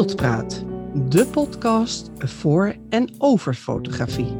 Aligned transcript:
Beeldpraat, 0.00 0.64
de 1.08 1.26
podcast 1.26 2.10
voor 2.18 2.74
en 2.88 3.14
over 3.18 3.54
fotografie. 3.54 4.36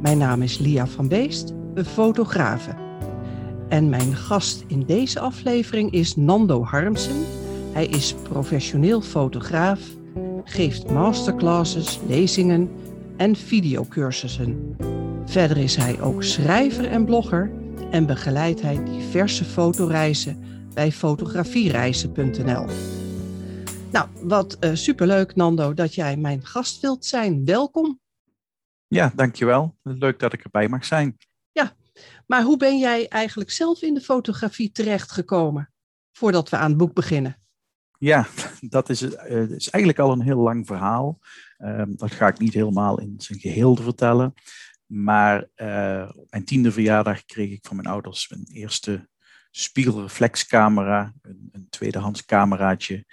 Mijn 0.00 0.18
naam 0.18 0.42
is 0.42 0.58
Lia 0.58 0.86
van 0.86 1.08
Beest, 1.08 1.52
een 1.74 1.84
fotografe. 1.84 2.74
En 3.68 3.88
mijn 3.88 4.16
gast 4.16 4.64
in 4.66 4.84
deze 4.86 5.20
aflevering 5.20 5.92
is 5.92 6.16
Nando 6.16 6.64
Harmsen. 6.64 7.24
Hij 7.72 7.86
is 7.86 8.14
professioneel 8.22 9.00
fotograaf, 9.00 9.80
geeft 10.44 10.90
masterclasses, 10.90 12.00
lezingen 12.06 12.70
en 13.16 13.36
videocursussen. 13.36 14.76
Verder 15.24 15.56
is 15.56 15.76
hij 15.76 16.00
ook 16.00 16.22
schrijver 16.22 16.86
en 16.86 17.04
blogger 17.04 17.50
en 17.90 18.06
begeleidt 18.06 18.62
hij 18.62 18.84
diverse 18.84 19.44
fotoreizen 19.44 20.42
bij 20.74 20.92
fotografiereizen.nl. 20.92 22.66
Nou, 23.92 24.08
wat 24.22 24.56
uh, 24.60 24.74
superleuk 24.74 25.34
Nando 25.34 25.74
dat 25.74 25.94
jij 25.94 26.16
mijn 26.16 26.46
gast 26.46 26.80
wilt 26.80 27.04
zijn. 27.04 27.44
Welkom. 27.44 28.00
Ja, 28.86 29.12
dankjewel. 29.14 29.76
Leuk 29.82 30.18
dat 30.18 30.32
ik 30.32 30.44
erbij 30.44 30.68
mag 30.68 30.84
zijn. 30.84 31.16
Ja, 31.52 31.72
maar 32.26 32.42
hoe 32.42 32.56
ben 32.56 32.78
jij 32.78 33.08
eigenlijk 33.08 33.50
zelf 33.50 33.82
in 33.82 33.94
de 33.94 34.00
fotografie 34.00 34.72
terechtgekomen 34.72 35.72
voordat 36.12 36.48
we 36.48 36.56
aan 36.56 36.68
het 36.68 36.78
boek 36.78 36.94
beginnen? 36.94 37.36
Ja, 37.98 38.26
dat 38.60 38.88
is, 38.88 39.02
uh, 39.02 39.50
is 39.50 39.70
eigenlijk 39.70 39.98
al 39.98 40.12
een 40.12 40.22
heel 40.22 40.40
lang 40.40 40.66
verhaal. 40.66 41.18
Uh, 41.58 41.82
dat 41.88 42.12
ga 42.12 42.28
ik 42.28 42.38
niet 42.38 42.54
helemaal 42.54 43.00
in 43.00 43.14
zijn 43.18 43.38
geheel 43.38 43.76
vertellen. 43.76 44.34
Maar 44.86 45.48
uh, 45.56 46.10
op 46.14 46.30
mijn 46.30 46.44
tiende 46.44 46.72
verjaardag 46.72 47.24
kreeg 47.24 47.50
ik 47.50 47.66
van 47.66 47.76
mijn 47.76 47.88
ouders 47.88 48.28
mijn 48.28 48.46
eerste 48.52 49.08
spiegelreflexcamera, 49.50 51.14
een, 51.22 51.48
een 51.52 51.66
tweedehands 51.68 52.24
cameraatje, 52.24 53.04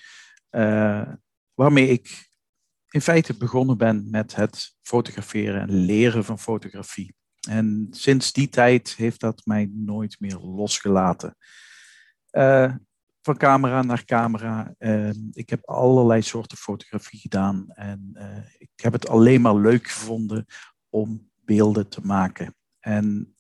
waarmee 1.54 1.88
ik 1.88 2.32
in 2.90 3.02
feite 3.02 3.38
begonnen 3.38 3.78
ben 3.78 4.10
met 4.10 4.36
het 4.36 4.76
fotograferen 4.82 5.62
en 5.62 5.74
leren 5.74 6.26
van 6.26 6.40
fotografie. 6.40 7.16
En 7.50 7.88
sinds 7.92 8.32
die 8.32 8.50
tijd 8.50 8.96
heeft 8.96 9.20
dat 9.20 9.42
mij 9.46 9.70
nooit 9.72 10.20
meer 10.20 10.38
losgelaten. 10.38 11.38
Uh, 12.32 12.74
van 13.22 13.38
camera 13.38 13.82
naar 13.82 14.06
camera. 14.06 14.74
Uh, 14.80 15.10
ik 15.32 15.50
heb 15.50 15.66
allerlei 15.66 16.22
soorten 16.22 16.58
fotografie 16.58 17.20
gedaan 17.20 17.70
en 17.70 18.12
ik 18.58 18.70
heb 18.76 18.94
het 18.94 19.08
alleen 19.08 19.42
maar 19.42 19.56
leuk 19.56 19.88
gevonden 19.88 20.46
om 20.90 21.32
beelden 21.46 21.90
te 21.90 22.02
maken. 22.02 22.56
En 22.80 23.36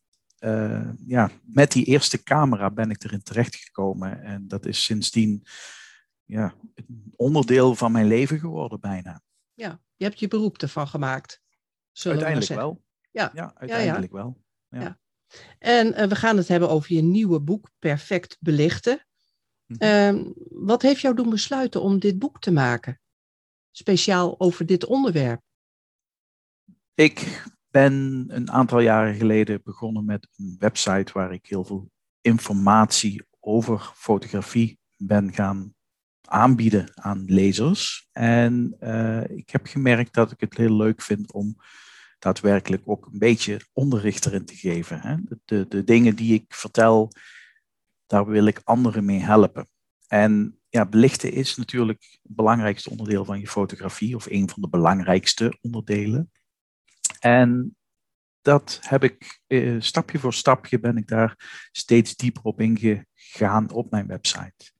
ja, 1.05 1.31
met 1.41 1.71
die 1.71 1.85
eerste 1.85 2.23
camera 2.23 2.69
ben 2.69 2.89
ik 2.89 3.03
erin 3.03 3.23
terechtgekomen. 3.23 4.23
En 4.23 4.47
dat 4.47 4.65
is 4.65 4.83
sindsdien 4.83 5.43
ja, 6.33 6.53
een 6.75 7.13
onderdeel 7.15 7.75
van 7.75 7.91
mijn 7.91 8.07
leven 8.07 8.39
geworden 8.39 8.79
bijna. 8.79 9.21
Ja, 9.53 9.81
je 9.95 10.05
hebt 10.05 10.19
je 10.19 10.27
beroep 10.27 10.57
ervan 10.57 10.87
gemaakt. 10.87 11.41
Uiteindelijk 12.03 12.47
we 12.47 12.55
wel. 12.55 12.83
Ja, 13.11 13.31
ja 13.33 13.51
uiteindelijk 13.55 14.11
ja, 14.11 14.17
wel. 14.17 14.43
Ja. 14.69 14.99
En 15.59 15.87
uh, 15.87 16.07
we 16.07 16.15
gaan 16.15 16.37
het 16.37 16.47
hebben 16.47 16.69
over 16.69 16.93
je 16.93 17.01
nieuwe 17.01 17.39
boek, 17.39 17.69
Perfect 17.79 18.37
Belichten. 18.39 19.05
Mhm. 19.65 19.83
Uh, 19.83 20.31
wat 20.49 20.81
heeft 20.81 21.01
jou 21.01 21.15
doen 21.15 21.29
besluiten 21.29 21.81
om 21.81 21.99
dit 21.99 22.19
boek 22.19 22.39
te 22.39 22.51
maken? 22.51 22.99
Speciaal 23.71 24.39
over 24.39 24.65
dit 24.65 24.85
onderwerp. 24.85 25.41
Ik 26.93 27.43
ben 27.69 28.25
een 28.27 28.51
aantal 28.51 28.79
jaren 28.79 29.15
geleden 29.15 29.61
begonnen 29.63 30.05
met 30.05 30.27
een 30.35 30.55
website 30.59 31.13
waar 31.13 31.33
ik 31.33 31.45
heel 31.45 31.63
veel 31.63 31.91
informatie 32.21 33.27
over 33.39 33.91
fotografie 33.95 34.79
ben 34.97 35.33
gaan 35.33 35.73
aanbieden 36.27 36.91
aan 36.93 37.23
lezers. 37.25 38.07
En 38.11 38.75
uh, 38.79 39.23
ik 39.29 39.49
heb 39.49 39.65
gemerkt 39.67 40.13
dat 40.13 40.31
ik 40.31 40.39
het 40.39 40.57
heel 40.57 40.73
leuk 40.73 41.01
vind 41.01 41.31
om 41.31 41.55
daadwerkelijk 42.19 42.81
ook 42.85 43.05
een 43.05 43.19
beetje 43.19 43.61
onderricht 43.73 44.25
erin 44.25 44.45
te 44.45 44.55
geven. 44.55 44.99
Hè? 44.99 45.15
De, 45.23 45.39
de, 45.45 45.65
de 45.69 45.83
dingen 45.83 46.15
die 46.15 46.33
ik 46.33 46.53
vertel, 46.53 47.11
daar 48.05 48.25
wil 48.25 48.45
ik 48.45 48.61
anderen 48.63 49.05
mee 49.05 49.19
helpen. 49.19 49.67
En 50.07 50.59
ja, 50.69 50.85
belichten 50.85 51.31
is 51.31 51.55
natuurlijk 51.55 52.19
het 52.23 52.35
belangrijkste 52.35 52.89
onderdeel 52.89 53.25
van 53.25 53.39
je 53.39 53.47
fotografie, 53.47 54.15
of 54.15 54.25
een 54.25 54.49
van 54.49 54.61
de 54.61 54.69
belangrijkste 54.69 55.57
onderdelen. 55.61 56.31
En 57.19 57.75
dat 58.41 58.79
heb 58.81 59.03
ik 59.03 59.41
eh, 59.47 59.75
stapje 59.79 60.19
voor 60.19 60.33
stapje 60.33 60.79
ben 60.79 60.97
ik 60.97 61.07
daar 61.07 61.35
steeds 61.71 62.15
dieper 62.15 62.43
op 62.43 62.61
ingegaan 62.61 63.71
op 63.71 63.91
mijn 63.91 64.07
website. 64.07 64.72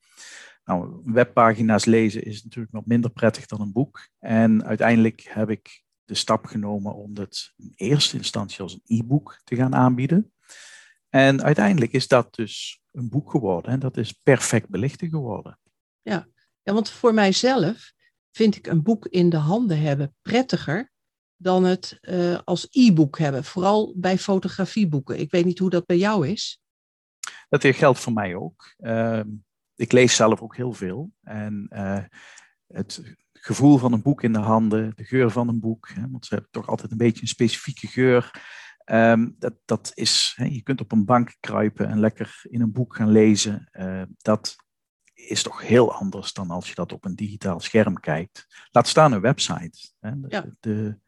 Nou, 0.66 1.02
webpagina's 1.04 1.86
lezen 1.86 2.24
is 2.24 2.44
natuurlijk 2.44 2.74
nog 2.74 2.86
minder 2.86 3.12
prettig 3.12 3.46
dan 3.46 3.62
een 3.62 3.72
boek. 3.72 4.10
En 4.20 4.66
uiteindelijk 4.66 5.22
heb 5.30 5.50
ik 5.50 5.84
de 6.04 6.16
stap 6.16 6.46
genomen 6.46 6.96
om 6.96 7.18
het 7.18 7.54
in 7.58 7.74
eerste 7.76 8.18
instantie 8.18 8.62
als 8.62 8.74
een 8.74 8.98
e-book 8.98 9.42
te 9.44 9.56
gaan 9.56 9.76
aanbieden. 9.76 10.34
En 11.10 11.44
uiteindelijk 11.44 11.92
is 11.92 12.08
dat 12.08 12.36
dus 12.36 12.82
een 12.92 13.10
boek 13.10 13.32
geworden 13.32 13.72
en 13.72 13.80
dat 13.80 13.98
is 13.98 14.12
perfect 14.12 14.70
belichten 14.70 15.10
geworden. 15.10 15.60
Ja, 16.02 16.28
ja 16.64 16.74
want 16.74 16.90
voor 16.90 17.14
mijzelf 17.14 17.94
vind 18.32 18.56
ik 18.56 18.68
een 18.68 18.84
boek 18.84 19.06
in 19.06 19.30
de 19.30 19.38
handen 19.38 19.80
hebben 19.80 20.16
prettiger 20.22 20.92
dan 21.36 21.64
het 21.64 21.98
uh, 22.02 22.40
als 22.44 22.68
e-book 22.72 23.18
hebben. 23.18 23.44
Vooral 23.44 23.94
bij 23.96 24.18
fotografieboeken. 24.18 25.20
Ik 25.20 25.32
weet 25.32 25.46
niet 25.46 25.60
hoe 25.60 25.70
dat 25.70 25.86
bij 25.86 25.98
jou 25.98 26.28
is. 26.28 26.62
Dat 27.50 27.66
geldt 27.66 28.00
voor 28.00 28.14
mij 28.14 28.36
ook. 28.36 28.74
Uh, 28.78 29.22
ik 29.76 29.92
lees 29.92 30.16
zelf 30.16 30.42
ook 30.42 30.56
heel 30.56 30.74
veel. 30.74 31.12
En 31.22 31.70
uh, 31.74 32.04
het 32.68 33.16
gevoel 33.34 33.78
van 33.78 33.94
een 33.94 34.02
boek 34.02 34.24
in 34.24 34.34
de 34.34 34.40
handen, 34.40 34.92
de 34.96 35.04
geur 35.04 35.32
van 35.32 35.48
een 35.48 35.60
boek, 35.60 35.90
hè, 35.94 36.10
want 36.10 36.26
ze 36.26 36.34
hebben 36.34 36.52
toch 36.52 36.68
altijd 36.68 36.92
een 36.92 36.98
beetje 36.98 37.22
een 37.22 37.28
specifieke 37.28 37.88
geur. 37.88 38.42
Um, 38.86 39.36
dat, 39.40 39.54
dat 39.66 39.92
is, 39.94 40.34
hè, 40.36 40.46
je 40.46 40.62
kunt 40.62 40.82
op 40.82 40.92
een 40.92 41.06
bank 41.06 41.36
kruipen 41.40 41.88
en 41.88 42.00
lekker 42.00 42.40
in 42.50 42.62
een 42.62 42.72
boek 42.72 42.96
gaan 42.96 43.12
lezen. 43.12 43.70
dat 44.18 44.56
is 45.14 45.44
toch 45.44 45.62
heel 45.62 45.94
anders 45.94 46.34
dan 46.34 46.50
als 46.50 46.68
je 46.68 46.76
dat 46.76 46.92
op 46.92 47.06
een 47.06 47.16
digitaal 47.16 47.60
scherm 47.60 48.00
kijkt. 48.00 48.68
Laat 48.72 48.88
staan 48.88 49.12
een 49.12 49.22
website. 49.22 49.92
Hè. 50.00 50.20
De, 50.20 50.28
Ja. 50.30 50.46
de, 50.60 51.00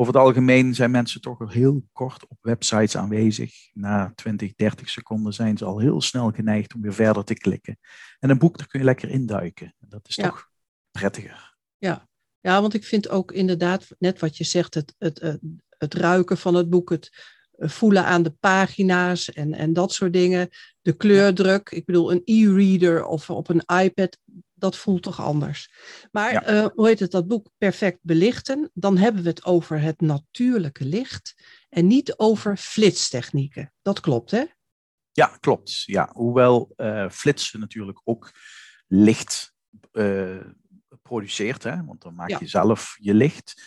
over 0.00 0.12
het 0.14 0.22
algemeen 0.22 0.74
zijn 0.74 0.90
mensen 0.90 1.20
toch 1.20 1.40
al 1.40 1.48
heel 1.48 1.82
kort 1.92 2.26
op 2.28 2.38
websites 2.40 2.96
aanwezig. 2.96 3.54
Na 3.72 4.12
20, 4.14 4.54
30 4.54 4.88
seconden 4.88 5.32
zijn 5.32 5.56
ze 5.56 5.64
al 5.64 5.78
heel 5.78 6.00
snel 6.00 6.30
geneigd 6.30 6.74
om 6.74 6.80
weer 6.80 6.94
verder 6.94 7.24
te 7.24 7.34
klikken. 7.34 7.78
En 8.18 8.30
een 8.30 8.38
boek, 8.38 8.58
daar 8.58 8.66
kun 8.66 8.78
je 8.78 8.84
lekker 8.84 9.08
induiken. 9.08 9.74
Dat 9.78 10.08
is 10.08 10.14
Ja. 10.14 10.28
toch 10.28 10.48
prettiger. 10.90 11.56
Ja. 11.78 12.08
ja, 12.40 12.60
want 12.60 12.74
ik 12.74 12.84
vind 12.84 13.08
ook 13.08 13.32
inderdaad, 13.32 13.86
net 13.98 14.18
wat 14.20 14.36
je 14.36 14.44
zegt, 14.44 14.74
het, 14.74 14.94
het, 14.98 15.20
het, 15.20 15.40
het 15.68 15.94
ruiken 15.94 16.38
van 16.38 16.54
het 16.54 16.70
boek, 16.70 16.90
het 16.90 17.10
eh, 17.52 17.68
voelen 17.68 18.04
aan 18.04 18.22
de 18.22 18.34
pagina's 18.40 19.32
en, 19.32 19.54
en 19.54 19.72
dat 19.72 19.92
soort 19.92 20.12
dingen. 20.12 20.48
De 20.80 20.92
kleurdruk, 20.96 21.70
ik 21.70 21.84
bedoel, 21.84 22.12
een 22.12 22.22
e-reader 22.24 23.04
of 23.04 23.30
op 23.30 23.48
een 23.48 23.82
iPad, 23.84 24.18
dat 24.58 24.76
voelt 24.76 25.02
toch 25.02 25.20
anders. 25.20 25.70
Maar 26.10 26.32
Ja. 26.32 26.42
eh, 26.42 26.66
hoe 26.74 26.86
heet 26.86 26.98
het, 27.00 27.10
dat 27.10 27.26
boek 27.28 27.48
Perfect 27.58 27.98
Belichten, 28.02 28.70
dan 28.74 28.96
hebben 28.96 29.22
we 29.22 29.28
het 29.28 29.44
over 29.44 29.80
het 29.80 30.00
natuurlijke 30.00 30.84
licht 30.84 31.34
en 31.68 31.86
niet 31.86 32.16
over 32.18 32.56
flitstechnieken. 32.56 33.72
Dat 33.82 34.00
klopt, 34.00 34.30
hè? 34.30 34.44
Ja, 35.12 35.26
klopt. 35.40 35.82
Ja, 35.82 36.10
hoewel 36.12 36.72
eh, 36.76 37.10
flitsen 37.10 37.60
natuurlijk 37.60 38.00
ook 38.04 38.30
licht 38.86 39.54
eh, 39.92 40.36
produceert, 41.02 41.62
hè, 41.62 41.84
want 41.84 42.00
dan 42.02 42.14
maak 42.14 42.28
Ja. 42.28 42.38
je 42.40 42.46
zelf 42.46 42.96
je 43.00 43.14
licht, 43.14 43.62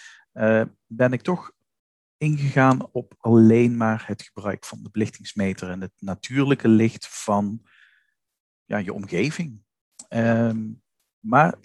ben 0.87 1.13
ik 1.13 1.21
toch 1.21 1.51
ingegaan 2.17 2.91
op 2.91 3.13
alleen 3.17 3.77
maar 3.77 4.03
het 4.07 4.21
gebruik 4.21 4.65
van 4.65 4.83
de 4.83 4.89
belichtingsmeter 4.91 5.69
en 5.69 5.81
het 5.81 5.91
natuurlijke 5.97 6.67
licht 6.67 7.07
van 7.23 7.61
ja, 8.65 8.77
je 8.77 8.93
omgeving. 8.93 9.63
Ehm, 10.07 10.69
maar 11.21 11.57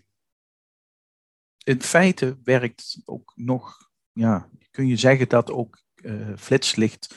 in 1.64 1.82
feite 1.82 2.38
werkt 2.44 3.00
ook 3.05 3.32
nog, 3.35 3.91
ja, 4.12 4.49
kun 4.70 4.87
je 4.87 4.97
zeggen 4.97 5.29
dat 5.29 5.50
ook 5.50 5.85
eh 5.94 6.37
flitslicht 6.37 7.14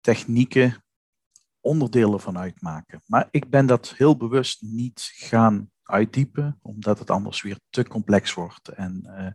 technieken 0.00 0.84
onderdelen 1.60 2.20
van 2.20 2.38
uitmaken. 2.38 3.02
Maar 3.06 3.28
ik 3.30 3.50
ben 3.50 3.66
dat 3.66 3.94
heel 3.96 4.16
bewust 4.16 4.62
niet 4.62 5.10
gaan 5.14 5.70
uitdiepen, 5.82 6.58
omdat 6.62 6.98
het 6.98 7.10
anders 7.10 7.42
weer 7.42 7.58
te 7.70 7.84
complex 7.84 8.34
wordt. 8.34 8.68
En 8.68 9.02
eh 9.04 9.26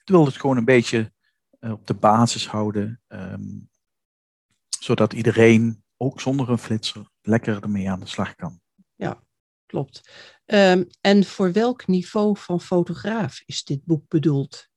ik 0.00 0.08
wil 0.10 0.24
het 0.24 0.36
gewoon 0.36 0.56
een 0.56 0.64
beetje 0.64 1.12
eh, 1.58 1.72
op 1.72 1.86
de 1.86 1.94
basis 1.94 2.48
houden, 2.48 3.00
ehm, 3.06 3.58
zodat 4.78 5.12
iedereen, 5.12 5.84
ook 5.96 6.20
zonder 6.20 6.50
een 6.50 6.58
flitser, 6.58 7.10
lekker 7.20 7.62
ermee 7.62 7.90
aan 7.90 8.00
de 8.00 8.06
slag 8.06 8.34
kan. 8.34 8.60
Klopt. 9.72 10.10
Ehm, 10.44 10.84
en 11.00 11.24
voor 11.24 11.52
welk 11.52 11.86
niveau 11.86 12.38
van 12.38 12.60
fotograaf 12.60 13.42
is 13.46 13.64
dit 13.64 13.84
boek 13.84 14.08
bedoeld? 14.08 14.68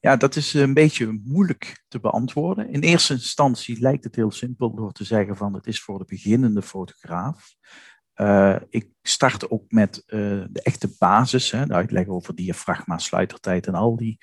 Ja, 0.00 0.16
dat 0.16 0.36
is 0.36 0.54
een 0.54 0.74
beetje 0.74 1.20
moeilijk 1.24 1.84
te 1.88 2.00
beantwoorden. 2.00 2.68
In 2.68 2.80
eerste 2.80 3.12
instantie 3.12 3.80
lijkt 3.80 4.04
het 4.04 4.14
heel 4.14 4.30
simpel 4.30 4.74
door 4.74 4.92
te 4.92 5.04
zeggen 5.04 5.36
van 5.36 5.54
het 5.54 5.66
is 5.66 5.82
voor 5.82 5.98
de 5.98 6.04
beginnende 6.04 6.62
fotograaf. 6.62 7.54
Uh, 8.16 8.56
ik 8.68 8.88
start 9.02 9.50
ook 9.50 9.70
met 9.70 9.96
uh, 10.06 10.44
de 10.50 10.62
echte 10.62 10.94
basis, 10.98 11.50
hè, 11.50 11.66
de 11.66 11.74
uitleg 11.74 12.06
over 12.06 12.34
diafragma, 12.34 12.98
sluitertijd 12.98 13.66
en 13.66 13.74
al 13.74 13.96
die 13.96 14.18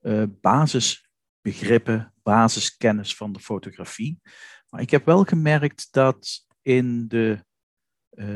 uh, 0.00 0.22
basisbegrippen, 0.40 2.14
basiskennis 2.22 3.16
van 3.16 3.32
de 3.32 3.40
fotografie. 3.40 4.20
Maar 4.68 4.80
ik 4.80 4.90
heb 4.90 5.04
wel 5.04 5.24
gemerkt 5.24 5.88
dat 5.90 6.46
in 6.62 7.08
de, 7.08 7.46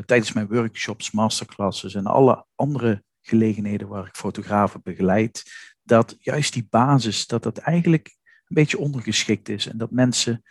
tijdens 0.05 0.33
mijn 0.33 0.49
workshops, 0.49 1.11
masterclasses 1.11 1.95
en 1.95 2.07
alle 2.07 2.47
andere 2.55 3.05
gelegenheden 3.21 3.89
waar 3.89 4.07
ik 4.07 4.17
fotografen 4.17 4.81
begeleid, 4.83 5.45
dat 5.83 6.17
juist 6.19 6.53
die 6.53 6.67
basis, 6.71 7.27
dat 7.27 7.43
dat 7.43 7.59
eigenlijk 7.59 8.17
een 8.45 8.55
beetje 8.55 8.79
ondergeschikt 8.79 9.49
is 9.49 9.67
en 9.67 9.79
dat 9.79 9.91
mensen 9.91 10.43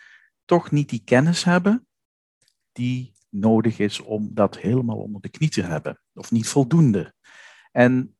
toch 0.44 0.70
niet 0.70 0.88
die 0.88 1.02
kennis 1.04 1.44
hebben 1.44 1.86
die 2.72 3.14
nodig 3.28 3.78
is 3.78 4.00
om 4.00 4.30
dat 4.34 4.58
helemaal 4.58 4.96
onder 4.96 5.20
de 5.20 5.28
knie 5.28 5.48
te 5.48 5.62
hebben, 5.62 6.00
of 6.14 6.30
niet 6.30 6.48
voldoende. 6.48 7.14
En 7.72 8.16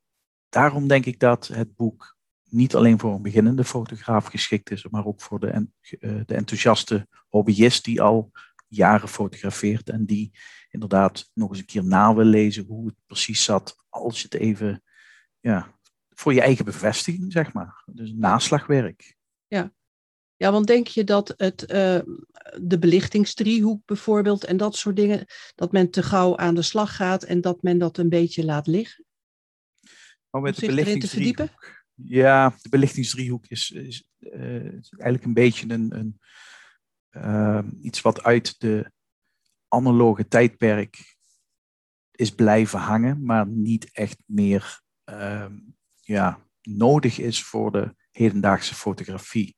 daarom 0.49 0.89
denk 0.89 1.07
ik 1.07 1.19
dat 1.19 1.47
het 1.47 1.77
boek 1.77 2.17
niet 2.49 2.75
alleen 2.75 2.99
voor 2.99 3.15
een 3.15 3.23
beginnende 3.23 3.65
fotograaf 3.65 4.27
geschikt 4.27 4.71
is, 4.71 4.89
maar 4.89 5.07
ook 5.07 5.21
voor 5.21 5.41
de, 5.41 5.49
eh, 5.51 5.67
de 6.27 6.35
enthousiaste 6.35 7.09
hobbyist 7.29 7.85
die 7.85 8.03
al 8.03 8.31
jaren 8.69 9.09
fotografeert 9.09 9.91
en 9.91 10.05
die 10.05 10.33
inderdaad 10.73 11.31
nog 11.35 11.51
eens 11.51 11.59
een 11.59 11.65
keer 11.65 11.85
na 11.85 12.15
wil 12.15 12.25
lezen 12.25 12.65
hoe 12.65 12.87
het 12.87 12.97
precies 13.07 13.45
zat, 13.45 13.77
als 13.89 14.19
je 14.19 14.29
het 14.31 14.41
even, 14.41 14.83
ja, 15.41 15.79
voor 16.09 16.35
je 16.35 16.41
eigen 16.41 16.65
bevestiging, 16.65 17.33
zeg 17.33 17.53
maar. 17.53 17.83
Dus 17.93 18.13
naslagwerk. 18.13 19.17
Ja, 19.47 19.73
ja, 20.37 20.53
want 20.53 20.67
denk 20.67 20.87
je 20.87 21.05
dat 21.05 21.35
het, 21.37 21.63
uh, 21.63 22.01
de 22.61 22.79
belichtingsdriehoek 22.79 23.85
bijvoorbeeld 23.85 24.45
en 24.45 24.57
dat 24.57 24.77
soort 24.77 24.97
dingen, 24.97 25.27
dat 25.55 25.73
men 25.73 25.91
te 25.91 26.03
gauw 26.03 26.37
aan 26.37 26.55
de 26.55 26.63
slag 26.63 26.97
gaat 26.97 27.23
en 27.23 27.41
dat 27.41 27.63
men 27.63 27.79
dat 27.79 27.99
een 27.99 28.09
beetje 28.09 28.45
laat 28.45 28.67
liggen? 28.67 29.05
Oh, 30.31 30.43
met 30.43 30.57
de 30.57 30.67
belichtingsdriehoek. 30.67 31.83
Ja, 31.95 32.57
de 32.63 32.69
belichtingsdriehoek 32.69 33.47
is, 33.47 33.71
is, 33.71 34.05
uh, 34.19 34.65
is 34.65 34.91
eigenlijk 34.91 35.25
een 35.25 35.35
beetje 35.35 35.71
een, 35.71 35.99
een 35.99 36.21
uh, 37.11 37.63
iets 37.83 38.01
wat 38.01 38.23
uit 38.23 38.61
de 38.61 38.93
analoge 39.73 40.29
tijdperk 40.29 41.17
is 42.11 42.35
blijven 42.35 42.79
hangen, 42.79 43.25
maar 43.25 43.47
niet 43.47 43.91
echt 43.93 44.23
meer 44.27 44.81
ehm, 45.05 45.59
ja, 46.01 46.47
nodig 46.63 47.19
is 47.19 47.45
voor 47.45 47.73
de 47.73 47.95
hedendaagse 48.11 48.75
fotografie. 48.75 49.57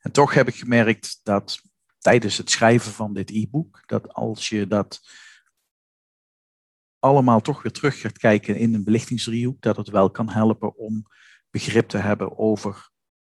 En 0.00 0.12
toch 0.12 0.34
heb 0.34 0.48
ik 0.48 0.54
gemerkt 0.54 1.20
dat 1.22 1.62
tijdens 1.98 2.36
het 2.36 2.50
schrijven 2.50 2.92
van 2.92 3.14
dit 3.14 3.30
e-book, 3.30 3.82
dat 3.86 4.12
als 4.12 4.48
je 4.48 4.66
dat 4.66 5.00
allemaal 6.98 7.40
toch 7.40 7.62
weer 7.62 7.72
terug 7.72 8.00
gaat 8.00 8.18
kijken 8.18 8.56
in 8.56 8.74
een 8.74 8.84
belichtingsdriehoek, 8.84 9.60
dat 9.60 9.76
het 9.76 9.88
wel 9.88 10.10
kan 10.10 10.28
helpen 10.28 10.76
om 10.76 11.06
begrip 11.50 11.88
te 11.88 11.98
hebben 11.98 12.38
over 12.38 12.90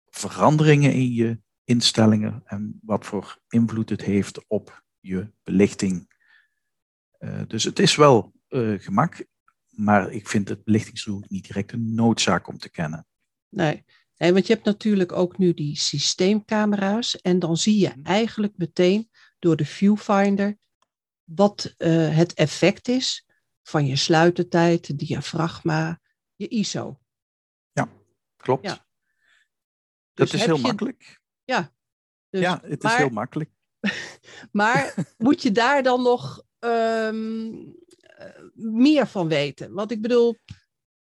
veranderingen 0.09 0.93
in 0.93 1.13
je 1.13 1.41
instellingen 1.63 2.41
en 2.45 2.79
wat 2.81 3.05
voor 3.05 3.41
invloed 3.49 3.89
het 3.89 4.01
heeft 4.01 4.47
op 4.47 4.83
je 4.99 5.31
belichting. 5.43 6.10
Uh, 7.23 7.41
dus 7.47 7.63
het 7.63 7.79
is 7.79 7.95
wel 7.95 8.33
uh, 8.49 8.79
gemak, 8.79 9.25
maar 9.69 10.11
ik 10.11 10.27
vind 10.27 10.49
het 10.49 10.63
belichtingsdriehoek 10.63 11.29
niet 11.29 11.47
direct 11.47 11.71
een 11.71 11.93
noodzaak 11.93 12.47
om 12.47 12.57
te 12.57 12.69
kennen. 12.69 13.05
Nee, 13.49 13.85
Nee, 14.21 14.33
want 14.33 14.47
je 14.47 14.53
hebt 14.53 14.65
natuurlijk 14.65 15.11
ook 15.11 15.37
nu 15.37 15.53
die 15.53 15.77
systeemcamera's 15.77 17.21
en 17.21 17.39
dan 17.39 17.57
zie 17.57 17.79
je 17.79 17.89
mhm. 17.89 18.03
eigenlijk 18.03 18.53
meteen 18.57 19.09
door 19.39 19.55
de 19.55 19.65
viewfinder 19.65 20.57
wat 21.23 21.73
uh, 21.77 22.15
het 22.15 22.33
effect 22.33 22.87
is 22.87 23.25
van 23.63 23.85
je 23.85 23.95
sluitertijd, 23.95 24.99
diafragma, 24.99 25.99
je 26.35 26.47
ISO. 26.47 26.99
Ja, 27.71 27.89
klopt. 28.37 28.65
Ja. 28.65 28.85
Dat 30.13 30.29
dus 30.29 30.33
is 30.33 30.45
heel 30.45 30.57
makkelijk. 30.57 31.19
Ja. 31.43 31.73
Dus, 32.29 32.41
ja, 32.41 32.61
het 32.63 32.83
is 32.83 32.93
heel 32.93 33.09
makkelijk. 33.09 33.49
maar 34.51 35.13
moet 35.17 35.41
je 35.41 35.51
daar 35.51 35.83
dan 35.83 36.01
nog 36.01 36.43
um, 36.65 37.75
meer 38.53 39.07
van 39.07 39.27
weten? 39.27 39.73
Want 39.73 39.91
ik 39.91 40.01
bedoel, 40.01 40.35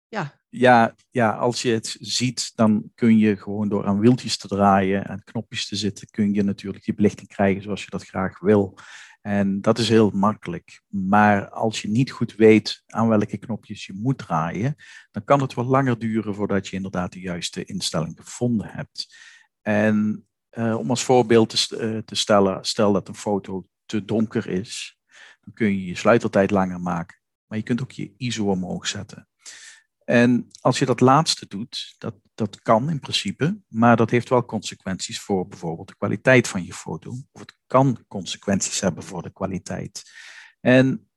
ja. 0.09 0.41
Ja, 0.49 0.95
ja, 1.11 1.31
als 1.31 1.63
je 1.63 1.71
het 1.71 1.97
ziet, 2.01 2.53
dan 2.55 2.91
kun 2.95 3.19
je 3.19 3.37
gewoon 3.37 3.69
door 3.69 3.87
aan 3.87 3.99
wieltjes 3.99 4.37
te 4.37 4.49
draaien 4.49 5.07
en 5.07 5.25
knopjes 5.25 5.69
te 5.69 5.77
zitten, 5.77 6.09
kun 6.11 6.35
je 6.35 6.43
natuurlijk 6.43 6.85
die 6.85 6.95
belichting 6.95 7.29
krijgen 7.29 7.63
zoals 7.63 7.85
je 7.85 7.91
dat 7.91 8.09
graag 8.09 8.39
wil. 8.39 8.79
En 9.21 9.61
dat 9.61 9.79
is 9.79 9.89
heel 9.89 10.11
makkelijk. 10.11 10.83
Maar 10.89 11.49
als 11.49 11.83
je 11.83 11.89
niet 11.89 12.11
goed 12.11 12.35
weet 12.35 12.83
aan 12.87 13.09
welke 13.09 13.37
knopjes 13.37 13.87
je 13.87 13.93
moet 13.93 14.19
draaien, 14.19 14.75
dan 15.11 15.25
kan 15.25 15.41
het 15.41 15.55
wat 15.55 15.67
langer 15.67 15.99
duren 15.99 16.35
voordat 16.35 16.69
je 16.69 16.77
inderdaad 16.77 17.13
de 17.13 17.21
juiste 17.21 17.65
instelling 17.65 18.19
gevonden 18.23 18.67
hebt. 18.67 19.17
En 19.63 20.27
uh, 20.51 20.79
om 20.79 20.91
als 20.91 21.05
voorbeeld 21.05 21.69
te, 21.69 21.79
uh, 21.81 21.99
te 21.99 22.15
stellen, 22.15 22.65
stel 22.65 22.93
dat 22.93 23.09
een 23.09 23.15
foto 23.15 23.67
te 23.85 24.05
donker 24.05 24.49
is, 24.49 24.96
dan 25.47 25.55
kun 25.55 25.67
je 25.67 25.85
je 25.85 25.95
sluitertijd 25.95 26.51
langer 26.51 26.81
maken. 26.81 27.21
Maar 27.47 27.59
je 27.59 27.65
kunt 27.65 27.83
ook 27.83 27.91
je 27.91 28.15
ISO 28.17 28.51
omhoog 28.51 28.87
zetten. 28.87 29.29
En 30.05 30.49
als 30.61 30.79
je 30.79 30.87
dat 30.87 31.01
laatste 31.01 31.47
doet, 31.49 31.95
dat, 31.99 32.15
dat 32.35 32.61
kan 32.63 32.91
in 32.91 33.01
principe, 33.01 33.59
maar 33.69 33.97
dat 33.97 34.11
heeft 34.11 34.29
wel 34.29 34.45
consequenties 34.45 35.21
voor 35.21 35.49
bijvoorbeeld 35.49 35.89
de 35.89 35.97
kwaliteit 35.97 36.49
van 36.49 36.65
je 36.65 36.73
foto. 36.73 37.11
Of 37.33 37.41
het 37.41 37.59
kan 37.67 38.05
consequenties 38.09 38.81
hebben 38.81 39.03
voor 39.03 39.23
de 39.23 39.33
kwaliteit. 39.33 40.03
En 40.61 41.09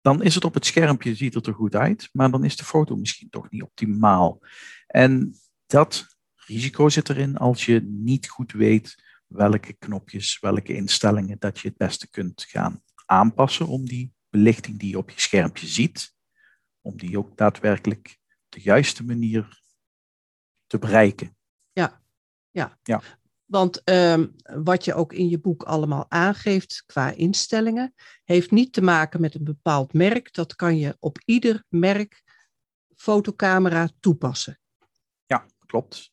dan 0.00 0.22
is 0.22 0.34
het 0.34 0.44
op 0.44 0.54
het 0.54 0.66
schermpje, 0.66 1.14
ziet 1.14 1.34
het 1.34 1.46
er 1.46 1.54
goed 1.54 1.74
uit, 1.74 2.08
maar 2.12 2.30
dan 2.30 2.44
is 2.44 2.56
de 2.56 2.64
foto 2.64 2.96
misschien 2.96 3.30
toch 3.30 3.50
niet 3.50 3.62
optimaal. 3.62 4.40
En 4.86 5.34
dat 5.66 6.06
risico 6.34 6.88
zit 6.88 7.08
erin 7.08 7.36
als 7.36 7.66
je 7.66 7.80
niet 7.82 8.28
goed 8.28 8.52
weet 8.52 8.94
welke 9.26 9.72
knopjes, 9.72 10.38
welke 10.40 10.74
instellingen 10.74 11.36
dat 11.38 11.58
je 11.58 11.68
het 11.68 11.76
beste 11.76 12.10
kunt 12.10 12.44
gaan 12.48 12.82
aanpassen 13.12 13.66
om 13.66 13.84
die 13.86 14.14
belichting 14.30 14.78
die 14.78 14.90
je 14.90 14.98
op 14.98 15.10
je 15.10 15.20
schermpje 15.20 15.66
ziet, 15.66 16.14
om 16.80 16.96
die 16.96 17.18
ook 17.18 17.36
daadwerkelijk 17.36 18.18
de 18.48 18.60
juiste 18.60 19.04
manier 19.04 19.60
te 20.66 20.78
bereiken. 20.78 21.36
Ja, 21.72 22.02
ja. 22.50 22.78
ja. 22.82 23.02
Want 23.44 23.88
um, 23.88 24.34
wat 24.42 24.84
je 24.84 24.94
ook 24.94 25.12
in 25.12 25.28
je 25.28 25.40
boek 25.40 25.62
allemaal 25.62 26.06
aangeeft 26.08 26.82
qua 26.86 27.10
instellingen, 27.10 27.94
heeft 28.24 28.50
niet 28.50 28.72
te 28.72 28.82
maken 28.82 29.20
met 29.20 29.34
een 29.34 29.44
bepaald 29.44 29.92
merk. 29.92 30.34
Dat 30.34 30.54
kan 30.54 30.76
je 30.78 30.96
op 30.98 31.18
ieder 31.24 31.64
merk 31.68 32.22
fotocamera 32.96 33.88
toepassen. 34.00 34.60
Ja, 35.26 35.46
klopt. 35.66 36.11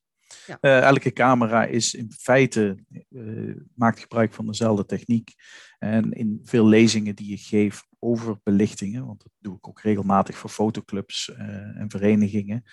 Uh, 0.62 0.82
elke 0.82 1.14
camera 1.14 1.66
is 1.66 1.94
in 1.94 2.12
feite, 2.12 2.78
uh, 3.10 3.56
maakt 3.76 4.00
gebruik 4.00 4.34
van 4.34 4.46
dezelfde 4.46 4.86
techniek. 4.86 5.34
En 5.80 6.12
in 6.12 6.40
veel 6.44 6.68
lezingen 6.68 7.16
die 7.16 7.30
je 7.30 7.38
geeft 7.38 7.88
over 8.00 8.40
belichtingen, 8.44 9.06
want 9.06 9.24
dat 9.24 9.32
doe 9.40 9.56
ik 9.56 9.68
ook 9.68 9.82
regelmatig 9.82 10.38
voor 10.38 10.50
fotoclubs 10.50 11.30
uh, 11.30 11.38
en 11.80 11.86
verenigingen, 11.90 12.64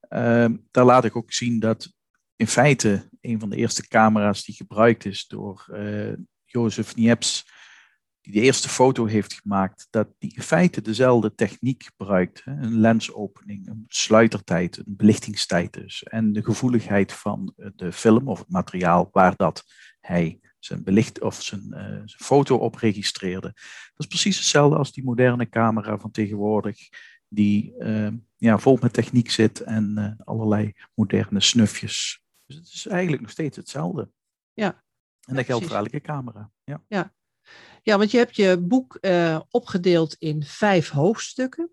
ehm, 0.00 0.56
daar 0.70 0.84
laat 0.84 1.04
ik 1.04 1.16
ook 1.16 1.32
zien 1.32 1.58
dat 1.58 1.94
in 2.36 2.46
feite 2.46 3.08
een 3.20 3.40
van 3.40 3.50
de 3.50 3.56
eerste 3.56 3.88
camera's 3.88 4.44
die 4.44 4.54
gebruikt 4.54 5.04
is 5.04 5.26
door 5.26 5.78
Jozef 6.44 6.96
Niepce 6.96 7.44
die 8.26 8.34
de 8.34 8.46
eerste 8.46 8.68
foto 8.68 9.04
heeft 9.04 9.32
gemaakt, 9.32 9.86
dat 9.90 10.08
die 10.18 10.34
in 10.34 10.42
feite 10.42 10.82
dezelfde 10.82 11.34
techniek 11.34 11.82
gebruikt. 11.82 12.44
Hè? 12.44 12.52
Een 12.52 12.80
lensopening, 12.80 13.68
een 13.68 13.84
sluitertijd, 13.88 14.76
een 14.76 14.96
belichtingstijd 14.96 15.72
dus. 15.72 16.02
En 16.02 16.32
de 16.32 16.44
gevoeligheid 16.44 17.12
van 17.12 17.54
de 17.76 17.92
film 17.92 18.28
of 18.28 18.38
het 18.38 18.50
materiaal 18.50 19.08
waar 19.12 19.36
dat 19.36 19.64
hij 20.00 20.40
zijn, 20.58 20.82
belicht, 20.84 21.20
of 21.20 21.42
zijn, 21.42 21.64
uh, 21.70 21.78
zijn 21.80 22.06
foto 22.06 22.56
op 22.56 22.74
registreerde. 22.74 23.52
Dat 23.94 23.94
is 23.96 24.06
precies 24.06 24.36
hetzelfde 24.36 24.76
als 24.76 24.92
die 24.92 25.04
moderne 25.04 25.48
camera 25.48 25.98
van 25.98 26.10
tegenwoordig, 26.10 26.78
die 27.28 27.74
uh, 27.78 28.08
ja, 28.36 28.58
vol 28.58 28.78
met 28.80 28.92
techniek 28.92 29.30
zit 29.30 29.60
en 29.60 29.94
uh, 29.98 30.26
allerlei 30.26 30.72
moderne 30.94 31.40
snufjes. 31.40 32.24
Dus 32.46 32.56
het 32.56 32.66
is 32.66 32.86
eigenlijk 32.86 33.22
nog 33.22 33.30
steeds 33.30 33.56
hetzelfde. 33.56 34.10
Ja. 34.52 34.84
En 35.20 35.34
dat 35.34 35.44
geldt 35.44 35.66
voor 35.66 35.76
elke 35.76 36.00
camera. 36.00 36.50
Ja. 36.64 36.82
ja. 36.88 37.14
Ja, 37.86 37.98
want 37.98 38.10
je 38.10 38.18
hebt 38.18 38.36
je 38.36 38.58
boek 38.58 38.98
uh, 39.00 39.40
opgedeeld 39.50 40.16
in 40.18 40.42
vijf 40.42 40.88
hoofdstukken. 40.88 41.70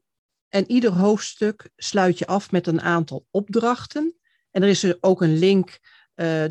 En 0.50 0.72
ieder 0.72 0.92
hoofdstuk 0.92 1.70
sluit 1.76 2.18
je 2.20 2.28
af 2.28 2.52
met 2.52 2.68
een 2.68 2.82
aantal 2.82 3.26
opdrachten. 3.32 4.16
En 4.52 4.62
er 4.62 4.70
is 4.70 4.84
er 4.84 4.98
ook 5.00 5.22
een 5.22 5.38
link 5.38 5.80
uh, 6.16 6.46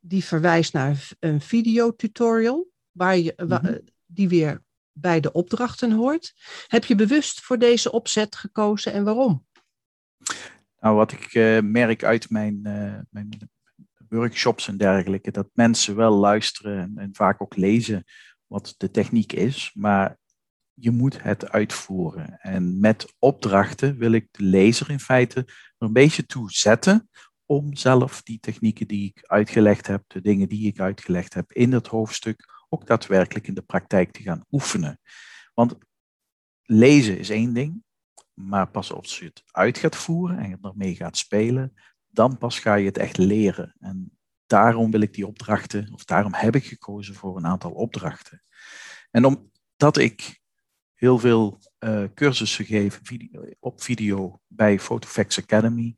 die 0.00 0.24
verwijst 0.24 0.72
naar 0.72 1.08
een 1.20 1.40
videotutorial, 1.40 2.68
waar 2.90 3.16
je, 3.16 3.34
mm 3.36 3.50
-hmm. 3.50 3.80
die 4.06 4.28
weer 4.28 4.62
bij 4.92 5.20
de 5.20 5.32
opdrachten 5.32 5.92
hoort. 5.92 6.34
Heb 6.66 6.84
je 6.84 6.94
bewust 6.94 7.40
voor 7.40 7.58
deze 7.58 7.92
opzet 7.92 8.36
gekozen 8.36 8.92
en 8.92 9.04
waarom? 9.04 9.46
Nou, 10.80 10.96
wat 10.96 11.12
ik 11.12 11.34
uh, 11.34 11.60
merk 11.60 12.04
uit 12.04 12.30
mijn, 12.30 12.60
mijn 13.10 13.50
workshops 14.08 14.68
en 14.68 14.76
dergelijke, 14.76 15.30
dat 15.30 15.48
mensen 15.52 15.96
wel 15.96 16.12
luisteren 16.12 16.78
en, 16.78 16.92
en 16.96 17.14
vaak 17.14 17.42
ook 17.42 17.56
lezen 17.56 18.04
wat 18.46 18.74
de 18.76 18.90
techniek 18.90 19.32
is. 19.32 19.70
Maar 19.74 20.18
je 20.72 20.90
moet 20.90 21.22
het 21.22 21.50
uitvoeren. 21.50 22.40
En 22.40 22.80
met 22.80 23.14
opdrachten 23.18 23.98
wil 23.98 24.12
ik 24.12 24.28
de 24.30 24.42
lezer 24.42 24.90
in 24.90 25.00
feite 25.00 25.40
er 25.40 25.74
een 25.78 25.92
beetje 25.92 26.26
toe 26.26 26.50
zetten 26.50 27.08
om 27.46 27.76
zelf 27.76 28.22
die 28.22 28.40
technieken 28.40 28.86
die 28.86 29.08
ik 29.14 29.24
uitgelegd 29.26 29.86
heb, 29.86 30.04
de 30.06 30.20
dingen 30.20 30.48
die 30.48 30.66
ik 30.66 30.80
uitgelegd 30.80 31.34
heb 31.34 31.52
in 31.52 31.72
het 31.72 31.86
hoofdstuk, 31.86 32.64
ook 32.68 32.86
daadwerkelijk 32.86 33.46
in 33.46 33.54
de 33.54 33.62
praktijk 33.62 34.12
te 34.12 34.22
gaan 34.22 34.44
oefenen. 34.50 35.00
Want 35.54 35.76
lezen 36.62 37.18
is 37.18 37.30
één 37.30 37.54
ding, 37.54 37.82
maar 38.34 38.70
pas 38.70 38.92
als 38.92 39.18
je 39.18 39.24
het 39.24 39.42
uit 39.50 39.78
gaat 39.78 39.96
voeren 39.96 40.38
en 40.38 40.58
ermee 40.60 40.94
gaat 40.94 41.16
spelen, 41.16 41.74
dan 42.06 42.38
pas 42.38 42.58
ga 42.58 42.74
je 42.74 42.86
het 42.86 42.98
echt 42.98 43.16
leren. 43.16 43.74
En 43.78 44.15
daarom 44.46 44.90
wil 44.90 45.00
ik 45.00 45.14
die 45.14 45.26
opdrachten, 45.26 45.92
of 45.92 46.04
daarom 46.04 46.34
heb 46.34 46.54
ik 46.54 46.64
gekozen 46.64 47.14
voor 47.14 47.36
een 47.36 47.46
aantal 47.46 47.70
opdrachten. 47.70 48.42
En 49.10 49.24
omdat 49.24 49.96
ik 49.96 50.40
heel 50.94 51.18
veel 51.18 51.58
uh, 51.78 52.04
cursussen 52.14 52.64
geef 52.64 53.00
video, 53.02 53.44
op 53.58 53.82
video 53.82 54.40
bij 54.46 54.78
PhotoFacts 54.78 55.42
Academy, 55.42 55.96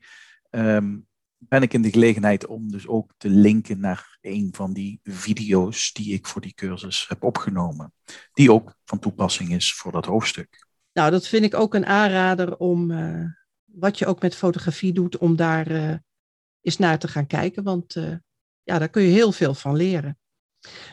um, 0.51 1.07
ben 1.39 1.63
ik 1.63 1.75
in 1.75 1.83
de 1.83 1.91
gelegenheid 1.91 2.47
om 2.47 2.71
dus 2.71 2.87
ook 2.87 3.13
te 3.17 3.29
linken 3.29 3.81
naar 3.81 4.19
een 4.21 4.49
van 4.53 4.73
die 4.73 5.01
video's 5.03 5.93
die 5.93 6.15
ik 6.15 6.27
voor 6.27 6.41
die 6.41 6.55
cursus 6.55 7.09
heb 7.09 7.23
opgenomen, 7.23 7.93
die 8.33 8.53
ook 8.53 8.75
van 8.85 8.99
toepassing 8.99 9.55
is 9.55 9.75
voor 9.75 9.93
dat 9.93 10.07
hoofdstuk. 10.07 10.67
Nou, 10.93 11.11
dat 11.11 11.27
vind 11.27 11.45
ik 11.45 11.55
ook 11.55 11.75
een 11.75 11.87
aanrader 11.87 12.57
om 12.57 12.91
uh, 12.91 13.25
wat 13.65 13.99
je 13.99 14.07
ook 14.07 14.23
met 14.23 14.35
fotografie 14.35 14.93
doet, 14.93 15.19
om 15.19 15.37
daar 15.37 15.71
uh, 15.71 15.95
eens 16.61 16.77
naar 16.77 16.99
te 16.99 17.09
gaan 17.09 17.27
kijken, 17.27 17.63
want 17.63 17.97
ja, 18.69 18.79
daar 18.79 18.89
kun 18.89 19.03
je 19.03 19.11
heel 19.11 19.33
veel 19.33 19.55
van 19.55 19.77
leren. 19.77 20.19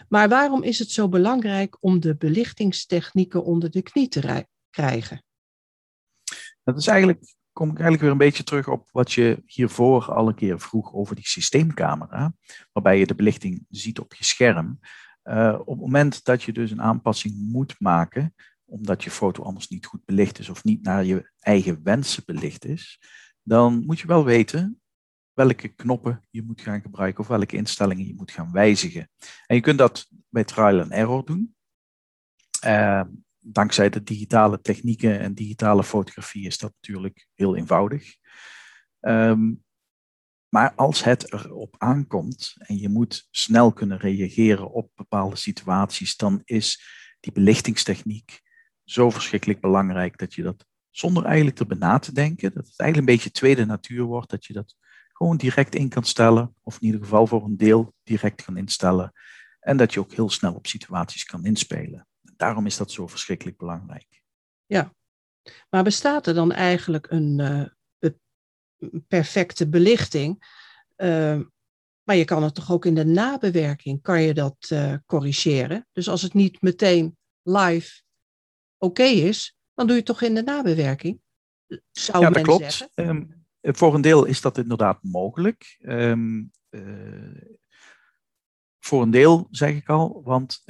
Maar 0.10 0.29
waarom 0.29 0.63
is 0.63 0.79
het 0.79 0.91
zo 0.91 1.10
belangrijk 1.10 1.77
om 1.79 2.00
de 2.00 2.15
belichtingstechnieken 2.15 3.44
onder 3.44 3.72
de 3.72 3.82
knie 3.82 4.08
te 4.08 4.46
krijgen? 4.70 5.24
Dat 6.63 6.77
is 6.77 6.88
eigenlijk 6.88 7.36
kom 7.51 7.70
ik 7.70 7.74
eigenlijk 7.74 8.01
weer 8.01 8.12
een 8.12 8.17
beetje 8.17 8.44
terug 8.44 8.67
op 8.67 8.89
wat 8.91 9.12
je 9.12 9.44
hiervoor 9.46 10.13
al 10.13 10.27
een 10.27 10.36
keer 10.36 10.60
vroeg 10.60 10.94
over 10.94 11.15
die 11.15 11.27
systeemcamera, 11.27 12.34
waarbij 12.72 13.00
je 13.00 13.05
de 13.05 13.15
belichting 13.15 13.65
ziet 13.70 14.00
op 14.00 14.13
je 14.13 14.24
scherm. 14.24 14.79
Uh, 15.24 15.60
op 15.60 15.67
het 15.67 15.79
moment 15.79 16.24
dat 16.24 16.44
je 16.44 16.53
dus 16.53 16.72
een 16.72 16.82
aanpassing 16.82 17.36
moet 17.51 17.75
maken, 17.79 18.36
omdat 18.65 19.03
je 19.03 19.12
foto 19.12 19.44
anders 19.44 19.67
niet 19.67 19.86
goed 19.86 20.05
belicht 20.05 20.39
is 20.39 20.50
of 20.50 20.63
niet 20.63 20.82
naar 20.82 21.05
je 21.05 21.32
eigen 21.39 21.84
wensen 21.84 22.24
belicht 22.25 22.65
is, 22.65 23.00
dan 23.41 23.86
moet 23.86 24.00
je 24.00 24.08
wel 24.08 24.24
weten 24.24 24.82
welke 25.35 25.67
knoppen 25.67 26.21
je 26.29 26.41
moet 26.41 26.61
gaan 26.61 26.81
gebruiken 26.81 27.19
of 27.19 27.27
welke 27.27 27.55
instellingen 27.55 28.07
je 28.07 28.15
moet 28.15 28.31
gaan 28.31 28.51
wijzigen. 28.51 29.09
En 29.45 29.55
je 29.55 29.61
kunt 29.61 29.77
dat 29.77 30.07
bij 30.29 30.43
trial 30.43 30.81
and 30.81 30.91
error 30.91 31.25
doen. 31.25 31.55
Uh, 32.65 33.01
dankzij 33.39 33.89
de 33.89 34.03
digitale 34.03 34.61
technieken 34.61 35.19
en 35.19 35.33
digitale 35.33 35.83
fotografie 35.83 36.45
is 36.45 36.57
dat 36.57 36.73
natuurlijk 36.73 37.27
heel 37.33 37.55
eenvoudig. 37.55 38.15
Ehm, 38.99 39.53
maar 40.49 40.73
als 40.75 41.03
het 41.03 41.33
erop 41.33 41.75
aankomt 41.77 42.53
en 42.57 42.77
je 42.77 42.89
moet 42.89 43.27
snel 43.31 43.73
kunnen 43.73 43.97
reageren 43.97 44.71
op 44.71 44.91
bepaalde 44.95 45.35
situaties, 45.35 46.15
dan 46.15 46.41
is 46.43 46.83
die 47.19 47.31
belichtingstechniek 47.31 48.41
zo 48.83 49.09
verschrikkelijk 49.09 49.61
belangrijk 49.61 50.17
dat 50.17 50.33
je 50.33 50.43
dat 50.43 50.65
zonder 50.89 51.25
eigenlijk 51.25 51.59
erbij 51.59 51.77
na 51.77 51.99
te 51.99 52.13
denken, 52.13 52.53
dat 52.53 52.67
het 52.67 52.79
eigenlijk 52.79 53.09
een 53.09 53.15
beetje 53.15 53.31
tweede 53.31 53.65
natuur 53.65 54.03
wordt, 54.03 54.29
dat 54.29 54.45
je 54.45 54.53
dat 54.53 54.75
gewoon 55.25 55.38
direct 55.38 55.75
in 55.75 55.89
kan 55.89 56.03
stellen, 56.03 56.55
of 56.62 56.75
in 56.75 56.86
ieder 56.86 57.01
geval 57.01 57.27
voor 57.27 57.44
een 57.44 57.58
deel 57.58 57.94
direct 58.03 58.46
kan 58.46 58.58
instellen, 58.58 59.12
en 59.60 59.77
dat 59.77 59.94
je 59.94 60.00
ook 60.00 60.13
heel 60.13 60.29
snel 60.29 60.53
op 60.53 60.67
situaties 60.67 61.24
kan 61.24 61.46
inspelen 61.46 62.08
daarom 62.38 62.65
is 62.65 62.77
dat 62.77 62.91
zo 62.91 63.08
verschrikkelijk 63.08 63.58
belangrijk. 63.58 64.22
Ja, 64.65 64.94
maar 65.70 65.84
bestaat 65.84 66.27
er 66.27 66.34
dan 66.34 66.51
eigenlijk 66.51 67.10
een, 67.10 67.39
uh, 67.39 67.65
perfecte 69.08 69.70
belichting? 69.70 70.44
Uh, 70.98 71.39
maar 72.03 72.15
je 72.15 72.25
kan 72.25 72.44
het 72.44 72.55
toch 72.55 72.72
ook 72.72 72.86
in 72.86 72.96
de 72.96 73.05
nabewerking, 73.05 74.01
kan 74.01 74.22
je 74.22 74.34
dat 74.34 74.70
uh, 74.74 74.96
corrigeren? 75.05 75.88
Dus 75.91 76.10
als 76.10 76.22
het 76.22 76.34
niet 76.34 76.62
meteen 76.62 77.17
live 77.41 78.01
oké 78.77 79.03
is, 79.03 79.55
dan 79.74 79.88
doe 79.88 79.96
je 79.96 80.01
het 80.01 80.12
toch 80.12 80.22
in 80.22 80.36
de 80.36 80.44
nabewerking? 80.44 81.20
Zou 81.91 82.24
ja, 82.24 82.29
dat 82.29 82.44
klopt. 82.44 82.89
Um, 82.96 83.44
voor 83.74 83.93
een 83.93 84.01
deel 84.01 84.25
is 84.25 84.41
dat 84.41 84.57
inderdaad 84.57 85.03
mogelijk. 85.03 85.77
Um, 85.81 86.51
voor 88.79 89.01
een 89.01 89.12
deel 89.12 89.48
zeg 89.51 89.75
ik 89.75 89.89
al, 89.89 90.22
want 90.24 90.63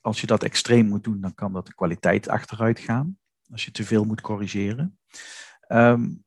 als 0.00 0.20
je 0.20 0.26
dat 0.26 0.42
extreem 0.42 0.86
moet 0.86 1.04
doen, 1.04 1.20
dan 1.20 1.34
kan 1.34 1.52
dat 1.52 1.66
de 1.66 1.74
kwaliteit 1.74 2.28
achteruit 2.28 2.78
gaan. 2.78 3.18
Als 3.50 3.64
je 3.64 3.70
te 3.70 3.84
veel 3.84 4.04
moet 4.04 4.20
corrigeren. 4.20 4.98
Um, 5.68 6.24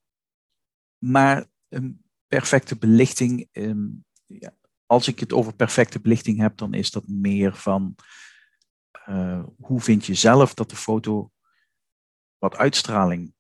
maar 0.98 1.46
een 1.68 2.06
perfecte 2.28 2.78
belichting, 2.78 3.48
um, 3.52 4.06
ja, 4.26 4.54
als 4.86 5.08
ik 5.08 5.20
het 5.20 5.34
over 5.34 5.56
perfecte 5.56 6.00
belichting 6.00 6.40
heb, 6.40 6.58
dan 6.58 6.74
is 6.74 6.92
dat 6.92 7.08
meer 7.08 7.56
van 7.56 7.96
uh, 9.10 9.44
hoe 9.60 9.82
vind 9.82 10.06
je 10.06 10.14
zelf 10.14 10.54
dat 10.54 10.70
de 10.70 10.76
foto 10.76 11.32
wat 12.38 12.56
uitstraling 12.56 13.34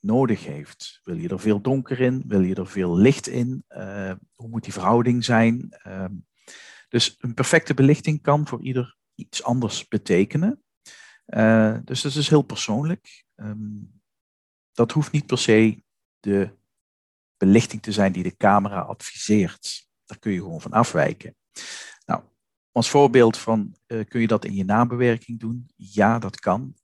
nodig 0.00 0.44
heeft. 0.44 1.00
Wil 1.02 1.16
je 1.16 1.28
er 1.28 1.40
veel 1.40 1.60
donker 1.60 2.00
in? 2.00 2.22
Wil 2.26 2.40
je 2.40 2.54
er 2.54 2.66
veel 2.66 2.96
licht 2.96 3.26
in? 3.26 3.64
Uh, 3.68 4.12
hoe 4.34 4.48
moet 4.48 4.64
die 4.64 4.72
verhouding 4.72 5.24
zijn? 5.24 5.80
Uh, 5.86 6.04
dus 6.88 7.16
een 7.20 7.34
perfecte 7.34 7.74
belichting 7.74 8.22
kan 8.22 8.46
voor 8.46 8.62
ieder 8.62 8.96
iets 9.14 9.42
anders 9.42 9.88
betekenen. 9.88 10.62
Uh, 11.26 11.78
dus 11.84 12.02
dat 12.02 12.14
is 12.14 12.28
heel 12.28 12.42
persoonlijk. 12.42 13.24
Um, 13.36 14.00
dat 14.72 14.92
hoeft 14.92 15.12
niet 15.12 15.26
per 15.26 15.38
se 15.38 15.84
de 16.20 16.58
belichting 17.36 17.82
te 17.82 17.92
zijn 17.92 18.12
die 18.12 18.22
de 18.22 18.36
camera 18.36 18.80
adviseert. 18.80 19.88
Daar 20.04 20.18
kun 20.18 20.32
je 20.32 20.38
gewoon 20.38 20.60
van 20.60 20.72
afwijken. 20.72 21.36
Nou, 22.06 22.22
als 22.72 22.90
voorbeeld 22.90 23.36
van, 23.36 23.76
uh, 23.86 24.04
kun 24.04 24.20
je 24.20 24.26
dat 24.26 24.44
in 24.44 24.54
je 24.54 24.64
nabewerking 24.64 25.40
doen? 25.40 25.70
Ja, 25.76 26.18
dat 26.18 26.40
kan. 26.40 26.74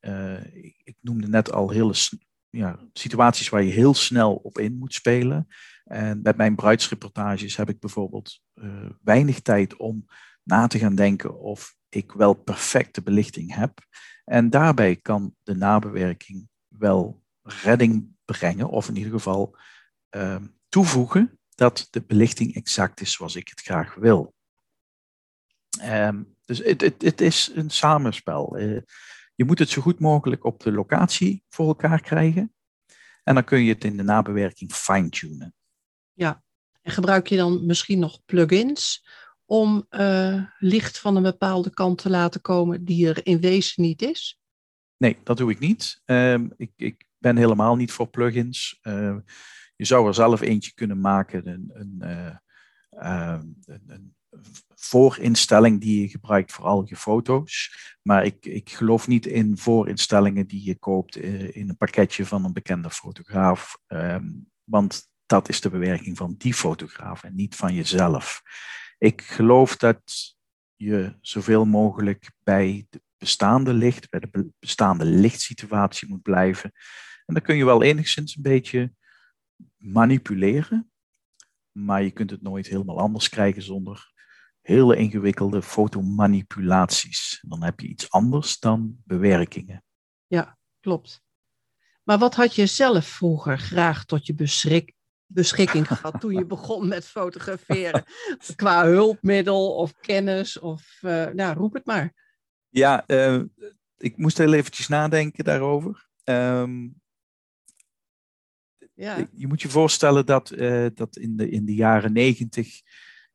Ik 0.85 0.97
noemde 1.01 1.29
net 1.29 1.53
al 1.53 1.71
hele 1.71 1.95
ja, 2.51 2.79
situaties 2.93 3.49
waar 3.49 3.63
je 3.63 3.73
heel 3.73 3.95
snel 3.95 4.35
op 4.35 4.59
in 4.59 4.79
moet 4.79 4.95
spelen. 4.95 5.47
En 5.85 6.23
met 6.23 6.37
mijn 6.37 6.55
bruidsreportages 6.55 7.57
heb 7.57 7.69
ik 7.69 7.81
bijvoorbeeld 7.81 8.41
weinig 9.03 9.41
tijd 9.41 9.77
om 9.77 10.07
na 10.43 10.67
te 10.67 10.79
gaan 10.79 10.95
denken 10.95 11.41
of 11.41 11.77
ik 11.89 12.13
wel 12.13 12.35
perfecte 12.35 13.03
belichting 13.03 13.55
heb. 13.55 13.79
En 14.25 14.51
daarbij 14.51 14.97
kan 14.97 15.35
de 15.43 15.55
nabewerking 15.55 16.49
wel 16.69 17.23
redding 17.43 18.17
brengen, 18.25 18.69
of 18.69 18.89
in 18.89 18.97
ieder 18.97 19.13
geval 19.13 19.57
uh, 20.17 20.37
toevoegen 20.69 21.39
dat 21.55 21.89
de 21.91 22.03
belichting 22.03 22.55
exact 22.55 23.01
is 23.01 23.13
zoals 23.13 23.37
ik 23.37 23.49
het 23.49 23.61
graag 23.61 23.95
wil. 23.95 24.35
Um, 25.83 26.37
dus 26.45 26.59
het, 26.59 27.21
is 27.21 27.51
een 27.55 27.71
samenspel. 27.71 28.59
Uh, 28.59 28.81
je 29.37 29.45
moet 29.45 29.59
het 29.59 29.69
zo 29.69 29.83
goed 29.83 30.01
mogelijk 30.01 30.45
op 30.45 30.61
de 30.61 30.73
locatie 30.73 31.45
voor 31.49 31.67
elkaar 31.67 32.01
krijgen. 32.01 32.55
En 33.23 33.35
dan 33.35 33.45
kun 33.45 33.65
je 33.65 33.73
het 33.73 33.85
in 33.85 33.97
de 33.97 34.03
nabewerking 34.03 34.73
fine-tunen. 34.73 35.55
Ja, 36.13 36.43
en 36.83 36.93
gebruik 36.93 37.27
je 37.27 37.37
dan 37.37 37.67
misschien 37.67 37.99
nog 37.99 38.25
plugins 38.25 39.07
om 39.45 39.87
uh, 39.91 40.45
licht 40.59 40.99
van 40.99 41.17
een 41.17 41.23
bepaalde 41.23 41.71
kant 41.71 41.99
te 41.99 42.11
laten 42.11 42.41
komen 42.41 42.85
die 42.85 43.09
er 43.09 43.27
in 43.27 43.41
wezen 43.41 43.83
niet 43.83 44.03
is? 44.03 44.41
Nee, 44.97 45.19
dat 45.23 45.37
doe 45.37 45.51
ik 45.51 45.59
niet. 45.59 46.03
Uh, 46.07 46.35
ik, 46.57 46.73
ik, 46.77 47.05
ben 47.19 47.37
helemaal 47.37 47.77
niet 47.77 47.93
voor 47.93 48.09
plugins. 48.09 48.79
Uh, 48.83 49.17
je 49.77 49.85
zou 49.85 50.07
er 50.07 50.15
zelf 50.15 50.41
eentje 50.41 50.75
kunnen 50.75 51.01
maken, 51.01 51.49
een, 51.49 51.71
een, 51.75 52.03
een, 52.91 53.63
een, 53.87 54.17
voorinstelling 54.75 55.81
die 55.81 56.01
je 56.01 56.09
gebruikt 56.09 56.53
voor 56.53 56.65
al 56.65 56.85
je 56.87 56.97
foto's. 56.97 57.77
Maar 58.03 58.25
ik, 58.25 58.47
ik 58.47 58.71
geloof 58.71 59.09
niet 59.09 59.27
in 59.27 59.59
voorinstellingen 59.59 60.47
die 60.47 60.65
je 60.65 60.79
koopt 60.79 61.17
in 61.17 61.69
een 61.69 61.77
pakketje 61.77 62.27
van 62.27 62.45
een 62.45 62.53
bekende 62.53 62.91
fotograaf. 62.91 63.79
Ehm, 63.87 64.29
want 64.65 65.09
dat 65.27 65.49
is 65.49 65.61
de 65.61 65.71
bewerking 65.71 66.17
van 66.17 66.35
die 66.39 66.55
fotograaf 66.55 67.23
en 67.23 67.35
niet 67.35 67.57
van 67.57 67.75
jezelf. 67.75 68.43
Ik 68.99 69.23
geloof 69.23 69.77
dat 69.77 70.35
je 70.77 71.17
zoveel 71.21 71.65
mogelijk 71.65 72.31
bij 72.43 72.87
de 72.91 73.03
bestaande 73.17 73.73
licht, 73.73 74.11
bij 74.11 74.21
de 74.21 74.49
bestaande 74.59 75.05
lichtsituatie 75.05 76.09
moet 76.09 76.23
blijven. 76.23 76.73
En 77.27 77.35
dan 77.35 77.43
kun 77.43 77.57
je 77.57 77.65
wel 77.65 77.83
enigszins 77.83 78.37
een 78.37 78.43
beetje 78.43 78.93
manipuleren, 79.77 80.91
maar 81.73 82.03
je 82.03 82.11
kunt 82.11 82.31
het 82.31 82.43
nooit 82.43 82.67
helemaal 82.67 82.99
anders 82.99 83.29
krijgen 83.29 83.63
zonder 83.63 84.15
hele 84.67 84.97
ingewikkelde 84.97 85.63
fotomanipulaties. 85.63 87.45
Dan 87.49 87.63
heb 87.63 87.81
je 87.81 87.89
iets 87.89 88.11
anders 88.11 88.59
dan 88.59 88.97
bewerkingen. 89.05 89.85
Ja, 90.27 90.59
klopt. 90.81 91.23
Maar 92.03 92.19
wat 92.19 92.35
had 92.35 92.55
je 92.55 92.67
zelf 92.67 93.07
vroeger 93.07 93.59
graag 93.59 94.05
tot 94.05 94.27
je 94.27 94.35
beschik 94.35 94.95
beschikking 95.29 95.87
gehad 95.87 96.21
toen 96.21 96.35
je 96.35 96.47
begon 96.47 96.89
met 96.89 97.05
fotograferen? 97.05 98.05
Qua 98.57 98.85
hulpmiddel 98.85 99.75
of 99.75 99.93
kennis 100.01 100.59
of, 100.59 100.99
uh, 101.03 101.27
nou, 101.27 101.57
roep 101.57 101.75
het 101.75 101.87
maar. 101.87 102.15
Ja, 102.69 103.05
uh, 103.07 103.43
ik 103.97 104.17
moest 104.17 104.39
heel 104.39 104.53
eventjes 104.53 104.89
nadenken 104.89 105.45
daarover. 105.45 106.09
Ehm, 106.25 106.89
ja. 108.95 109.27
Je 109.33 109.47
moet 109.47 109.63
je 109.63 109.69
voorstellen 109.69 110.27
dat, 110.27 110.51
uh, 110.51 110.87
dat 110.95 111.17
in, 111.17 111.37
de, 111.37 111.51
in 111.51 111.65
de 111.65 111.75
jaren 111.75 112.13
90, 112.13 112.81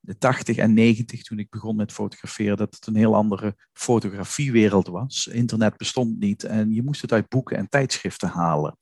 de 0.03 0.17
80 0.17 0.57
en 0.57 0.73
90, 0.73 1.23
toen 1.23 1.39
ik 1.39 1.49
begon 1.49 1.75
met 1.75 1.91
fotograferen, 1.91 2.57
dat 2.57 2.75
het 2.75 2.87
een 2.87 2.95
heel 2.95 3.15
andere 3.15 3.55
fotografiewereld 3.73 4.87
was. 4.87 5.27
Internet 5.27 5.77
bestond 5.77 6.19
niet 6.19 6.43
en 6.43 6.73
je 6.73 6.83
moest 6.83 7.01
het 7.01 7.11
uit 7.11 7.29
boeken 7.29 7.57
en 7.57 7.69
tijdschriften 7.69 8.29
halen. 8.29 8.77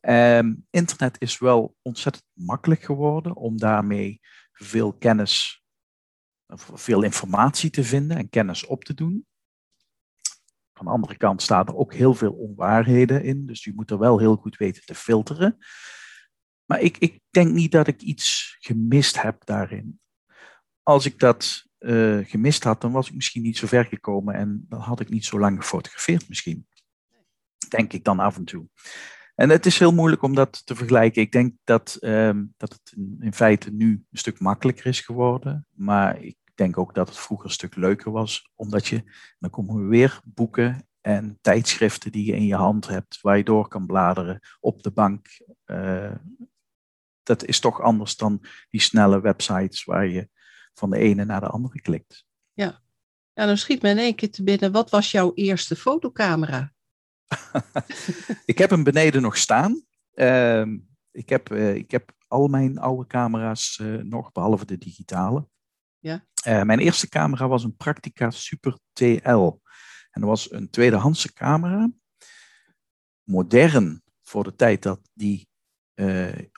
Um, 0.00 0.66
internet 0.70 1.16
is 1.20 1.38
wel 1.38 1.76
ontzettend 1.82 2.24
makkelijk 2.32 2.82
geworden 2.82 3.36
om 3.36 3.58
daarmee 3.58 4.20
veel 4.52 4.92
kennis, 4.92 5.64
veel 6.74 7.02
informatie 7.02 7.70
te 7.70 7.84
vinden 7.84 8.16
en 8.16 8.28
kennis 8.28 8.66
op 8.66 8.84
te 8.84 8.94
doen. 8.94 9.26
Van 10.72 10.86
de 10.86 10.92
andere 10.92 11.16
kant 11.16 11.42
staat 11.42 11.68
er 11.68 11.76
ook 11.76 11.94
heel 11.94 12.14
veel 12.14 12.32
onwaarheden 12.32 13.22
in, 13.24 13.46
dus 13.46 13.64
je 13.64 13.72
moet 13.74 13.90
er 13.90 13.98
wel 13.98 14.18
heel 14.18 14.36
goed 14.36 14.56
weten 14.56 14.84
te 14.84 14.94
filteren. 14.94 15.56
Maar 16.64 16.80
ik, 16.80 16.98
ik 16.98 17.20
denk 17.30 17.52
niet 17.52 17.72
dat 17.72 17.86
ik 17.86 18.02
iets 18.02 18.56
gemist 18.58 19.22
heb 19.22 19.44
daarin. 19.44 20.00
Als 20.88 21.06
ik 21.06 21.18
dat 21.18 21.66
uh, 21.78 22.24
gemist 22.24 22.64
had, 22.64 22.80
dan 22.80 22.92
was 22.92 23.08
ik 23.08 23.14
misschien 23.14 23.42
niet 23.42 23.56
zo 23.56 23.66
ver 23.66 23.84
gekomen 23.84 24.34
en 24.34 24.66
dan 24.68 24.80
had 24.80 25.00
ik 25.00 25.08
niet 25.08 25.24
zo 25.24 25.38
lang 25.38 25.58
gefotografeerd 25.58 26.28
misschien. 26.28 26.66
Denk 27.68 27.92
ik 27.92 28.04
dan 28.04 28.18
af 28.18 28.36
en 28.36 28.44
toe. 28.44 28.68
En 29.34 29.50
het 29.50 29.66
is 29.66 29.78
heel 29.78 29.92
moeilijk 29.92 30.22
om 30.22 30.34
dat 30.34 30.66
te 30.66 30.74
vergelijken. 30.74 31.22
Ik 31.22 31.32
denk 31.32 31.54
dat, 31.64 31.98
um, 32.00 32.54
dat 32.56 32.72
het 32.72 32.94
in 33.20 33.32
feite 33.34 33.70
nu 33.70 33.90
een 34.10 34.18
stuk 34.18 34.40
makkelijker 34.40 34.86
is 34.86 35.00
geworden. 35.00 35.66
Maar 35.70 36.22
ik 36.22 36.36
denk 36.54 36.78
ook 36.78 36.94
dat 36.94 37.08
het 37.08 37.18
vroeger 37.18 37.46
een 37.46 37.52
stuk 37.52 37.76
leuker 37.76 38.12
was. 38.12 38.50
Omdat 38.54 38.86
je, 38.86 39.02
dan 39.38 39.50
komen 39.50 39.82
we 39.82 39.88
weer 39.88 40.20
boeken 40.24 40.88
en 41.00 41.38
tijdschriften 41.40 42.12
die 42.12 42.26
je 42.26 42.36
in 42.36 42.46
je 42.46 42.54
hand 42.54 42.86
hebt, 42.86 43.20
waar 43.20 43.36
je 43.36 43.44
door 43.44 43.68
kan 43.68 43.86
bladeren 43.86 44.40
op 44.60 44.82
de 44.82 44.90
bank. 44.90 45.26
Uh, 45.66 46.14
dat 47.22 47.44
is 47.44 47.60
toch 47.60 47.80
anders 47.80 48.16
dan 48.16 48.44
die 48.68 48.80
snelle 48.80 49.20
websites 49.20 49.84
waar 49.84 50.06
je 50.06 50.28
van 50.78 50.90
de 50.90 50.98
ene 50.98 51.24
naar 51.24 51.40
de 51.40 51.46
andere 51.46 51.80
klikt. 51.80 52.24
Ja, 52.52 52.82
ja 53.32 53.46
dan 53.46 53.56
schiet 53.56 53.82
me 53.82 53.88
in 53.88 53.98
één 53.98 54.14
keer 54.14 54.30
te 54.30 54.42
binnen. 54.42 54.72
Wat 54.72 54.90
was 54.90 55.10
jouw 55.10 55.32
eerste 55.34 55.76
fotocamera? 55.76 56.72
ik 58.44 58.58
heb 58.58 58.70
hem 58.70 58.82
beneden 58.82 59.22
nog 59.22 59.36
staan. 59.36 59.84
Uh, 60.14 60.66
ik, 61.10 61.28
heb, 61.28 61.50
uh, 61.50 61.74
ik 61.74 61.90
heb 61.90 62.12
al 62.28 62.48
mijn 62.48 62.78
oude 62.78 63.06
camera's 63.06 63.78
uh, 63.82 64.02
nog, 64.02 64.32
behalve 64.32 64.64
de 64.64 64.78
digitale. 64.78 65.48
Ja. 65.98 66.26
Uh, 66.46 66.62
mijn 66.62 66.78
eerste 66.78 67.08
camera 67.08 67.48
was 67.48 67.64
een 67.64 67.76
Praktica 67.76 68.30
Super 68.30 68.78
TL. 68.92 69.60
En 70.10 70.20
dat 70.20 70.30
was 70.30 70.50
een 70.52 70.70
tweedehandse 70.70 71.32
camera. 71.32 71.90
Modern 73.22 74.02
voor 74.22 74.44
de 74.44 74.54
tijd 74.54 74.82
dat 74.82 75.00
die 75.12 75.48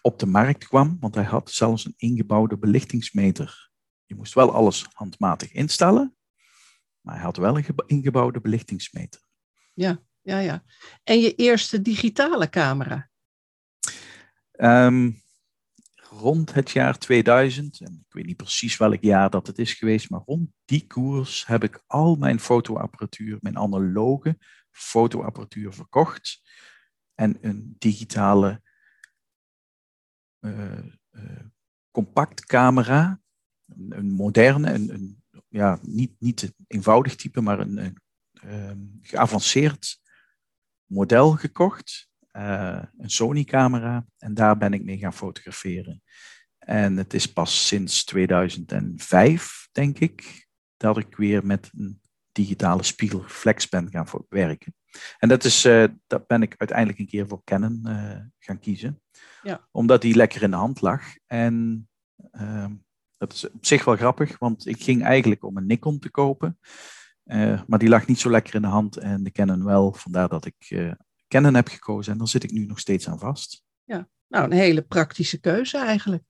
op 0.03 0.19
de 0.19 0.27
markt 0.27 0.69
kwam, 0.69 0.97
want 1.01 1.15
hij 1.15 1.25
had 1.25 1.51
zelfs 1.51 1.85
een 1.85 1.95
ingebouwde 1.97 2.59
belichtingsmeter. 2.59 3.68
Je 4.09 4.15
moest 4.15 4.35
wel 4.35 4.53
alles 4.53 4.87
handmatig 4.93 5.53
instellen, 5.53 6.17
maar 7.01 7.15
hij 7.15 7.25
had 7.25 7.37
wel 7.37 7.57
een 7.57 7.75
ingebouwde 7.87 8.41
belichtingsmeter. 8.41 9.21
Ja 9.75 10.03
ja, 10.29 10.39
ja. 10.39 10.65
En 11.05 11.21
je 11.21 11.35
eerste 11.35 11.83
digitale 11.83 12.49
camera? 12.49 13.11
Um, 14.53 15.23
rond 15.95 16.55
het 16.55 16.71
jaar 16.71 16.99
2000, 16.99 17.81
en 17.81 18.05
ik 18.07 18.13
weet 18.13 18.27
niet 18.27 18.37
precies 18.37 18.77
welk 18.77 19.03
jaar 19.03 19.31
dat 19.31 19.47
het 19.47 19.59
is 19.59 19.73
geweest, 19.73 20.11
maar 20.11 20.21
rond 20.25 20.51
die 20.65 20.87
koers 20.87 21.47
heb 21.47 21.65
ik 21.65 21.83
al 21.87 22.17
mijn 22.17 22.41
fotoapparatuur, 22.41 23.39
mijn 23.41 23.59
analoge 23.59 24.39
fotoapparatuur 24.71 25.73
verkocht 25.73 26.41
en 27.15 27.39
een 27.41 27.77
digitale 27.79 28.63
uh, 30.41 30.79
uh, 31.11 31.45
compact 31.91 32.47
camera, 32.47 33.21
een, 33.89 34.11
moderne, 34.11 34.73
een, 34.73 34.95
een, 34.95 35.23
ja, 35.49 35.79
niet, 35.83 36.13
niet 36.19 36.43
een 36.43 36.55
eenvoudig 36.67 37.15
type, 37.17 37.41
maar 37.41 37.59
een, 37.59 37.77
een 37.77 37.99
um, 38.45 38.99
geavanceerd 39.03 40.01
model 40.85 41.31
gekocht, 41.31 42.09
uh, 42.33 42.83
een 42.99 43.11
Sony-camera, 43.11 44.07
en 44.19 44.35
daar 44.35 44.59
ben 44.59 44.73
ik 44.73 44.85
mee 44.85 44.99
gaan 44.99 45.15
fotograferen. 45.15 46.03
En 46.59 46.97
het 46.97 47.15
is 47.15 47.33
pas 47.33 47.67
sinds 47.67 48.05
2005, 48.05 49.69
denk 49.73 49.99
ik, 49.99 50.47
dat 50.77 50.99
ik 50.99 51.17
weer 51.17 51.47
met 51.47 51.71
een 51.77 52.01
digitale 52.33 52.83
spiegelreflex 52.83 53.69
ben 53.69 53.91
gaan 53.91 54.07
werken. 54.29 54.75
En 55.19 55.29
dat, 55.29 55.45
is, 55.45 55.65
uh, 55.65 55.85
dat 56.07 56.27
ben 56.27 56.43
ik 56.43 56.55
uiteindelijk 56.57 56.99
een 56.99 57.07
keer 57.07 57.29
voor 57.29 57.45
Canon 57.45 57.83
uh, 57.87 58.21
gaan 58.39 58.59
kiezen. 58.59 59.03
Ja. 59.43 59.69
Omdat 59.71 60.03
die 60.03 60.15
lekker 60.15 60.43
in 60.43 60.51
de 60.51 60.57
hand 60.57 60.81
lag. 60.81 61.03
En 61.27 61.89
ehm, 62.31 62.73
dat 63.19 63.33
is 63.33 63.51
op 63.51 63.67
zich 63.67 63.85
wel 63.85 63.97
grappig, 63.97 64.39
want 64.39 64.67
ik 64.67 64.83
ging 64.83 65.03
eigenlijk 65.03 65.45
om 65.45 65.57
een 65.57 65.67
Nikon 65.67 65.99
te 65.99 66.11
kopen. 66.11 66.59
Uh, 67.25 67.63
maar 67.67 67.79
die 67.79 67.89
lag 67.89 68.07
niet 68.07 68.19
zo 68.19 68.31
lekker 68.31 68.55
in 68.55 68.63
de 68.63 68.69
hand 68.69 68.97
en 68.97 69.23
de 69.23 69.31
Canon 69.31 69.65
wel. 69.65 69.93
Vandaar 69.93 70.29
dat 70.29 70.45
ik 70.45 70.67
uh, 70.69 70.93
Canon 71.29 71.55
heb 71.55 71.69
gekozen 71.69 72.13
en 72.13 72.19
daar 72.19 72.29
zit 72.29 72.45
ik 72.45 72.51
nu 72.51 72.67
nog 72.67 72.79
steeds 72.79 73.09
aan 73.09 73.19
vast. 73.19 73.63
Ja, 73.85 74.09
nou 74.29 74.45
een 74.45 74.53
hele 74.53 74.83
praktische 74.83 75.41
keuze 75.41 75.79
eigenlijk. 75.79 76.23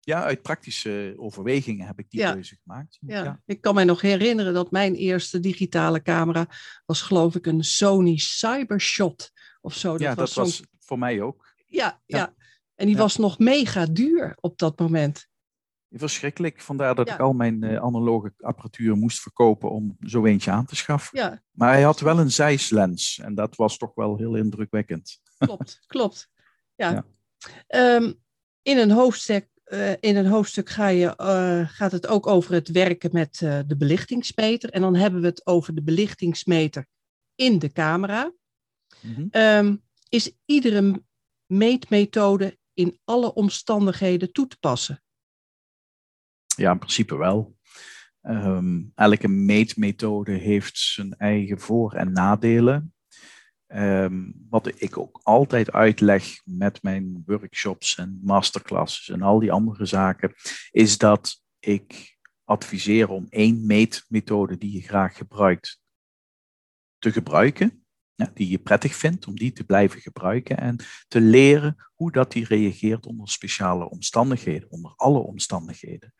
Ja, 0.00 0.22
uit 0.22 0.42
praktische 0.42 1.14
overwegingen 1.16 1.86
heb 1.86 1.98
ik 1.98 2.10
die 2.10 2.20
keuze 2.20 2.56
gemaakt. 2.62 2.98
Ja. 3.00 3.24
ja. 3.24 3.42
ik 3.44 3.60
kan 3.60 3.74
mij 3.74 3.84
nog 3.84 4.00
herinneren 4.00 4.54
dat 4.54 4.70
mijn 4.70 4.94
eerste 4.94 5.40
digitale 5.40 6.02
camera 6.02 6.46
was 6.86 7.02
geloof 7.02 7.34
ik 7.34 7.46
een 7.46 7.64
Sony 7.64 8.16
Cybershot 8.16 9.32
of 9.60 9.74
zo. 9.74 9.92
Dat 9.92 10.00
ja, 10.00 10.14
was 10.14 10.34
dat 10.34 10.44
was 10.44 10.62
voor 10.78 10.98
mij 10.98 11.20
ook. 11.20 11.54
Ja, 11.66 12.02
ja. 12.06 12.34
en 12.74 12.86
die 12.86 12.96
was 12.96 13.16
nog 13.16 13.38
mega 13.38 13.86
duur 13.86 14.36
op 14.40 14.58
dat 14.58 14.78
moment. 14.78 15.28
Verschrikkelijk. 15.90 16.60
Vandaar 16.60 16.94
dat 16.94 17.08
ik 17.08 17.20
al 17.20 17.32
mijn 17.32 17.64
uh, 17.64 17.76
analoge 17.76 18.32
apparatuur 18.38 18.96
moest 18.96 19.20
verkopen 19.20 19.70
om 19.70 19.96
zo 20.00 20.24
eentje 20.24 20.50
aan 20.50 20.66
te 20.66 20.76
schaffen. 20.76 21.18
Ja. 21.18 21.42
Maar 21.50 21.72
hij 21.72 21.82
had 21.82 22.00
wel 22.00 22.18
een 22.18 22.30
zijslens 22.30 23.18
en 23.18 23.34
dat 23.34 23.56
was 23.56 23.76
toch 23.76 23.94
wel 23.94 24.16
heel 24.16 24.34
indrukwekkend. 24.34 25.20
Klopt, 25.38 25.80
klopt. 25.86 26.28
Ja. 26.74 27.04
ja. 27.68 27.96
Um, 27.96 28.22
in, 28.62 28.78
een 28.78 28.90
hoofdstuk, 28.90 29.48
uh, 29.64 29.90
in 29.90 30.16
een 30.16 30.26
hoofdstuk 30.26 30.68
ga 30.68 30.88
je, 30.88 31.14
uh, 31.20 31.68
gaat 31.68 31.92
het 31.92 32.06
ook 32.06 32.26
over 32.26 32.52
het 32.52 32.68
werken 32.68 33.10
met 33.12 33.38
de 33.38 33.76
belichtingsmeter. 33.78 34.70
En 34.70 34.80
dan 34.80 34.94
hebben 34.94 35.20
we 35.20 35.26
het 35.26 35.46
over 35.46 35.74
de 35.74 35.82
belichtingsmeter 35.82 36.86
in 37.34 37.58
de 37.58 37.72
camera. 37.72 38.32
Mm 39.00 39.14
-hmm. 39.14 39.28
um, 39.32 39.82
is 40.08 40.32
iedere 40.44 41.02
meetmethode 41.46 42.58
in 42.74 43.00
alle 43.04 43.34
omstandigheden 43.34 44.32
toe 44.32 44.46
te 44.46 44.58
passen? 44.58 45.02
Ja, 46.58 46.72
in 46.72 46.78
principe 46.78 47.16
wel. 47.16 47.56
Um, 48.22 48.92
elke 48.94 49.28
meetmethode 49.28 50.32
heeft 50.32 50.78
zijn 50.78 51.14
eigen 51.14 51.60
voor- 51.60 51.92
en 51.92 52.12
nadelen. 52.12 52.94
Um, 53.66 54.34
wat 54.48 54.80
ik 54.82 54.98
ook 54.98 55.20
altijd 55.22 55.72
uitleg 55.72 56.40
met 56.44 56.82
mijn 56.82 57.22
workshops 57.26 57.96
en 57.98 58.20
masterclasses 58.22 59.08
en 59.08 59.22
al 59.22 59.38
die 59.38 59.52
andere 59.52 59.86
zaken, 59.86 60.34
is 60.70 60.98
dat 60.98 61.42
ik 61.58 62.18
adviseer 62.44 63.08
om 63.08 63.26
één 63.28 63.66
meetmethode 63.66 64.56
die 64.56 64.72
je 64.72 64.82
graag 64.82 65.16
gebruikt 65.16 65.80
te 66.98 67.12
gebruiken, 67.12 67.86
die 68.34 68.48
je 68.48 68.58
prettig 68.58 68.94
vindt, 68.94 69.26
om 69.26 69.36
die 69.36 69.52
te 69.52 69.64
blijven 69.64 70.00
gebruiken 70.00 70.58
en 70.58 70.76
te 71.08 71.20
leren 71.20 71.76
hoe 71.94 72.12
dat 72.12 72.32
die 72.32 72.44
reageert 72.44 73.06
onder 73.06 73.28
speciale 73.28 73.90
omstandigheden, 73.90 74.70
onder 74.70 74.92
alle 74.96 75.18
omstandigheden. 75.18 76.14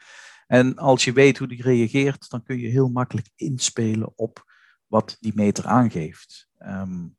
En 0.47 0.77
als 0.77 1.05
je 1.05 1.13
weet 1.13 1.39
hoe 1.39 1.49
die 1.49 1.63
reageert, 1.63 2.31
dan 2.31 2.43
kun 2.43 2.59
je 2.59 2.69
heel 2.69 2.89
makkelijk 2.89 3.31
inspelen 3.35 4.13
op 4.17 4.45
wat 4.87 5.17
die 5.21 5.33
meter 5.35 5.67
aangeeft. 5.67 6.49
Um, 6.59 7.17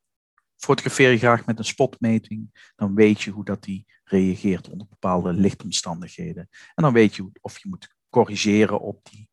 fotografeer 0.55 1.11
je 1.11 1.17
graag 1.17 1.45
met 1.45 1.57
een 1.57 1.65
spotmeting, 1.65 2.71
dan 2.75 2.95
weet 2.95 3.21
je 3.21 3.31
hoe 3.31 3.45
dat 3.45 3.63
die 3.63 3.85
reageert 4.03 4.69
onder 4.69 4.87
bepaalde 4.87 5.33
lichtomstandigheden. 5.33 6.49
En 6.75 6.83
dan 6.83 6.93
weet 6.93 7.15
je 7.15 7.31
of 7.41 7.59
je 7.59 7.69
moet 7.69 7.95
corrigeren 8.09 8.79
op 8.79 8.99
die 9.11 9.29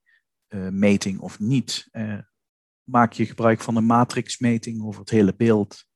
uh, 0.48 0.68
meting 0.68 1.18
of 1.18 1.38
niet. 1.38 1.88
Uh, 1.92 2.18
maak 2.86 3.12
je 3.12 3.26
gebruik 3.26 3.60
van 3.60 3.76
een 3.76 3.86
matrixmeting 3.86 4.82
over 4.82 5.00
het 5.00 5.10
hele 5.10 5.34
beeld, 5.34 5.86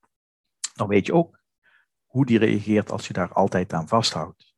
dan 0.74 0.88
weet 0.88 1.06
je 1.06 1.14
ook 1.14 1.40
hoe 2.04 2.26
die 2.26 2.38
reageert 2.38 2.90
als 2.90 3.06
je 3.06 3.12
daar 3.12 3.32
altijd 3.32 3.72
aan 3.72 3.88
vasthoudt 3.88 4.50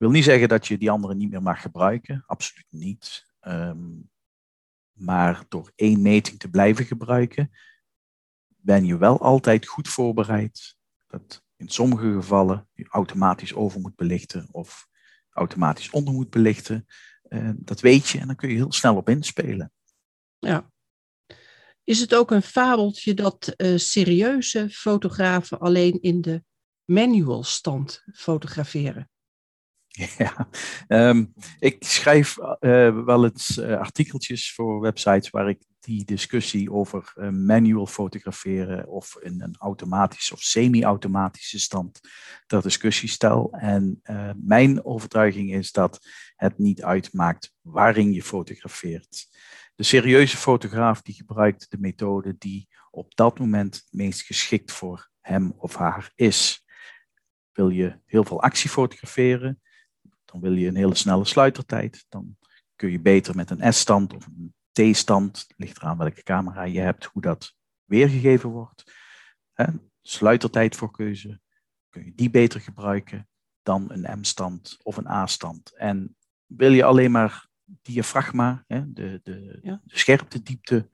wil 0.00 0.10
niet 0.10 0.24
zeggen 0.24 0.48
dat 0.48 0.66
je 0.66 0.78
die 0.78 0.90
andere 0.90 1.14
niet 1.14 1.30
meer 1.30 1.42
mag 1.42 1.60
gebruiken, 1.60 2.22
absoluut 2.26 2.66
niet. 2.70 3.26
Um, 3.40 4.10
maar 4.92 5.44
door 5.48 5.72
één 5.74 6.02
meting 6.02 6.38
te 6.38 6.50
blijven 6.50 6.84
gebruiken, 6.84 7.50
ben 8.46 8.84
je 8.84 8.96
wel 8.96 9.20
altijd 9.20 9.66
goed 9.66 9.88
voorbereid 9.88 10.76
dat 11.06 11.42
in 11.56 11.68
sommige 11.68 12.12
gevallen 12.12 12.68
je 12.72 12.86
automatisch 12.88 13.54
over 13.54 13.80
moet 13.80 13.96
belichten 13.96 14.48
of 14.50 14.88
automatisch 15.30 15.90
onder 15.90 16.14
moet 16.14 16.30
belichten. 16.30 16.86
Uh, 17.28 17.50
dat 17.56 17.80
weet 17.80 18.08
je 18.08 18.18
en 18.18 18.26
dan 18.26 18.36
kun 18.36 18.48
je 18.48 18.54
heel 18.54 18.72
snel 18.72 18.96
op 18.96 19.08
inspelen. 19.08 19.72
Ja. 20.38 20.70
Is 21.84 22.00
het 22.00 22.14
ook 22.14 22.30
een 22.30 22.42
fabeltje 22.42 23.14
dat 23.14 23.54
uh, 23.56 23.78
serieuze 23.78 24.70
fotografen 24.70 25.58
alleen 25.58 26.00
in 26.00 26.20
de 26.20 26.42
manual 26.84 27.42
stand 27.42 28.04
fotograferen? 28.12 29.10
Ja, 30.18 30.48
um, 30.88 31.34
ik 31.58 31.84
schrijf 31.84 32.36
uh, 32.38 33.04
wel 33.04 33.24
eens 33.24 33.58
uh, 33.58 33.78
artikeltjes 33.78 34.52
voor 34.52 34.80
websites 34.80 35.30
waar 35.30 35.48
ik 35.48 35.62
die 35.80 36.04
discussie 36.04 36.72
over 36.72 37.12
manual 37.32 37.86
fotograferen 37.86 38.88
of 38.88 39.16
in 39.20 39.40
een 39.40 39.56
automatische 39.58 40.32
of 40.32 40.40
semi-automatische 40.40 41.58
stand 41.58 42.00
ter 42.46 42.62
discussie 42.62 43.08
stel. 43.08 43.52
En 43.52 44.00
mijn 44.36 44.84
overtuiging 44.84 45.54
is 45.54 45.72
dat 45.72 46.06
het 46.36 46.58
niet 46.58 46.82
uitmaakt 46.82 47.52
waarin 47.60 48.12
je 48.12 48.22
fotografeert. 48.22 49.28
De 49.80 49.86
serieuze 49.86 50.36
fotograaf 50.36 51.02
die 51.02 51.14
gebruikt 51.14 51.70
de 51.70 51.78
methode 51.78 52.38
die 52.38 52.68
op 52.90 53.14
dat 53.14 53.38
moment 53.38 53.74
het 53.74 53.86
meest 53.90 54.22
geschikt 54.22 54.72
voor 54.72 55.10
hem 55.20 55.52
of 55.56 55.74
haar 55.74 56.12
is. 56.14 56.64
Wil 57.52 57.68
je 57.68 58.00
heel 58.06 58.24
veel 58.24 58.42
actie 58.42 58.70
fotograferen, 58.70 59.60
dan 60.24 60.40
wil 60.40 60.52
je 60.52 60.68
een 60.68 60.76
hele 60.76 60.94
snelle 60.94 61.24
sluitertijd. 61.24 62.06
Dan 62.08 62.36
kun 62.76 62.90
je 62.90 63.00
beter 63.00 63.36
met 63.36 63.50
een 63.50 63.72
S-stand 63.72 64.12
of 64.12 64.26
een 64.26 64.54
T-stand, 64.72 65.46
ligt 65.56 65.76
eraan 65.76 65.98
welke 65.98 66.22
camera 66.22 66.62
je 66.62 66.80
hebt, 66.80 67.04
hoe 67.04 67.22
dat 67.22 67.54
weergegeven 67.84 68.50
wordt. 68.50 68.92
Sluitertijd 70.02 70.76
voor 70.76 70.90
keuze, 70.90 71.40
kun 71.88 72.04
je 72.04 72.14
die 72.14 72.30
beter 72.30 72.60
gebruiken 72.60 73.28
dan 73.62 73.90
een 73.90 74.18
M-stand 74.18 74.78
of 74.82 74.96
een 74.96 75.08
A-stand. 75.08 75.76
En 75.76 76.16
wil 76.46 76.72
je 76.72 76.84
alleen 76.84 77.10
maar 77.10 77.48
diafragma, 77.82 78.64
hè, 78.66 78.92
de, 78.92 79.20
de, 79.22 79.58
ja. 79.62 79.80
de 79.84 79.98
scherpte, 79.98 80.42
diepte 80.42 80.88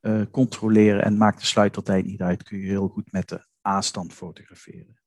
uh, 0.00 0.22
controleren 0.30 1.04
en 1.04 1.16
maakt 1.16 1.40
de 1.40 1.46
sluitertijd 1.46 2.04
niet 2.04 2.20
uit, 2.20 2.42
kun 2.42 2.58
je 2.58 2.66
heel 2.66 2.88
goed 2.88 3.12
met 3.12 3.28
de 3.28 3.46
A-stand 3.68 4.12
fotograferen. 4.12 5.00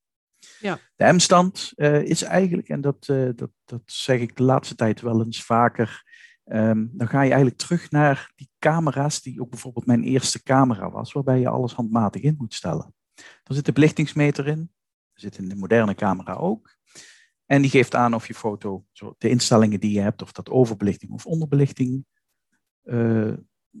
Ja. 0.60 0.78
De 0.96 1.12
M-stand 1.12 1.72
uh, 1.76 2.02
is 2.02 2.22
eigenlijk, 2.22 2.68
en 2.68 2.80
dat, 2.80 3.08
uh, 3.10 3.30
dat, 3.36 3.50
dat 3.64 3.82
zeg 3.84 4.20
ik 4.20 4.36
de 4.36 4.42
laatste 4.42 4.74
tijd 4.74 5.00
wel 5.00 5.24
eens 5.24 5.44
vaker, 5.44 6.04
um, 6.44 6.90
dan 6.92 7.08
ga 7.08 7.22
je 7.22 7.28
eigenlijk 7.28 7.58
terug 7.58 7.90
naar 7.90 8.32
die 8.36 8.50
camera's 8.58 9.22
die 9.22 9.40
ook 9.40 9.50
bijvoorbeeld 9.50 9.86
mijn 9.86 10.02
eerste 10.02 10.42
camera 10.42 10.90
was, 10.90 11.12
waarbij 11.12 11.40
je 11.40 11.48
alles 11.48 11.72
handmatig 11.72 12.22
in 12.22 12.34
moet 12.38 12.54
stellen. 12.54 12.94
Er 13.42 13.54
zit 13.54 13.64
de 13.64 13.72
belichtingsmeter 13.72 14.46
in, 14.46 14.72
er 15.12 15.20
zit 15.20 15.38
in 15.38 15.48
de 15.48 15.56
moderne 15.56 15.94
camera 15.94 16.34
ook. 16.34 16.78
En 17.50 17.62
die 17.62 17.70
geeft 17.70 17.94
aan 17.94 18.14
of 18.14 18.26
je 18.26 18.34
foto, 18.34 18.86
zo, 18.92 19.14
de 19.18 19.28
instellingen 19.28 19.80
die 19.80 19.92
je 19.92 20.00
hebt, 20.00 20.22
of 20.22 20.32
dat 20.32 20.50
overbelichting 20.50 21.12
of 21.12 21.26
onderbelichting 21.26 22.06
uh, 22.84 23.34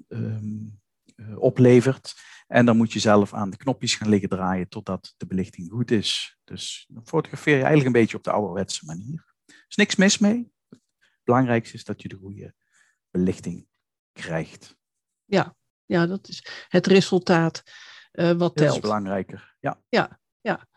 um, 0.08 0.80
uh, 1.16 1.38
oplevert. 1.38 2.14
En 2.46 2.66
dan 2.66 2.76
moet 2.76 2.92
je 2.92 2.98
zelf 2.98 3.34
aan 3.34 3.50
de 3.50 3.56
knopjes 3.56 3.94
gaan 3.94 4.08
liggen 4.08 4.28
draaien 4.28 4.68
totdat 4.68 5.14
de 5.16 5.26
belichting 5.26 5.70
goed 5.70 5.90
is. 5.90 6.38
Dus 6.44 6.86
dan 6.88 7.06
fotografeer 7.06 7.54
je 7.54 7.62
eigenlijk 7.62 7.86
een 7.86 8.00
beetje 8.00 8.16
op 8.16 8.24
de 8.24 8.30
ouderwetse 8.30 8.84
manier. 8.84 9.34
Er 9.46 9.64
is 9.68 9.76
niks 9.76 9.96
mis 9.96 10.18
mee. 10.18 10.52
Het 10.68 11.24
belangrijkste 11.24 11.74
is 11.74 11.84
dat 11.84 12.02
je 12.02 12.08
de 12.08 12.16
goede 12.16 12.54
belichting 13.10 13.66
krijgt. 14.12 14.76
Ja, 15.24 15.56
ja 15.84 16.06
dat 16.06 16.28
is 16.28 16.46
het 16.68 16.86
resultaat 16.86 17.62
uh, 18.12 18.32
wat 18.32 18.56
telt. 18.56 18.56
Dat 18.56 18.74
is 18.74 18.80
belangrijker, 18.80 19.56
ja. 19.60 19.82
Ja, 19.88 20.20
ja. 20.40 20.68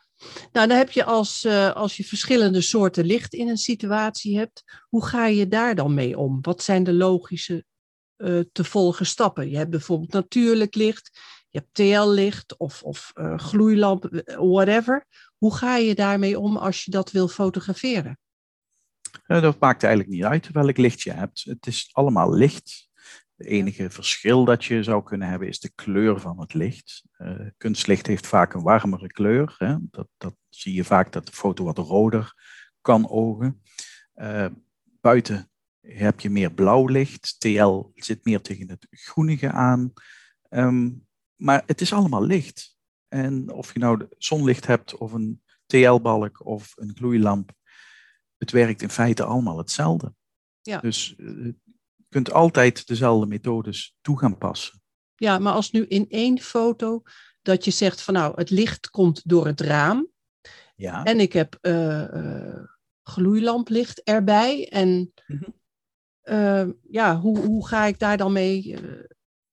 Nou, 0.52 0.67
dan 0.67 0.78
heb 0.78 0.91
je 0.91 1.04
als, 1.04 1.45
uh, 1.45 1.71
als 1.71 1.97
je 1.97 2.04
verschillende 2.04 2.62
soorten 2.62 3.06
licht 3.06 3.34
in 3.34 3.47
een 3.47 3.58
situatie 3.58 4.38
hebt, 4.38 4.63
hoe 4.89 5.06
ga 5.06 5.26
je 5.26 5.47
daar 5.47 5.76
dan 5.76 5.93
mee 5.93 6.17
om? 6.17 6.41
Wat 6.41 6.63
zijn 6.63 6.84
de 6.84 6.93
logische 6.93 7.65
uh, 8.17 8.39
te 8.52 8.63
volgen 8.63 9.06
stappen? 9.06 9.49
Je 9.49 9.58
hebt 9.58 9.69
bijvoorbeeld 9.69 10.12
natuurlijk 10.12 10.76
licht, 10.76 11.10
je 11.49 11.58
hebt 11.60 11.73
TL-licht 11.73 12.58
of, 12.58 12.84
of 12.84 13.12
uh, 13.15 13.38
gloeilamp, 13.38 14.23
whatever. 14.38 15.06
Hoe 15.38 15.56
ga 15.56 15.78
je 15.78 15.95
daarmee 15.95 16.39
om 16.39 16.58
als 16.58 16.84
je 16.84 16.91
dat 16.91 17.12
wil 17.12 17.28
fotograferen? 17.28 18.17
dat 19.28 19.60
maakt 19.60 19.84
eigenlijk 19.84 20.13
niet 20.13 20.23
uit 20.23 20.52
welk 20.52 20.78
licht 20.78 21.02
je 21.02 21.12
hebt. 21.12 21.43
Het 21.43 21.67
is 21.67 21.89
allemaal 21.91 22.34
licht. 22.34 22.89
Het 23.36 23.48
enige 23.48 23.89
verschil 23.89 24.46
dat 24.46 24.65
je 24.65 24.84
zou 24.84 25.04
kunnen 25.04 25.28
hebben 25.28 25.48
is 25.48 25.60
de 25.60 25.72
kleur 25.76 26.19
van 26.19 26.39
het 26.39 26.54
licht. 26.54 27.04
Uh, 27.17 27.48
kunstlicht 27.58 28.08
heeft 28.08 28.28
vaak 28.28 28.54
een 28.54 28.62
warmere 28.62 29.08
kleur. 29.08 29.56
Hè? 29.58 29.76
Dat, 29.82 30.08
dat 30.17 30.36
zie 30.50 30.74
je 30.74 30.84
vaak 30.84 31.12
dat 31.12 31.26
de 31.26 31.32
foto 31.32 31.63
wat 31.63 31.78
roder 31.78 32.34
kan 32.82 33.10
ogen. 33.10 33.62
Uh, 34.15 34.46
buiten 34.82 35.52
heb 35.82 36.19
je 36.19 36.30
meer 36.30 36.54
blauw 36.54 36.88
licht. 36.88 37.39
TL 37.39 37.91
zit 37.96 38.26
meer 38.26 38.41
tegen 38.41 38.69
het 38.69 38.88
groenige 38.89 39.52
aan. 39.52 39.93
Um, 40.50 41.08
maar 41.36 41.63
het 41.65 41.82
is 41.82 41.93
allemaal 41.93 42.26
licht. 42.26 42.78
En 43.08 43.52
of 43.52 43.74
je 43.74 43.80
nou 43.80 44.08
zonlicht 44.17 44.67
hebt 44.67 44.98
of 44.98 45.12
een 45.12 45.41
TL-balk 45.65 46.46
of 46.46 46.74
een 46.76 46.96
gloeilamp, 46.96 47.52
het 48.38 48.52
werkt 48.52 48.82
in 48.82 48.89
feite 48.89 49.24
allemaal 49.24 49.58
hetzelfde. 49.58 50.13
Ja. 50.62 50.80
Dus 50.80 51.15
uh, 51.17 51.54
kunt 52.13 52.32
altijd 52.32 52.88
dezelfde 52.88 53.26
methodes 53.26 53.95
toe 54.02 54.19
gaan 54.19 54.38
passen. 54.38 54.82
Ja, 55.15 55.39
maar 55.39 55.54
als 55.54 55.71
nu 55.71 55.86
in 55.86 56.10
één 56.10 56.39
foto 56.39 57.02
dat 57.41 57.65
je 57.65 57.71
zegt 57.71 58.02
van 58.02 58.13
nou, 58.13 58.36
het 58.36 58.49
licht 58.49 58.89
komt 58.89 59.21
door 59.30 59.45
het 59.45 59.62
raam. 59.62 60.08
Ja. 60.76 61.04
En 61.04 61.19
ik 61.19 61.34
heb 61.34 61.58
uh, 61.62 62.13
uh, 62.13 62.63
gloeilamplicht 63.04 64.04
erbij. 64.04 64.69
En 64.69 65.13
mm 65.28 65.43
-hmm. 66.23 66.80
ja, 66.89 67.19
hoe, 67.19 67.38
hoe 67.38 67.67
ga 67.67 67.86
ik 67.86 67.99
daar 67.99 68.17
dan 68.17 68.34
mee 68.34 68.78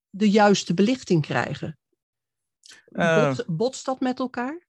de 0.09 0.29
juiste 0.29 0.73
belichting 0.73 1.21
krijgen? 1.21 1.79
Bot, 2.85 3.45
botst 3.47 3.85
dat 3.85 3.99
met 3.99 4.19
elkaar? 4.19 4.67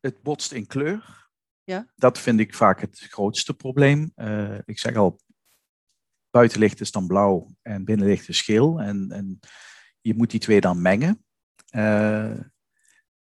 Het 0.00 0.22
botst 0.22 0.52
in 0.52 0.66
kleur. 0.66 1.30
Ja. 1.64 1.92
Dat 1.96 2.18
vind 2.18 2.40
ik 2.40 2.54
vaak 2.54 2.80
het 2.80 2.98
grootste 2.98 3.54
probleem. 3.54 4.12
ik 4.64 4.78
zeg 4.78 4.96
al, 4.96 5.20
buitenlicht 6.32 6.80
is 6.80 6.90
dan 6.90 7.06
blauw 7.06 7.54
en 7.62 7.84
binnenlicht 7.84 8.28
is 8.28 8.40
geel. 8.40 8.80
En, 8.80 9.10
en 9.10 9.40
je 10.00 10.14
moet 10.14 10.30
die 10.30 10.40
twee 10.40 10.60
dan 10.60 10.82
mengen. 10.82 11.24
Uh, 11.70 12.38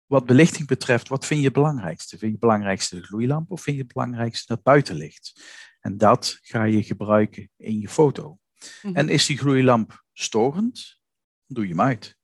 wat 0.06 0.26
belichting 0.26 0.66
betreft, 0.66 1.08
wat 1.08 1.26
vind 1.26 1.40
je 1.40 1.46
het 1.46 1.54
belangrijkste? 1.54 2.08
Vind 2.08 2.20
je 2.20 2.30
het 2.30 2.40
belangrijkste 2.40 2.96
de 2.96 3.02
gloeilamp 3.02 3.50
of 3.50 3.62
vind 3.62 3.76
je 3.76 3.82
het 3.82 3.92
belangrijkste 3.92 4.52
het 4.52 4.62
buitenlicht? 4.62 5.42
En 5.80 5.98
dat 5.98 6.38
ga 6.42 6.64
je 6.64 6.82
gebruiken 6.82 7.50
in 7.56 7.80
je 7.80 7.88
foto. 7.88 8.28
Mm 8.28 8.38
-hmm. 8.80 8.96
En 8.96 9.08
is 9.08 9.26
die 9.26 9.38
gloeilamp 9.38 10.04
storend, 10.12 11.00
doe 11.46 11.64
je 11.64 11.70
hem 11.70 11.80
uit. 11.80 12.16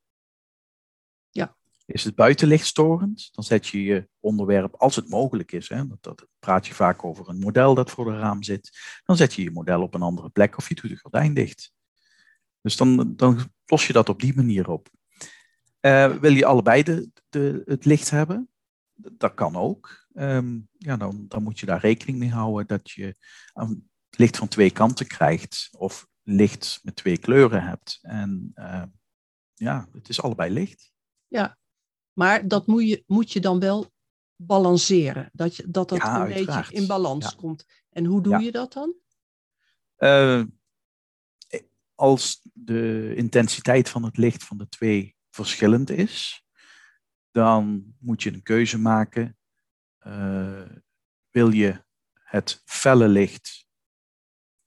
Is 1.88 2.05
het 2.05 2.14
buitenlicht 2.14 2.66
storend, 2.66 3.29
dan 3.33 3.44
zet 3.44 3.66
je 3.66 3.83
je 3.83 4.09
onderwerp, 4.20 4.74
als 4.74 4.96
het 4.96 5.09
mogelijk 5.09 5.53
is, 5.53 5.68
hè, 5.68 5.87
dat, 5.87 6.03
dat 6.03 6.27
praat 6.38 6.66
je 6.66 6.74
vaak 6.74 7.05
over 7.05 7.29
een 7.29 7.38
model 7.38 7.74
dat 7.74 7.90
voor 7.90 8.05
de 8.05 8.18
raam 8.18 8.42
zit, 8.42 8.79
dan 9.05 9.16
zet 9.16 9.35
je 9.35 9.42
je 9.42 9.51
model 9.51 9.83
op 9.83 9.94
een 9.94 10.03
andere 10.03 10.29
plek 10.29 10.57
of 10.57 10.68
je 10.68 10.74
doet 10.74 10.90
de 10.90 10.98
gordijn 10.98 11.35
dicht. 11.35 11.72
Dus 12.61 12.77
dan, 12.77 13.16
dan 13.16 13.53
los 13.66 13.87
je 13.87 13.92
dat 13.92 14.09
op 14.09 14.20
die 14.20 14.35
manier 14.35 14.68
op. 14.68 14.88
Uh, 15.81 16.16
wil 16.16 16.33
je 16.33 16.44
allebei 16.44 16.83
de, 17.29 17.62
het 17.64 17.85
licht 17.85 18.11
hebben? 18.11 18.48
Dat 18.94 19.35
kan 19.35 19.57
ook. 19.57 20.07
Um, 20.14 20.68
ja, 20.79 20.96
dan, 20.96 21.24
dan 21.29 21.42
moet 21.42 21.61
je 21.61 21.66
daar 21.66 21.81
rekening 21.81 22.18
mee 22.18 22.31
houden 22.31 22.66
dat 22.66 22.90
je 22.90 23.16
um, 23.55 23.88
licht 24.11 24.37
van 24.37 24.48
twee 24.48 24.70
kanten 24.70 25.07
krijgt 25.07 25.68
of 25.72 26.09
licht 26.22 26.81
met 26.83 26.96
twee 26.96 27.18
kleuren 27.18 27.62
hebt. 27.62 27.98
En 28.03 28.51
uh, 28.55 28.83
ja, 29.55 29.88
het 29.92 30.09
is 30.09 30.22
allebei 30.22 30.53
licht. 30.53 30.92
Ja, 31.27 31.58
maar 32.19 32.49
dat 32.49 32.67
moet 32.67 32.89
je, 32.89 33.05
moet 33.07 33.33
je 33.33 33.41
dan 33.41 33.61
wel 33.61 33.93
balanceren. 34.37 35.31
Dat 35.33 35.57
je, 35.57 35.71
dat, 35.71 35.89
dat 35.89 36.03
een 36.03 36.29
beetje 36.29 36.67
in 36.71 36.87
balans 36.87 37.35
komt. 37.35 37.65
En 37.91 38.05
hoe 38.05 38.23
doe 38.23 38.39
je 38.43 38.53
dat 38.53 38.73
dan? 38.73 38.95
Uh, 39.99 40.43
als 41.95 42.41
de 42.53 43.13
intensiteit 43.17 43.89
van 43.89 44.03
het 44.03 44.17
licht 44.17 44.45
van 44.45 44.59
de 44.59 44.69
twee 44.69 45.17
verschillend 45.31 45.91
is, 45.91 46.45
dan 47.31 47.95
moet 47.99 48.23
je 48.23 48.33
een 48.33 48.43
keuze 48.43 48.79
maken. 48.79 49.39
Uh, 50.07 50.63
wil 51.31 51.51
je 51.51 51.85
het 52.13 52.63
felle 52.65 53.09
licht 53.09 53.67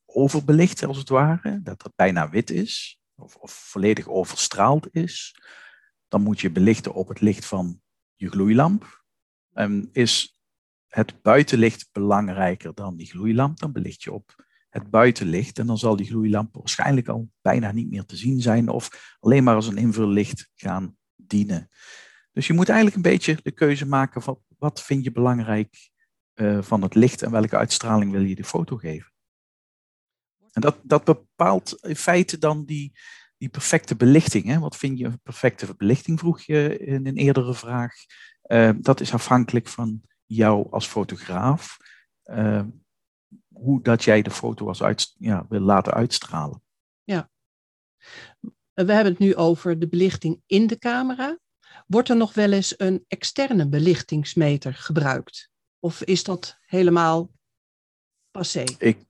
overbelichten, 0.04 0.88
als 0.88 0.98
het 0.98 1.08
ware, 1.08 1.62
dat 1.62 1.82
het 1.82 1.94
bijna 1.94 2.30
wit 2.30 2.50
is, 2.50 3.00
of, 3.14 3.36
of 3.36 3.52
volledig 3.52 4.08
overstraald 4.08 4.88
is, 4.94 5.34
dan 6.12 6.22
moet 6.22 6.40
je 6.40 6.50
belichten 6.50 6.94
op 6.94 7.08
het 7.08 7.20
licht 7.20 7.44
van 7.44 7.80
je 8.14 8.28
gloeilamp. 8.28 9.04
En 9.52 9.88
is 9.92 10.38
het 10.88 11.22
buitenlicht 11.22 11.88
belangrijker 11.92 12.74
dan 12.74 12.96
die 12.96 13.06
gloeilamp, 13.06 13.58
dan 13.58 13.72
belicht 13.72 14.02
je 14.02 14.12
op 14.12 14.44
het 14.68 14.90
buitenlicht 14.90 15.58
en 15.58 15.66
dan 15.66 15.78
zal 15.78 15.96
die 15.96 16.06
gloeilamp 16.06 16.54
waarschijnlijk 16.54 17.08
al 17.08 17.30
bijna 17.40 17.72
niet 17.72 17.90
meer 17.90 18.04
te 18.04 18.16
zien 18.16 18.40
zijn 18.40 18.68
of 18.68 19.16
alleen 19.20 19.44
maar 19.44 19.54
als 19.54 19.66
een 19.66 19.76
invullicht 19.76 20.50
gaan 20.54 20.96
dienen. 21.16 21.68
Dus 22.32 22.46
je 22.46 22.52
moet 22.52 22.68
eigenlijk 22.68 22.96
een 22.96 23.12
beetje 23.12 23.38
de 23.42 23.52
keuze 23.52 23.86
maken 23.86 24.22
van 24.22 24.42
wat 24.58 24.82
vind 24.82 25.04
je 25.04 25.12
belangrijk 25.12 25.90
uh, 26.34 26.62
van 26.62 26.82
het 26.82 26.94
licht 26.94 27.22
en 27.22 27.30
welke 27.30 27.56
uitstraling 27.56 28.12
wil 28.12 28.22
je 28.22 28.34
de 28.34 28.44
foto 28.44 28.76
geven. 28.76 29.12
En 30.52 30.60
dat, 30.60 30.78
dat 30.82 31.04
bepaalt 31.04 31.78
in 31.82 31.96
feite 31.96 32.38
dan 32.38 32.64
die, 32.64 32.92
die 33.42 33.50
perfecte 33.50 33.96
belichting. 33.96 34.44
Hè? 34.44 34.58
Wat 34.58 34.76
vind 34.76 34.98
je 34.98 35.04
een 35.04 35.20
perfecte 35.20 35.74
belichting, 35.74 36.18
vroeg 36.18 36.40
je 36.40 36.78
in 36.78 37.06
een 37.06 37.16
eerdere 37.16 37.54
vraag. 37.54 37.94
Uh, 38.46 38.70
dat 38.76 39.00
is 39.00 39.12
afhankelijk 39.12 39.68
van 39.68 40.02
jou 40.26 40.70
als 40.70 40.86
fotograaf. 40.86 41.76
Uh, 42.24 42.62
hoe 43.48 43.82
dat 43.82 44.04
jij 44.04 44.22
de 44.22 44.30
foto 44.30 44.68
als 44.68 44.82
uit, 44.82 45.14
ja, 45.18 45.46
wil 45.48 45.60
laten 45.60 45.92
uitstralen. 45.92 46.62
Ja. 47.04 47.30
We 48.72 48.92
hebben 48.92 49.12
het 49.12 49.18
nu 49.18 49.34
over 49.36 49.78
de 49.78 49.88
belichting 49.88 50.42
in 50.46 50.66
de 50.66 50.78
camera. 50.78 51.38
Wordt 51.86 52.08
er 52.08 52.16
nog 52.16 52.34
wel 52.34 52.52
eens 52.52 52.74
een 52.76 53.04
externe 53.08 53.68
belichtingsmeter 53.68 54.74
gebruikt? 54.74 55.50
Of 55.78 56.02
is 56.02 56.24
dat 56.24 56.58
helemaal 56.60 57.30
passé? 58.30 58.64
Ik, 58.78 59.04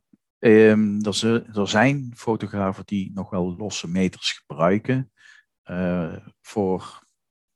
um, 0.45 1.05
er, 1.05 1.57
er, 1.57 1.69
zijn 1.69 2.13
fotografen 2.17 2.83
die 2.87 3.11
nog 3.15 3.31
wel 3.31 3.57
losse 3.57 3.89
meters 3.89 4.33
gebruiken. 4.33 5.13
Uh, 5.71 6.17
voor 6.41 7.07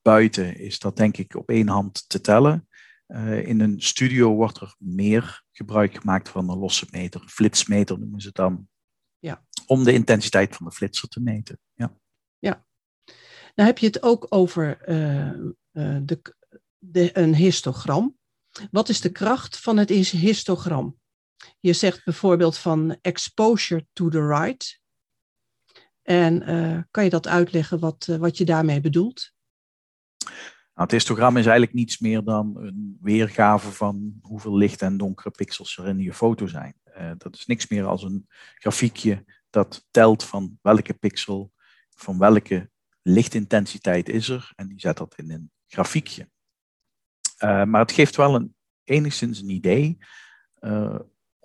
buiten 0.02 0.58
is 0.58 0.78
dat 0.78 0.96
denk 0.96 1.16
ik 1.16 1.34
op 1.34 1.48
één 1.48 1.68
hand 1.68 2.08
te 2.08 2.20
tellen. 2.20 2.68
Uh, 3.08 3.46
in 3.46 3.60
een 3.60 3.80
studio 3.80 4.34
wordt 4.34 4.60
er 4.60 4.74
meer 4.78 5.44
gebruik 5.52 5.96
gemaakt 5.96 6.28
van 6.28 6.50
een 6.50 6.58
losse 6.58 6.86
meter, 6.90 7.20
flitsmeter 7.28 7.98
noemen 7.98 8.20
ze 8.20 8.26
het 8.26 8.36
dan. 8.36 8.68
Ja. 9.18 9.44
Om 9.66 9.84
de 9.84 9.92
intensiteit 9.92 10.56
van 10.56 10.66
de 10.66 10.72
flitser 10.72 11.08
te 11.08 11.20
meten. 11.20 11.58
Ja. 11.74 11.98
ja. 12.38 12.66
Nou 13.54 13.68
heb 13.68 13.78
je 13.78 13.86
het 13.86 14.02
ook 14.02 14.26
over 14.28 14.88
uh, 14.88 15.50
de, 16.02 16.34
de, 16.78 17.18
een 17.18 17.34
histogram. 17.34 18.18
Wat 18.70 18.88
is 18.88 19.00
de 19.00 19.12
kracht 19.12 19.60
van 19.60 19.76
het 19.76 19.88
histogram? 19.88 20.98
Je 21.60 21.72
zegt 21.72 22.04
bijvoorbeeld 22.04 22.58
van 22.58 22.98
exposure 23.00 23.86
to 23.92 24.08
the 24.08 24.26
right. 24.26 24.80
En 26.02 26.50
uh, 26.50 26.82
kan 26.90 27.04
je 27.04 27.10
dat 27.10 27.26
uitleggen 27.26 27.78
wat, 27.78 28.06
wat 28.06 28.38
je 28.38 28.44
daarmee 28.44 28.80
bedoelt? 28.80 29.34
Nou, 30.74 30.88
het 30.88 30.90
histogram 30.90 31.36
is 31.36 31.44
eigenlijk 31.46 31.74
niets 31.74 31.98
meer 31.98 32.24
dan 32.24 32.56
een 32.56 32.98
weergave 33.00 33.72
van 33.72 34.18
hoeveel 34.20 34.56
licht 34.56 34.82
en 34.82 34.96
donkere 34.96 35.30
pixels 35.30 35.76
er 35.76 35.88
in 35.88 35.98
je 35.98 36.12
foto 36.12 36.46
zijn. 36.46 36.74
Uh, 36.98 37.12
dat 37.18 37.34
is 37.34 37.46
niks 37.46 37.68
meer 37.68 37.84
als 37.84 38.02
een 38.02 38.26
grafiekje 38.54 39.24
dat 39.50 39.86
telt 39.90 40.24
van 40.24 40.58
welke 40.62 40.94
pixel, 40.94 41.52
van 41.90 42.18
welke 42.18 42.70
lichtintensiteit 43.02 44.08
is 44.08 44.28
er. 44.28 44.52
En 44.56 44.68
die 44.68 44.80
zet 44.80 44.96
dat 44.96 45.14
in 45.16 45.30
een 45.30 45.50
grafiekje. 45.66 46.30
Maar 47.38 47.80
het 47.80 47.92
geeft 47.92 48.16
wel 48.16 48.34
een, 48.34 48.54
enigszins 48.84 49.40
een 49.40 49.50
idee 49.50 49.98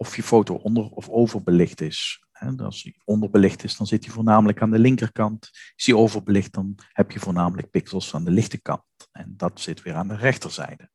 of 0.02 0.16
je 0.16 0.24
foto 0.24 0.54
onder 0.56 0.90
of 0.90 1.10
overbelicht 1.10 1.82
is. 1.82 2.26
En 2.32 2.60
als 2.60 2.84
hij 2.84 2.96
onderbelicht 3.04 3.64
is, 3.64 3.78
dan 3.78 3.88
zit 3.88 4.06
hij 4.06 4.14
voornamelijk 4.14 4.62
aan 4.62 4.72
de 4.72 4.80
linkerkant. 4.80 5.50
Is 5.76 5.86
hij 5.86 5.96
overbelicht, 5.96 6.54
dan 6.54 6.76
heb 6.88 7.12
je 7.12 7.20
voornamelijk 7.20 7.70
pixels 7.70 8.14
aan 8.16 8.24
de 8.24 8.32
lichte 8.32 8.62
kant. 8.62 8.84
En 9.12 9.34
dat 9.38 9.60
zit 9.60 9.82
weer 9.82 9.94
aan 9.94 10.08
de 10.08 10.16
rechterzijde. 10.16 10.90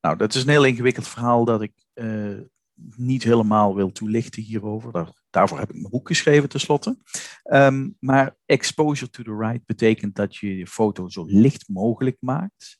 Nou, 0.00 0.16
dat 0.16 0.34
is 0.34 0.42
een 0.42 0.48
heel 0.48 0.64
ingewikkeld 0.64 1.08
verhaal 1.08 1.44
dat 1.44 1.62
ik 1.62 1.72
uh, 1.94 2.40
niet 2.96 3.22
helemaal 3.22 3.74
wil 3.74 3.92
toelichten 3.92 4.42
hierover. 4.42 4.92
Daar, 4.92 5.10
daarvoor 5.30 5.58
heb 5.58 5.68
ik 5.68 5.76
mijn 5.76 5.90
boek 5.90 6.08
geschreven 6.08 6.48
tenslotte. 6.48 6.98
Um, 7.44 7.96
maar 8.00 8.36
exposure 8.46 9.10
to 9.10 9.22
the 9.22 9.36
right 9.36 9.66
betekent 9.66 10.14
dat 10.14 10.36
je 10.36 10.56
je 10.56 10.66
foto 10.66 11.08
zo 11.08 11.24
licht 11.26 11.68
mogelijk 11.68 12.16
maakt 12.20 12.78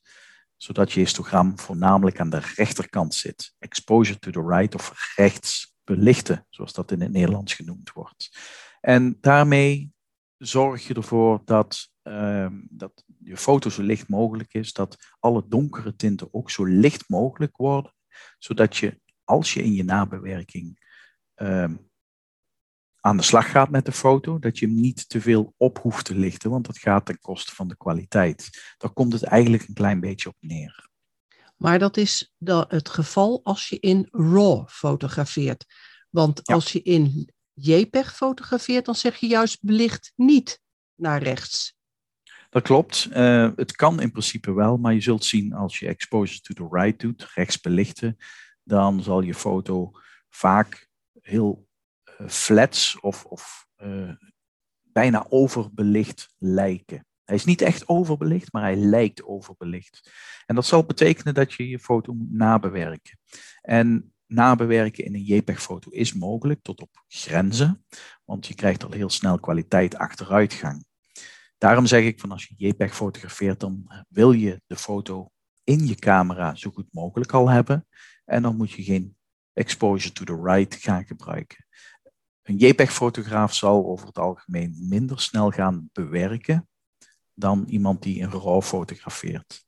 zodat 0.57 0.91
je 0.91 0.99
histogram 0.99 1.59
voornamelijk 1.59 2.19
aan 2.19 2.29
de 2.29 2.41
rechterkant 2.55 3.13
zit. 3.13 3.53
Exposure 3.59 4.19
to 4.19 4.31
the 4.31 4.47
right 4.47 4.75
of 4.75 5.13
rechts 5.15 5.75
belichten, 5.83 6.45
zoals 6.49 6.73
dat 6.73 6.91
in 6.91 7.01
het 7.01 7.11
Nederlands 7.11 7.53
genoemd 7.53 7.91
wordt. 7.91 8.37
En 8.81 9.17
daarmee 9.21 9.91
zorg 10.37 10.87
je 10.87 10.93
ervoor 10.93 11.41
dat, 11.45 11.89
uh, 12.03 12.47
dat 12.69 13.03
je 13.19 13.37
foto 13.37 13.69
zo 13.69 13.81
licht 13.81 14.09
mogelijk 14.09 14.53
is, 14.53 14.73
dat 14.73 14.97
alle 15.19 15.47
donkere 15.47 15.95
tinten 15.95 16.33
ook 16.33 16.51
zo 16.51 16.65
licht 16.65 17.09
mogelijk 17.09 17.55
worden, 17.55 17.93
zodat 18.37 18.77
je 18.77 19.01
als 19.23 19.53
je 19.53 19.63
in 19.63 19.73
je 19.73 19.83
nabewerking 19.83 20.85
uh, 21.35 21.71
aan 23.07 23.17
de 23.17 23.23
slag 23.23 23.51
gaat 23.51 23.69
met 23.69 23.85
de 23.85 23.91
foto, 23.91 24.39
dat 24.39 24.59
je 24.59 24.65
hem 24.65 24.75
niet 24.75 25.09
te 25.09 25.21
veel 25.21 25.53
op 25.57 25.79
hoeft 25.79 26.05
te 26.05 26.15
lichten, 26.15 26.49
want 26.49 26.65
dat 26.65 26.77
gaat 26.77 27.05
ten 27.05 27.19
koste 27.19 27.55
van 27.55 27.67
de 27.67 27.77
kwaliteit. 27.77 28.49
Daar 28.77 28.91
komt 28.91 29.13
het 29.13 29.23
eigenlijk 29.23 29.67
een 29.67 29.73
klein 29.73 29.99
beetje 29.99 30.29
op 30.29 30.35
neer. 30.39 30.89
Maar 31.57 31.79
dat 31.79 31.97
is 31.97 32.33
het 32.67 32.89
geval 32.89 33.39
als 33.43 33.67
je 33.67 33.79
in 33.79 34.07
RAW 34.11 34.67
fotografeert. 34.67 35.65
Want 36.09 36.47
als 36.47 36.71
je 36.71 36.81
in 36.81 37.33
JPEG 37.53 38.15
fotografeert, 38.15 38.85
dan 38.85 38.95
zeg 38.95 39.15
je 39.15 39.27
juist 39.27 39.57
belicht 39.61 40.11
niet 40.15 40.59
naar 40.95 41.23
rechts. 41.23 41.75
Dat 42.49 42.63
klopt. 42.63 43.09
Uh, 43.11 43.49
het 43.55 43.75
kan 43.75 44.01
in 44.01 44.11
principe 44.11 44.53
wel, 44.53 44.77
maar 44.77 44.93
je 44.93 45.01
zult 45.01 45.25
zien 45.25 45.53
als 45.53 45.79
je 45.79 45.87
exposure 45.87 46.39
to 46.41 46.53
the 46.53 46.75
right 46.75 46.99
doet, 46.99 47.31
rechts 47.33 47.59
belichten, 47.59 48.17
dan 48.63 49.03
zal 49.03 49.21
je 49.21 49.33
foto 49.33 49.91
vaak 50.29 50.87
heel 51.21 51.66
flats 52.27 52.99
of, 52.99 53.25
of 53.25 53.67
uh, 53.77 54.13
bijna 54.83 55.25
overbelicht 55.29 56.33
lijken. 56.37 57.05
Hij 57.23 57.35
is 57.35 57.45
niet 57.45 57.61
echt 57.61 57.87
overbelicht, 57.87 58.51
maar 58.51 58.61
hij 58.61 58.75
lijkt 58.75 59.23
overbelicht. 59.23 60.11
En 60.45 60.55
dat 60.55 60.65
zal 60.65 60.85
betekenen 60.85 61.33
dat 61.33 61.53
je 61.53 61.69
je 61.69 61.79
foto 61.79 62.13
moet 62.13 62.31
nabewerken. 62.31 63.19
En 63.61 64.13
nabewerken 64.25 65.05
in 65.05 65.15
een 65.15 65.23
JPEG-foto 65.23 65.91
is 65.91 66.13
mogelijk 66.13 66.61
tot 66.61 66.81
op 66.81 67.03
grenzen, 67.07 67.85
want 68.25 68.47
je 68.47 68.55
krijgt 68.55 68.83
al 68.83 68.91
heel 68.91 69.09
snel 69.09 69.39
kwaliteit 69.39 69.95
achteruitgang. 69.95 70.85
Daarom 71.57 71.85
zeg 71.85 72.03
ik 72.03 72.19
van 72.19 72.31
als 72.31 72.45
je 72.45 72.67
JPEG 72.67 72.95
fotografeert, 72.95 73.59
dan 73.59 74.05
wil 74.09 74.31
je 74.31 74.61
de 74.65 74.75
foto 74.75 75.31
in 75.63 75.87
je 75.87 75.95
camera 75.95 76.55
zo 76.55 76.69
goed 76.69 76.87
mogelijk 76.91 77.31
al 77.31 77.49
hebben. 77.49 77.87
En 78.25 78.41
dan 78.41 78.55
moet 78.55 78.71
je 78.71 78.83
geen 78.83 79.17
exposure 79.53 80.13
to 80.13 80.23
the 80.23 80.41
right 80.43 80.75
gaan 80.75 81.05
gebruiken. 81.05 81.65
Een 82.47 82.57
JPEG-fotograaf 82.57 83.53
zal 83.53 83.85
over 83.85 84.07
het 84.07 84.17
algemeen 84.17 84.75
minder 84.79 85.21
snel 85.21 85.51
gaan 85.51 85.89
bewerken 85.93 86.69
dan 87.33 87.65
iemand 87.69 88.01
die 88.01 88.21
een 88.21 88.31
RAW 88.31 88.61
fotografeert. 88.61 89.65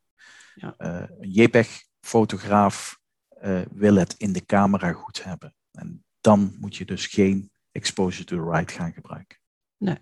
Ja. 0.56 0.76
Uh, 0.78 1.04
een 1.20 1.32
JPEG-fotograaf 1.32 3.00
uh, 3.44 3.62
wil 3.72 3.96
het 3.96 4.16
in 4.18 4.34
de 4.34 4.46
camera 4.46 4.94
goed 4.94 5.24
hebben. 5.24 5.56
En 5.72 6.06
dan 6.22 6.56
moet 6.60 6.76
je 6.76 6.86
dus 6.86 7.08
geen 7.08 7.52
exposure 7.72 8.24
to 8.24 8.36
the 8.36 8.50
right 8.52 8.72
gaan 8.72 8.94
gebruiken. 8.94 9.38
Nee. 9.78 9.98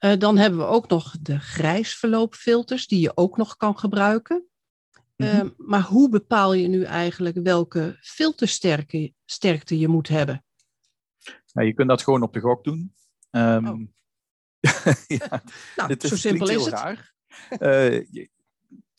Uh, 0.00 0.18
dan 0.18 0.36
hebben 0.36 0.58
we 0.58 0.66
ook 0.66 0.88
nog 0.88 1.16
de 1.20 1.38
grijsverloopfilters 1.38 2.86
die 2.86 3.00
je 3.00 3.16
ook 3.16 3.36
nog 3.36 3.56
kan 3.56 3.78
gebruiken. 3.78 4.48
Mm 5.16 5.26
-hmm. 5.26 5.54
maar 5.56 5.82
hoe 5.82 6.08
bepaal 6.08 6.52
je 6.52 6.68
nu 6.68 6.82
eigenlijk 6.82 7.38
welke 7.42 7.98
filtersterkte 8.00 9.12
sterkte 9.24 9.78
je 9.78 9.88
moet 9.88 10.08
hebben? 10.08 10.44
Nou, 11.52 11.66
je 11.66 11.74
kunt 11.74 11.88
dat 11.88 12.02
gewoon 12.02 12.22
op 12.22 12.32
de 12.32 12.40
gok 12.40 12.64
doen. 12.64 12.94
Um, 13.30 13.68
oh. 13.68 13.80
ja, 15.06 15.42
nou, 15.76 15.94
zo 15.98 16.16
simpel 16.16 16.48
is 16.48 16.64
het. 16.64 16.74
Raar. 16.74 17.14
Uh, 17.58 18.24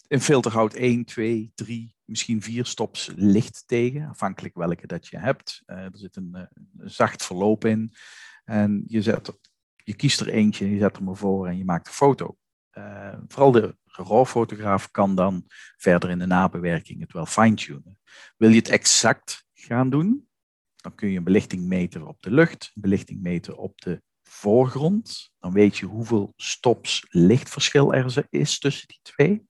een 0.08 0.22
filter 0.22 0.52
houdt 0.52 0.76
1, 0.76 1.06
2, 1.06 1.52
3, 1.56 1.96
misschien 2.06 2.42
4 2.42 2.66
stops 2.66 3.12
licht 3.16 3.64
tegen, 3.66 4.10
afhankelijk 4.10 4.56
welke 4.56 4.88
dat 4.88 5.08
je 5.08 5.18
hebt. 5.18 5.62
Uh, 5.66 5.78
er 5.78 5.98
zit 5.98 6.16
een, 6.16 6.32
uh, 6.34 6.42
een, 6.78 6.90
zacht 6.90 7.26
verloop 7.26 7.66
in. 7.66 7.94
En 8.44 8.84
je, 8.88 9.02
zet, 9.02 9.40
je 9.76 9.96
kiest 9.96 10.20
er 10.20 10.30
eentje, 10.30 10.70
je 10.70 10.80
zet 10.80 10.98
hem 10.98 11.08
ervoor 11.08 11.48
en 11.48 11.58
je 11.58 11.66
maakt 11.66 11.88
een 11.88 11.94
foto. 11.94 12.38
Uh, 12.74 13.14
vooral 13.28 13.52
de 13.52 13.78
RAW-fotograaf 13.86 14.92
kan 14.92 15.16
dan 15.16 15.44
verder 15.78 16.10
in 16.10 16.20
de 16.20 16.26
nabewerking 16.26 17.02
het 17.02 17.14
wel 17.14 17.26
fine-tunen. 17.26 18.00
Wil 18.38 18.50
je 18.50 18.56
het 18.56 18.70
exact 18.70 19.46
gaan 19.54 19.90
doen, 19.90 20.30
dan 20.82 20.96
kun 20.96 21.10
je 21.10 21.18
een 21.18 21.24
belichting 21.24 21.68
meten 21.68 22.08
op 22.08 22.22
de 22.22 22.32
lucht, 22.32 22.72
een 22.74 22.82
belichting 22.82 23.22
meten 23.22 23.58
op 23.58 23.82
de 23.82 24.02
voorgrond. 24.24 25.32
Dan 25.40 25.52
weet 25.52 25.78
je 25.78 25.86
hoeveel 25.86 26.34
stops 26.36 27.06
lichtverschil 27.10 27.94
er 27.94 28.26
is 28.30 28.60
tussen 28.60 28.88
die 28.88 29.00
twee. 29.02 29.48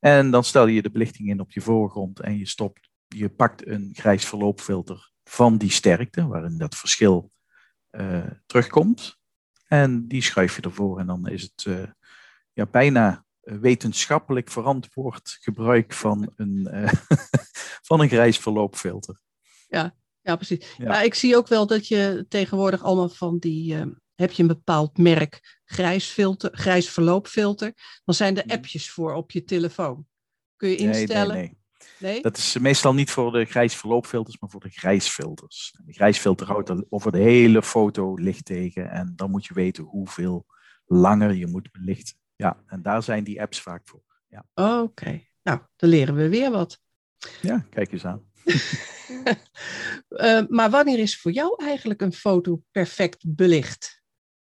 En 0.00 0.30
dan 0.30 0.44
stel 0.44 0.66
je 0.66 0.82
de 0.82 0.90
belichting 0.90 1.28
in 1.28 1.40
op 1.40 1.52
je 1.52 1.60
voorgrond 1.60 2.20
en 2.20 2.38
je, 2.38 2.46
stopt, 2.46 2.90
je 3.08 3.28
pakt 3.28 3.66
een 3.66 3.90
grijs 3.92 4.24
verloopfilter 4.24 5.12
van 5.24 5.58
die 5.58 5.70
sterkte, 5.70 6.26
waarin 6.26 6.58
dat 6.58 6.76
verschil 6.76 7.30
uh, 7.90 8.30
terugkomt. 8.46 9.18
En 9.66 10.08
die 10.08 10.22
schuif 10.22 10.56
je 10.56 10.62
ervoor 10.62 10.98
en 10.98 11.06
dan 11.06 11.28
is 11.28 11.42
het 11.42 11.64
uh, 11.68 11.86
ja, 12.52 12.66
bijna 12.66 13.24
wetenschappelijk 13.40 14.50
verantwoord 14.50 15.38
gebruik 15.40 15.92
van 15.92 16.32
een, 16.36 16.68
van 17.88 18.00
een 18.00 18.08
grijs 18.08 18.38
verloopfilter. 18.38 19.20
Ja, 19.68 19.94
ja 20.26 20.36
precies. 20.36 20.74
Ja. 20.78 20.88
Maar 20.88 21.04
ik 21.04 21.14
zie 21.14 21.36
ook 21.36 21.48
wel 21.48 21.66
dat 21.66 21.88
je 21.88 22.26
tegenwoordig 22.28 22.82
allemaal 22.82 23.08
van 23.08 23.38
die 23.38 23.74
heb 24.14 24.32
je 24.32 24.42
een 24.42 24.48
bepaald 24.48 24.98
merk 24.98 25.60
grijs, 25.64 26.06
filter, 26.06 26.50
grijs 26.52 26.88
verloopfilter, 26.90 27.72
dan 28.04 28.14
zijn 28.14 28.36
er 28.36 28.44
mhm. 28.46 28.54
appjes 28.54 28.90
voor 28.90 29.14
op 29.14 29.30
je 29.30 29.44
telefoon. 29.44 30.06
Kun 30.56 30.68
je 30.68 30.76
instellen. 30.76 31.34
Nee, 31.34 31.42
nee, 31.42 31.56
nee. 31.98 32.12
nee? 32.12 32.22
Dat 32.22 32.36
is 32.36 32.58
meestal 32.58 32.94
niet 32.94 33.10
voor 33.10 33.32
de 33.32 33.44
grijs 33.44 33.74
verloopfilters, 33.74 34.38
maar 34.38 34.50
voor 34.50 34.60
de 34.60 34.70
grijsfilters. 34.70 35.74
De 35.84 35.92
grijsfilter 35.92 36.46
houdt 36.46 36.92
over 36.92 37.12
de 37.12 37.18
hele 37.18 37.62
foto 37.62 38.14
licht 38.14 38.44
tegen 38.44 38.90
en 38.90 39.12
dan 39.16 39.30
moet 39.30 39.46
je 39.46 39.54
weten 39.54 39.84
hoeveel 39.84 40.46
langer 40.84 41.34
je 41.34 41.46
moet 41.46 41.72
belichten. 41.72 42.16
Ja, 42.36 42.62
en 42.66 42.82
daar 42.82 43.02
zijn 43.02 43.24
die 43.24 43.40
apps 43.40 43.60
vaak 43.60 43.82
voor. 43.84 44.02
Ja. 44.28 44.46
Oké, 44.82 45.22
nou, 45.42 45.60
dan 45.76 45.88
leren 45.88 46.14
we 46.14 46.28
weer 46.28 46.50
wat. 46.50 46.80
Ja, 47.42 47.66
kijk 47.70 47.92
eens 47.92 48.04
aan. 48.04 48.25
Uh, 50.08 50.42
maar 50.56 50.70
wanneer 50.70 50.98
is 50.98 51.20
voor 51.20 51.32
jou 51.32 51.64
eigenlijk 51.64 52.00
een 52.02 52.12
foto 52.12 52.62
perfect 52.70 53.24
belicht? 53.26 54.04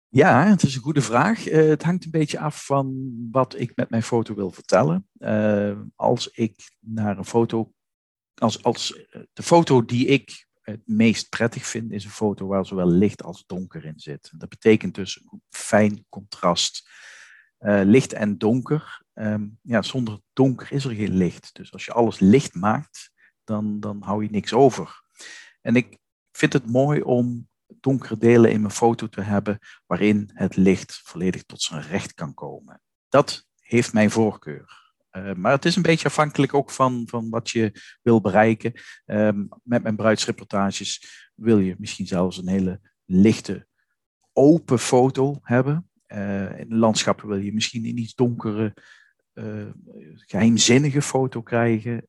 Ja, 0.07 0.47
het 0.47 0.63
is 0.63 0.75
een 0.75 0.81
goede 0.81 1.01
vraag. 1.01 1.49
Uh, 1.49 1.69
het 1.69 1.83
hangt 1.83 2.05
een 2.05 2.11
beetje 2.11 2.39
af 2.39 2.65
van 2.65 3.13
wat 3.31 3.59
ik 3.59 3.71
met 3.75 3.89
mijn 3.89 4.03
foto 4.03 4.35
wil 4.35 4.51
vertellen. 4.51 5.07
Uh, 5.17 5.79
als 5.95 6.27
ik 6.27 6.75
naar 6.79 7.17
een 7.17 7.25
foto, 7.25 7.73
als, 8.35 8.63
als 8.63 9.05
de 9.33 9.43
foto 9.43 9.85
die 9.85 10.05
ik 10.05 10.47
het 10.61 10.81
meest 10.85 11.29
prettig 11.29 11.65
vind, 11.65 11.91
is 11.91 12.03
een 12.03 12.09
foto 12.09 12.47
waar 12.47 12.65
zowel 12.65 12.87
licht 12.87 13.23
als 13.23 13.43
donker 13.45 13.85
in 13.85 13.99
zit. 13.99 14.31
Dat 14.37 14.49
betekent 14.49 14.95
dus 14.95 15.21
een 15.31 15.41
fijn 15.49 16.05
contrast. 16.09 16.89
Licht 17.65 18.13
en 18.13 18.37
donker. 18.37 19.03
Um, 19.13 19.59
ja, 19.61 19.81
zonder 19.81 20.19
donker 20.33 20.71
is 20.71 20.85
er 20.85 20.95
geen 20.95 21.17
licht. 21.17 21.49
Dus 21.53 21.73
als 21.73 21.85
je 21.85 21.93
alles 21.93 22.19
licht 22.19 22.53
maakt, 22.53 23.11
dan, 23.43 23.79
dan 23.79 24.01
hou 24.01 24.23
je 24.23 24.29
niks 24.29 24.53
over. 24.53 25.01
En 25.61 25.75
ik 25.75 25.97
vind 26.31 26.53
het 26.53 26.65
mooi 26.65 27.01
om 27.01 27.47
donkere 27.79 28.17
delen 28.17 28.51
in 28.51 28.61
mijn 28.61 28.73
foto 28.73 29.07
te 29.09 29.21
hebben 29.21 29.59
waarin 29.85 30.29
het 30.33 30.55
licht 30.55 31.01
volledig 31.03 31.43
tot 31.43 31.61
zijn 31.61 31.81
recht 31.81 32.13
kan 32.13 32.33
komen. 32.33 32.81
Dat 33.09 33.47
heeft 33.59 33.93
mijn 33.93 34.11
voorkeur. 34.11 34.81
Uh, 35.11 35.33
maar 35.33 35.51
het 35.51 35.65
is 35.65 35.75
een 35.75 35.81
beetje 35.81 36.07
afhankelijk 36.07 36.53
ook 36.53 36.71
van, 36.71 37.03
van 37.09 37.29
wat 37.29 37.49
je 37.49 37.81
wil 38.01 38.21
bereiken. 38.21 38.73
Um, 39.05 39.49
met 39.63 39.83
mijn 39.83 39.95
bruidsreportages 39.95 41.29
wil 41.35 41.59
je 41.59 41.75
misschien 41.77 42.07
zelfs 42.07 42.37
een 42.37 42.47
hele 42.47 42.79
lichte, 43.05 43.67
open 44.31 44.79
foto 44.79 45.39
hebben. 45.41 45.89
Uh, 46.07 46.59
in 46.59 46.77
landschappen 46.77 47.27
wil 47.27 47.37
je 47.37 47.53
misschien 47.53 47.85
een 47.85 47.97
iets 47.97 48.15
donkere, 48.15 48.73
uh, 49.33 49.69
geheimzinnige 50.15 51.01
foto 51.01 51.41
krijgen. 51.41 52.07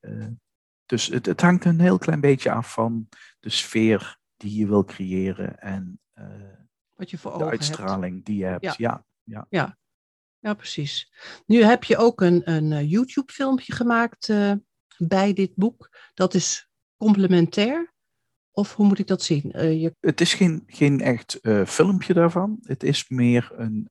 Dus 0.87 1.07
het, 1.07 1.27
het, 1.27 1.41
hangt 1.41 1.65
een 1.65 1.81
heel 1.81 1.99
klein 1.99 2.21
beetje 2.21 2.53
af 2.53 2.73
van 2.73 3.09
de 3.41 3.51
sfeer 3.51 4.19
die 4.37 4.59
je 4.59 4.67
wil 4.67 4.85
creëren 4.85 5.59
en 5.59 5.99
wat 6.95 7.11
je 7.11 7.19
voor 7.19 7.39
de 7.39 7.45
uitstraling 7.45 8.15
hebt. 8.15 8.27
die 8.27 8.37
je 8.37 8.45
hebt. 8.45 8.63
Ja. 8.63 8.75
Ja, 8.77 9.05
ja. 9.23 9.47
ja. 9.49 9.79
ja 10.39 10.55
precies. 10.55 11.13
Nu 11.47 11.63
heb 11.63 11.85
je 11.85 11.97
ook 11.97 12.21
een, 12.21 12.51
een 12.51 12.87
YouTube-filmpje 12.87 13.73
gemaakt 13.73 14.29
uh, 14.29 14.53
bij 14.99 15.33
dit 15.33 15.55
boek. 15.55 15.97
Dat 16.15 16.35
is 16.35 16.69
complementair. 16.97 17.93
Of 18.51 18.75
hoe 18.75 18.87
moet 18.87 18.99
ik 18.99 19.07
dat 19.07 19.23
zien? 19.23 19.53
Uh, 19.55 19.83
je... 19.83 19.95
Het 20.01 20.21
is 20.21 20.35
geen, 20.35 20.63
geen 20.67 21.01
echt 21.01 21.39
filmpje 21.67 22.15
daarvan. 22.15 22.59
Het 22.63 22.83
is 22.83 23.09
meer 23.09 23.53
een, 23.57 23.91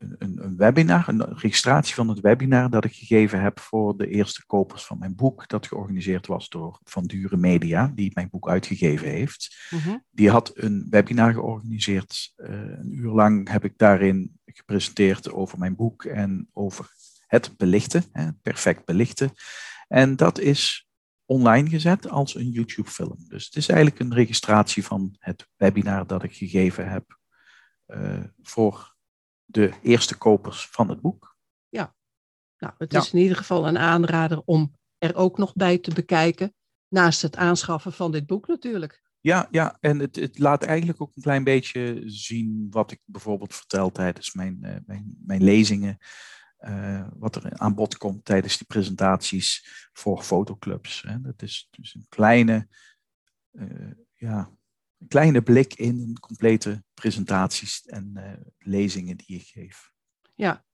een, 0.00 0.44
een, 0.44 0.56
webinar, 0.56 1.08
een 1.08 1.38
registratie 1.38 1.94
van 1.94 2.08
het 2.08 2.20
webinar 2.20 2.70
dat 2.70 2.84
ik 2.84 2.94
gegeven 2.94 3.42
heb 3.42 3.60
voor 3.60 3.96
de 3.96 4.08
eerste 4.08 4.46
kopers 4.46 4.84
van 4.84 4.98
mijn 4.98 5.14
boek, 5.14 5.48
dat 5.48 5.66
georganiseerd 5.66 6.26
was 6.26 6.48
door 6.48 6.80
Van 6.84 7.04
Dure 7.04 7.36
Media, 7.36 7.92
die 7.94 8.10
mijn 8.14 8.28
boek 8.30 8.48
uitgegeven 8.48 9.08
heeft. 9.08 9.68
Uh-huh. 9.70 9.94
Die 10.10 10.30
had 10.30 10.52
een 10.54 10.86
webinar 10.90 11.32
georganiseerd. 11.32 12.32
Uh, 12.36 12.48
een 12.50 12.92
uur 12.92 13.10
lang 13.10 13.48
heb 13.48 13.64
ik 13.64 13.78
daarin 13.78 14.40
gepresenteerd 14.44 15.32
over 15.32 15.58
mijn 15.58 15.76
boek 15.76 16.04
en 16.04 16.48
over 16.52 16.90
het 17.26 17.56
belichten, 17.56 18.04
hè, 18.12 18.32
perfect 18.32 18.84
belichten. 18.84 19.32
En 19.88 20.16
dat 20.16 20.38
is 20.38 20.88
online 21.24 21.68
gezet 21.68 22.08
als 22.08 22.34
een 22.34 22.50
YouTube-film. 22.50 23.24
Dus 23.28 23.44
het 23.44 23.56
is 23.56 23.68
eigenlijk 23.68 24.00
een 24.00 24.14
registratie 24.14 24.84
van 24.84 25.16
het 25.18 25.48
webinar 25.56 26.06
dat 26.06 26.22
ik 26.22 26.32
gegeven 26.32 26.90
heb 26.90 27.18
uh, 27.86 28.24
voor 28.42 28.98
de 29.50 29.72
eerste 29.82 30.18
kopers 30.18 30.66
van 30.66 30.88
het 30.88 31.00
boek. 31.00 31.36
Ja, 31.68 31.94
nou, 32.58 32.74
het 32.78 32.94
is 32.94 33.12
in 33.12 33.18
ieder 33.18 33.36
geval 33.36 33.68
een 33.68 33.78
aanrader 33.78 34.42
om 34.44 34.78
er 34.98 35.14
ook 35.14 35.38
nog 35.38 35.54
bij 35.54 35.78
te 35.78 35.94
bekijken, 35.94 36.54
naast 36.88 37.22
het 37.22 37.36
aanschaffen 37.36 37.92
van 37.92 38.12
dit 38.12 38.26
boek 38.26 38.46
natuurlijk. 38.46 39.02
Ja, 39.20 39.48
ja 39.50 39.76
en 39.80 39.98
het, 39.98 40.16
het 40.16 40.38
laat 40.38 40.62
eigenlijk 40.62 41.00
ook 41.00 41.16
een 41.16 41.22
klein 41.22 41.44
beetje 41.44 42.02
zien 42.06 42.66
wat 42.70 42.90
ik 42.90 43.00
bijvoorbeeld 43.04 43.54
vertel 43.54 43.90
tijdens 43.90 44.34
mijn, 44.34 44.58
uh, 44.62 44.76
mijn, 44.86 45.16
mijn 45.24 45.42
lezingen. 45.42 45.98
Uh, 46.60 47.08
wat 47.14 47.36
er 47.36 47.58
aan 47.58 47.74
bod 47.74 47.96
komt 47.96 48.24
tijdens 48.24 48.58
die 48.58 48.66
presentaties 48.66 49.64
voor 49.92 50.22
fotoclubs. 50.22 51.02
Hè. 51.02 51.20
Dat 51.20 51.42
is 51.42 51.68
dus 51.70 51.94
een 51.94 52.06
kleine, 52.08 52.68
uh, 53.52 53.90
ja, 54.14 54.50
een 55.00 55.08
kleine 55.08 55.42
blik 55.42 55.74
in 55.74 56.16
complete 56.20 56.82
presentaties 56.94 57.86
en 57.86 58.12
uh, 58.16 58.32
lezingen 58.58 59.16
die 59.16 59.36
ik 59.36 59.46
geef. 59.46 59.90
Ja, 60.34 60.64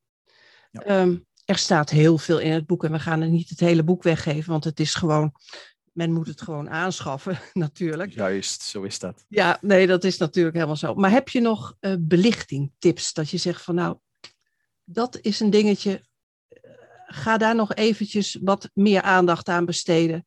ja. 0.70 1.00
Um, 1.00 1.26
er 1.44 1.58
staat 1.58 1.90
heel 1.90 2.18
veel 2.18 2.38
in 2.38 2.52
het 2.52 2.66
boek 2.66 2.84
en 2.84 2.92
we 2.92 2.98
gaan 2.98 3.22
er 3.22 3.28
niet 3.28 3.48
het 3.48 3.60
hele 3.60 3.82
boek 3.84 4.02
weggeven, 4.02 4.50
want 4.50 4.64
het 4.64 4.80
is 4.80 4.94
gewoon, 4.94 5.32
men 5.92 6.12
moet 6.12 6.26
het 6.26 6.40
gewoon 6.40 6.70
aanschaffen 6.70 7.38
natuurlijk. 7.52 8.12
Juist, 8.12 8.62
zo 8.62 8.82
is 8.82 8.98
dat. 8.98 9.24
Ja, 9.28 9.58
nee, 9.60 9.86
dat 9.86 10.04
is 10.04 10.16
natuurlijk 10.16 10.54
helemaal 10.54 10.76
zo. 10.76 10.94
Maar 10.94 11.10
heb 11.10 11.28
je 11.28 11.40
nog 11.40 11.76
uh, 11.80 11.94
belichting, 11.98 12.72
tips, 12.78 13.12
dat 13.12 13.30
je 13.30 13.36
zegt 13.36 13.62
van 13.62 13.74
nou, 13.74 13.98
dat 14.84 15.18
is 15.20 15.40
een 15.40 15.50
dingetje, 15.50 16.04
ga 17.06 17.36
daar 17.36 17.54
nog 17.54 17.74
eventjes 17.74 18.38
wat 18.42 18.70
meer 18.74 19.02
aandacht 19.02 19.48
aan 19.48 19.64
besteden 19.64 20.26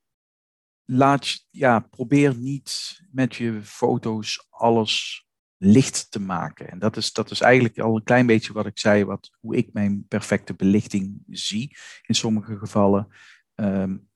laat, 0.91 1.47
ja, 1.49 1.79
probeer 1.79 2.35
niet 2.35 2.99
met 3.11 3.35
je 3.35 3.59
foto's 3.63 4.47
alles 4.49 5.27
licht 5.57 6.11
te 6.11 6.19
maken. 6.19 6.69
En 6.69 6.79
dat 6.79 6.97
is, 6.97 7.13
dat 7.13 7.31
is 7.31 7.41
eigenlijk 7.41 7.79
al 7.79 7.95
een 7.95 8.03
klein 8.03 8.25
beetje 8.25 8.53
wat 8.53 8.65
ik 8.65 8.79
zei, 8.79 9.05
wat, 9.05 9.29
hoe 9.39 9.55
ik 9.55 9.73
mijn 9.73 10.05
perfecte 10.07 10.53
belichting 10.53 11.23
zie 11.27 11.77
in 12.01 12.15
sommige 12.15 12.57
gevallen. 12.57 13.07
Um, 13.55 14.09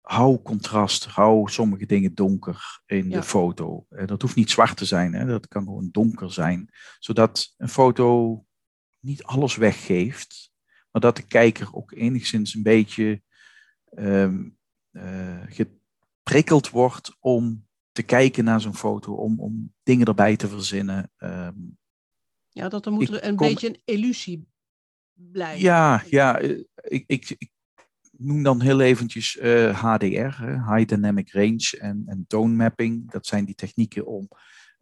hou 0.00 0.42
contrast, 0.42 1.04
hou 1.04 1.50
sommige 1.50 1.86
dingen 1.86 2.14
donker 2.14 2.82
in 2.86 3.08
ja. 3.08 3.16
de 3.16 3.22
foto. 3.22 3.86
Dat 3.88 4.22
hoeft 4.22 4.36
niet 4.36 4.50
zwart 4.50 4.76
te 4.76 4.84
zijn, 4.84 5.12
hè? 5.12 5.26
dat 5.26 5.48
kan 5.48 5.64
gewoon 5.64 5.88
donker 5.92 6.32
zijn, 6.32 6.68
zodat 6.98 7.54
een 7.56 7.68
foto 7.68 8.40
niet 9.00 9.24
alles 9.24 9.56
weggeeft, 9.56 10.52
maar 10.90 11.02
dat 11.02 11.16
de 11.16 11.26
kijker 11.26 11.74
ook 11.74 11.92
enigszins 11.92 12.54
een 12.54 12.62
beetje 12.62 13.22
um, 13.98 14.44
uh, 14.44 14.54
geprikkeld 15.48 16.70
wordt 16.70 17.16
om 17.20 17.66
te 17.92 18.02
kijken 18.02 18.44
naar 18.44 18.60
zo'n 18.60 18.76
foto, 18.76 19.14
om, 19.14 19.40
om 19.40 19.74
dingen 19.82 20.06
erbij 20.06 20.36
te 20.36 20.48
verzinnen. 20.48 21.10
Um, 21.18 21.78
ja, 22.48 22.68
dat 22.68 22.86
er 22.86 22.92
moet 22.92 23.08
er 23.08 23.24
een 23.24 23.36
kom, 23.36 23.48
beetje 23.48 23.68
een 23.68 23.80
illusie 23.84 24.48
blijven. 25.14 25.62
Ja, 25.62 26.02
ja 26.10 26.38
ik, 26.38 27.04
ik, 27.06 27.34
ik 27.38 27.50
noem 28.10 28.42
dan 28.42 28.60
heel 28.60 28.80
eventjes 28.80 29.36
uh, 29.36 29.82
HDR, 29.82 30.42
High 30.42 30.84
Dynamic 30.84 31.32
Range 31.32 31.76
en, 31.78 32.02
en 32.06 32.24
Tone 32.28 32.54
Mapping. 32.54 33.10
Dat 33.10 33.26
zijn 33.26 33.44
die 33.44 33.54
technieken 33.54 34.06
om, 34.06 34.28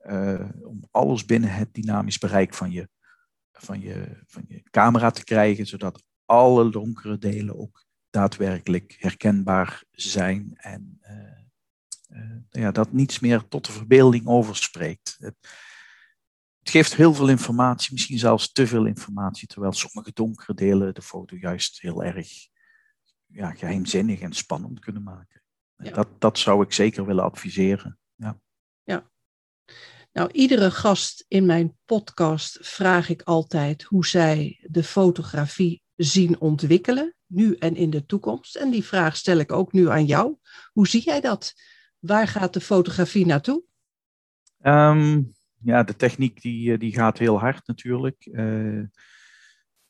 uh, 0.07 0.49
om 0.63 0.81
alles 0.91 1.25
binnen 1.25 1.51
het 1.51 1.75
dynamisch 1.75 2.19
bereik 2.19 2.55
van 2.55 2.71
je, 2.71 2.89
van, 3.53 3.81
je, 3.81 4.23
van 4.27 4.45
je 4.49 4.63
camera 4.71 5.11
te 5.11 5.25
krijgen, 5.25 5.67
zodat 5.67 6.03
alle 6.25 6.71
donkere 6.71 7.19
delen 7.19 7.59
ook 7.59 7.84
daadwerkelijk 8.15 8.97
herkenbaar 8.99 9.85
zijn 9.91 10.53
en 10.55 11.01
uh, 11.03 12.19
uh, 12.19 12.37
ja, 12.51 12.71
dat 12.71 12.93
niets 12.93 13.21
meer 13.21 13.49
tot 13.49 13.67
de 13.67 13.73
verbeelding 13.73 14.27
overspreekt. 14.27 15.17
Het, 15.19 15.37
het, 16.59 16.71
geeft 16.71 16.95
heel 16.95 17.15
veel 17.15 17.29
informatie, 17.29 17.93
misschien 17.93 18.19
zelfs 18.19 18.53
te 18.53 18.67
veel 18.67 18.87
informatie, 18.87 19.49
terwijl 19.49 19.73
sommige 19.73 20.13
donkere 20.13 20.55
delen 20.55 20.95
de 20.95 21.03
foto 21.03 21.37
juist 21.37 21.81
heel 21.81 22.05
erg 22.05 22.29
ja, 23.27 23.51
geheimzinnig 23.51 24.21
en 24.21 24.33
spannend 24.33 24.81
kunnen 24.81 25.03
maken. 25.03 25.43
Ja. 25.77 25.91
Dat, 25.91 26.09
dat 26.19 26.39
zou 26.39 26.65
ik 26.65 26.73
zeker 26.73 27.07
willen 27.07 27.25
adviseren. 27.25 27.99
Ja. 28.15 28.41
ja. 28.83 29.11
Nou, 30.13 30.31
iedere 30.33 30.71
gast 30.71 31.25
in 31.29 31.47
mijn 31.47 31.79
podcast 31.85 32.59
vraag 32.61 33.09
ik 33.09 33.23
altijd 33.23 33.83
hoe 33.83 34.07
zij 34.07 34.67
de 34.71 34.85
fotografie 34.85 35.83
zien 35.97 36.41
ontwikkelen 36.41 37.15
nu 37.35 37.55
en 37.55 37.77
in 37.77 37.91
de 37.91 38.07
toekomst? 38.07 38.57
En 38.57 38.71
die 38.71 38.85
vraag 38.85 39.17
stel 39.17 39.39
ik 39.39 39.53
ook 39.53 39.73
nu 39.73 39.89
aan 39.89 40.05
jou. 40.05 40.37
Hoe 40.73 40.89
zie 40.89 41.03
jij 41.03 41.21
dat? 41.21 41.55
Waar 41.99 42.29
gaat 42.29 42.53
de 42.53 42.61
fotografie 42.61 43.27
naartoe? 43.27 43.63
Um, 44.63 45.35
ja, 45.65 45.83
de 45.83 45.97
techniek 45.97 46.43
die, 46.43 46.73
eh, 46.73 46.79
die 46.79 46.93
gaat 46.93 47.19
heel 47.19 47.39
hard 47.39 47.67
natuurlijk. 47.67 48.27
Uh, 48.27 48.83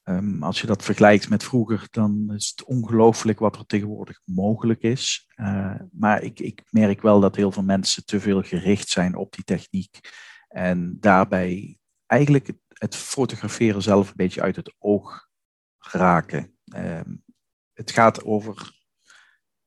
um, 0.05 0.43
als 0.43 0.61
je 0.61 0.67
dat 0.67 0.83
vergelijkt 0.83 1.29
met 1.29 1.45
vroeger, 1.45 1.87
dan 1.91 2.33
is 2.35 2.53
het 2.57 2.67
ongelooflijk 2.67 3.39
wat 3.39 3.57
er 3.57 3.67
tegenwoordig 3.67 4.21
mogelijk 4.25 4.83
is. 4.83 5.33
Uh, 5.37 5.75
maar 5.93 6.23
ik, 6.23 6.41
ik 6.41 6.63
merk 6.71 7.03
wel 7.03 7.21
dat 7.21 7.37
heel 7.37 7.53
veel 7.53 7.63
mensen 7.63 8.05
te 8.05 8.21
veel 8.21 8.43
gericht 8.43 8.89
zijn 8.89 9.17
op 9.17 9.33
die 9.33 9.45
techniek. 9.45 10.01
En 10.49 10.97
daarbij 11.01 11.79
eigenlijk 12.07 12.53
het, 12.69 12.97
fotograferen 12.97 13.83
zelf 13.83 14.09
een 14.09 14.17
beetje 14.17 14.43
uit 14.43 14.57
het 14.57 14.75
oog 14.79 15.29
raken. 15.79 16.57
Um, 16.77 17.24
het 17.75 17.91
gaat 17.91 18.25
over 18.25 18.73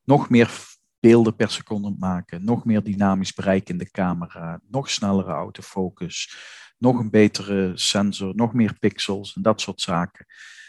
nog 0.03 0.29
meer 0.29 0.51
beelden 0.99 1.35
per 1.35 1.51
seconde 1.51 1.95
maken, 1.99 2.43
nog 2.43 2.65
meer 2.65 2.83
dynamisch 2.83 3.33
bereik 3.33 3.69
in 3.69 3.77
de 3.77 3.91
camera, 3.91 4.61
nog 4.69 4.89
snellere 4.89 5.31
autofocus, 5.31 6.35
nog 6.77 6.99
een 6.99 7.09
betere 7.09 7.71
sensor, 7.75 8.35
nog 8.35 8.53
meer 8.53 8.79
pixels 8.79 9.35
en 9.35 9.41
dat 9.41 9.61
soort 9.61 9.81
zaken. 9.81 10.25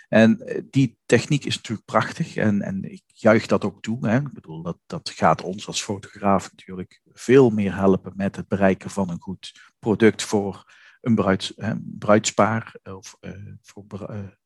En 0.08 0.40
eh, 0.40 0.62
die 0.70 0.98
techniek 1.06 1.44
is 1.44 1.56
natuurlijk 1.56 1.86
prachtig 1.86 2.36
en, 2.36 2.62
en 2.62 2.92
ik 2.92 3.02
juich 3.06 3.46
dat 3.46 3.64
ook 3.64 3.82
toe. 3.82 4.08
Hè. 4.08 4.16
Ik 4.16 4.32
bedoel, 4.32 4.62
dat, 4.62 4.78
dat 4.86 5.10
gaat 5.10 5.42
ons 5.42 5.66
als 5.66 5.82
fotograaf 5.82 6.50
natuurlijk 6.50 7.00
veel 7.12 7.50
meer 7.50 7.74
helpen 7.74 8.12
met 8.16 8.36
het 8.36 8.48
bereiken 8.48 8.90
van 8.90 9.10
een 9.10 9.20
goed 9.20 9.74
product 9.78 10.22
voor 10.22 10.72
een 11.00 11.14
bruids, 11.14 11.52
hè, 11.56 11.72
bruidspaar 11.80 12.74
of 12.82 13.16
uh, 13.20 13.32
voor 13.62 13.84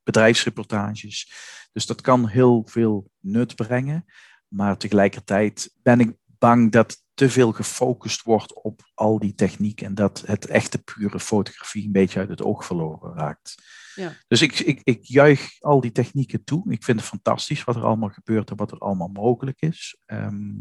bedrijfsreportages. 0.02 1.32
Dus 1.72 1.86
dat 1.86 2.00
kan 2.00 2.28
heel 2.28 2.62
veel 2.66 3.10
nut 3.20 3.54
brengen. 3.54 4.04
Maar 4.48 4.76
tegelijkertijd 4.76 5.74
ben 5.82 6.00
ik 6.00 6.12
bang 6.24 6.72
dat 6.72 7.02
te 7.14 7.30
veel 7.30 7.52
gefocust 7.52 8.22
wordt 8.22 8.54
op 8.54 8.90
al 8.94 9.18
die 9.18 9.34
techniek 9.34 9.80
en 9.80 9.94
dat 9.94 10.22
het 10.26 10.46
echte 10.46 10.82
pure 10.82 11.20
fotografie 11.20 11.84
een 11.84 11.92
beetje 11.92 12.18
uit 12.18 12.28
het 12.28 12.42
oog 12.42 12.64
verloren 12.64 13.14
raakt. 13.14 13.54
Ja. 13.94 14.12
Dus 14.28 14.42
ik, 14.42 14.58
ik, 14.58 14.80
ik 14.82 15.04
juich 15.04 15.60
al 15.60 15.80
die 15.80 15.92
technieken 15.92 16.44
toe. 16.44 16.72
Ik 16.72 16.84
vind 16.84 16.98
het 16.98 17.08
fantastisch 17.08 17.64
wat 17.64 17.76
er 17.76 17.84
allemaal 17.84 18.08
gebeurt 18.08 18.50
en 18.50 18.56
wat 18.56 18.70
er 18.70 18.78
allemaal 18.78 19.08
mogelijk 19.08 19.60
is. 19.60 19.96
Ehm, 20.06 20.52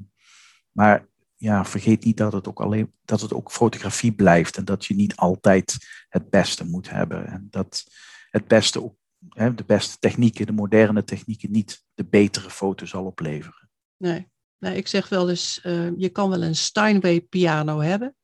maar 0.71 1.07
ja, 1.41 1.65
vergeet 1.65 2.03
niet 2.03 2.17
dat 2.17 2.33
het 2.33 2.47
ook 2.47 2.61
alleen 2.61 2.93
dat 3.05 3.21
het 3.21 3.33
ook 3.33 3.51
fotografie 3.51 4.11
blijft 4.11 4.57
en 4.57 4.65
dat 4.65 4.85
je 4.85 4.95
niet 4.95 5.15
altijd 5.15 5.77
het 6.09 6.29
beste 6.29 6.65
moet 6.65 6.89
hebben. 6.89 7.27
En 7.27 7.47
dat 7.49 7.83
het 8.29 8.47
beste 8.47 8.83
ook, 8.83 8.95
hè, 9.29 9.53
de 9.53 9.63
beste 9.63 9.97
technieken, 9.99 10.45
de 10.45 10.51
moderne 10.51 11.03
technieken, 11.03 11.51
niet 11.51 11.83
de 11.93 12.05
betere 12.05 12.49
foto 12.49 12.85
zal 12.85 13.05
opleveren. 13.05 13.69
Nee, 13.97 14.27
nee 14.57 14.75
ik 14.75 14.87
zeg 14.87 15.09
wel 15.09 15.29
eens, 15.29 15.59
uh, 15.63 15.97
je 15.97 16.09
kan 16.09 16.29
wel 16.29 16.43
een 16.43 16.55
Steinway 16.55 17.21
piano 17.21 17.79
hebben, 17.79 18.15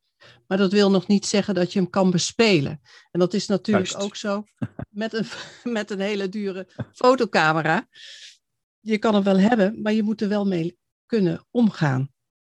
maar 0.47 0.57
dat 0.57 0.71
wil 0.71 0.91
nog 0.91 1.07
niet 1.07 1.25
zeggen 1.25 1.55
dat 1.55 1.73
je 1.73 1.79
hem 1.79 1.89
kan 1.89 2.11
bespelen. 2.11 2.81
En 3.11 3.19
dat 3.19 3.33
is 3.33 3.47
natuurlijk 3.47 3.93
ook 3.97 4.15
zo 4.15 4.43
met 4.89 5.13
een, 5.13 5.25
met 5.77 5.91
een 5.91 5.99
hele 5.99 6.29
dure 6.29 6.67
fotocamera. 6.93 7.87
Je 8.79 8.97
kan 8.97 9.13
hem 9.13 9.23
wel 9.23 9.39
hebben, 9.39 9.81
maar 9.81 9.93
je 9.93 10.03
moet 10.03 10.21
er 10.21 10.29
wel 10.29 10.45
mee 10.45 10.77
kunnen 11.05 11.45
omgaan. 11.51 12.15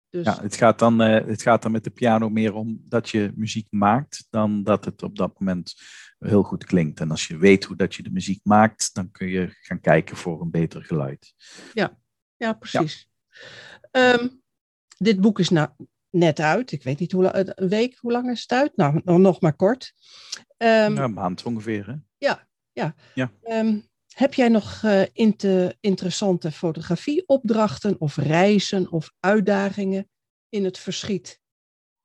Dus... 0.10 0.26
Ja, 0.26 0.41
het 0.41 0.55
gaat, 0.55 0.80
dan, 0.80 1.01
uh, 1.01 1.26
het 1.26 1.41
gaat 1.41 1.62
dan 1.62 1.72
met 1.72 1.84
de 1.84 1.89
piano 1.89 2.30
meer 2.30 2.53
om 2.53 2.82
dat 2.84 3.10
je 3.10 3.32
muziek 3.36 3.68
maakt, 3.70 4.28
dan 4.30 4.64
dat 4.64 4.86
het 4.86 5.03
op 5.03 5.18
dat 5.18 5.39
moment 5.39 5.74
heel 6.20 6.43
goed 6.43 6.66
klinkt. 6.66 6.99
En 6.99 7.12
als 7.12 7.28
je 7.28 7.38
weet 7.38 7.64
hoe 7.64 7.76
dat 7.76 7.95
je 7.95 8.03
de 8.03 8.12
muziek 8.12 8.39
maakt, 8.43 8.93
dan 8.93 9.12
kun 9.12 9.28
je 9.28 9.55
gaan 9.62 9.82
kijken 9.82 10.18
voor 10.18 10.41
een 10.41 10.51
beter 10.51 10.84
geluid. 10.84 11.34
Ja, 11.74 11.97
ja 12.38 12.53
precies. 12.53 13.10
Ehm, 13.91 14.28
dit 14.97 15.22
boek 15.22 15.39
is 15.39 15.49
nou 15.49 15.70
net 16.10 16.39
uit. 16.39 16.72
Ik 16.72 16.84
weet 16.84 16.99
niet 16.99 17.12
hoe 17.12 17.24
lang, 17.24 17.51
een 17.55 17.70
week, 17.70 17.97
hoe 17.97 18.12
lang 18.12 18.30
is 18.30 18.41
het 18.41 18.51
uit? 18.51 18.76
Nou, 18.76 19.20
nog 19.20 19.41
maar 19.41 19.55
kort. 19.55 19.93
Um, 20.57 20.97
een 20.97 21.14
maand 21.14 21.43
ongeveer, 21.43 21.88
hè? 21.88 21.95
Ja, 22.18 22.47
ja. 22.72 22.95
ja. 23.14 23.32
Um, 23.43 23.88
heb 24.14 24.34
jij 24.34 24.49
nog 24.49 24.84
uh, 24.84 25.70
interessante 25.80 26.51
fotografieopdrachten 26.51 27.99
of 27.99 28.16
reizen 28.16 28.91
of 28.91 29.12
uitdagingen 29.20 30.10
in 30.49 30.64
het 30.64 30.78
verschiet? 30.78 31.39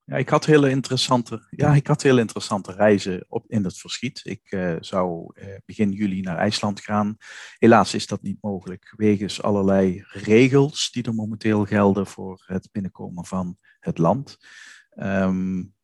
Ja, 0.07 0.17
ik 0.17 0.29
had 0.29 0.45
hele 0.45 0.71
interessante, 0.71 1.47
ja, 1.51 1.75
ik 1.75 1.87
had 1.87 2.03
hele 2.03 2.21
interessante 2.21 2.73
reizen 2.73 3.25
op, 3.29 3.45
in 3.51 3.65
het 3.65 3.79
verschiet. 3.79 4.21
Ik 4.25 4.53
uh, 4.53 4.77
zou 4.81 5.33
uh, 5.35 5.57
begin 5.65 5.91
juli 5.91 6.21
naar 6.21 6.37
IJsland 6.37 6.81
gaan. 6.81 7.17
Helaas 7.59 7.95
is 7.95 8.07
dat 8.07 8.23
niet 8.23 8.39
mogelijk, 8.41 8.93
wegens 8.97 9.43
allerlei 9.43 10.05
regels 10.09 10.91
die 10.91 11.03
er 11.03 11.15
momenteel 11.15 11.65
gelden 11.65 12.07
voor 12.07 12.45
het 12.47 12.69
binnenkomen 12.73 13.25
van 13.25 13.57
het 13.79 13.99
land. 13.99 14.37
Um, 14.97 15.75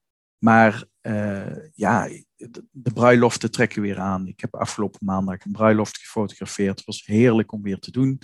maar 0.40 0.84
uh, 1.02 1.68
ja, 1.74 2.08
de, 2.36 2.64
de, 2.70 2.92
bruiloften 2.92 3.50
trekken 3.50 3.82
weer 3.82 3.98
aan. 3.98 4.26
Ik 4.26 4.40
heb 4.40 4.54
afgelopen 4.54 5.04
maandag 5.04 5.44
een 5.44 5.52
bruiloft 5.52 5.98
gefotografeerd. 5.98 6.76
Het 6.76 6.86
was 6.86 7.06
heerlijk 7.06 7.52
om 7.52 7.62
weer 7.62 7.78
te 7.78 7.90
doen. 7.90 8.18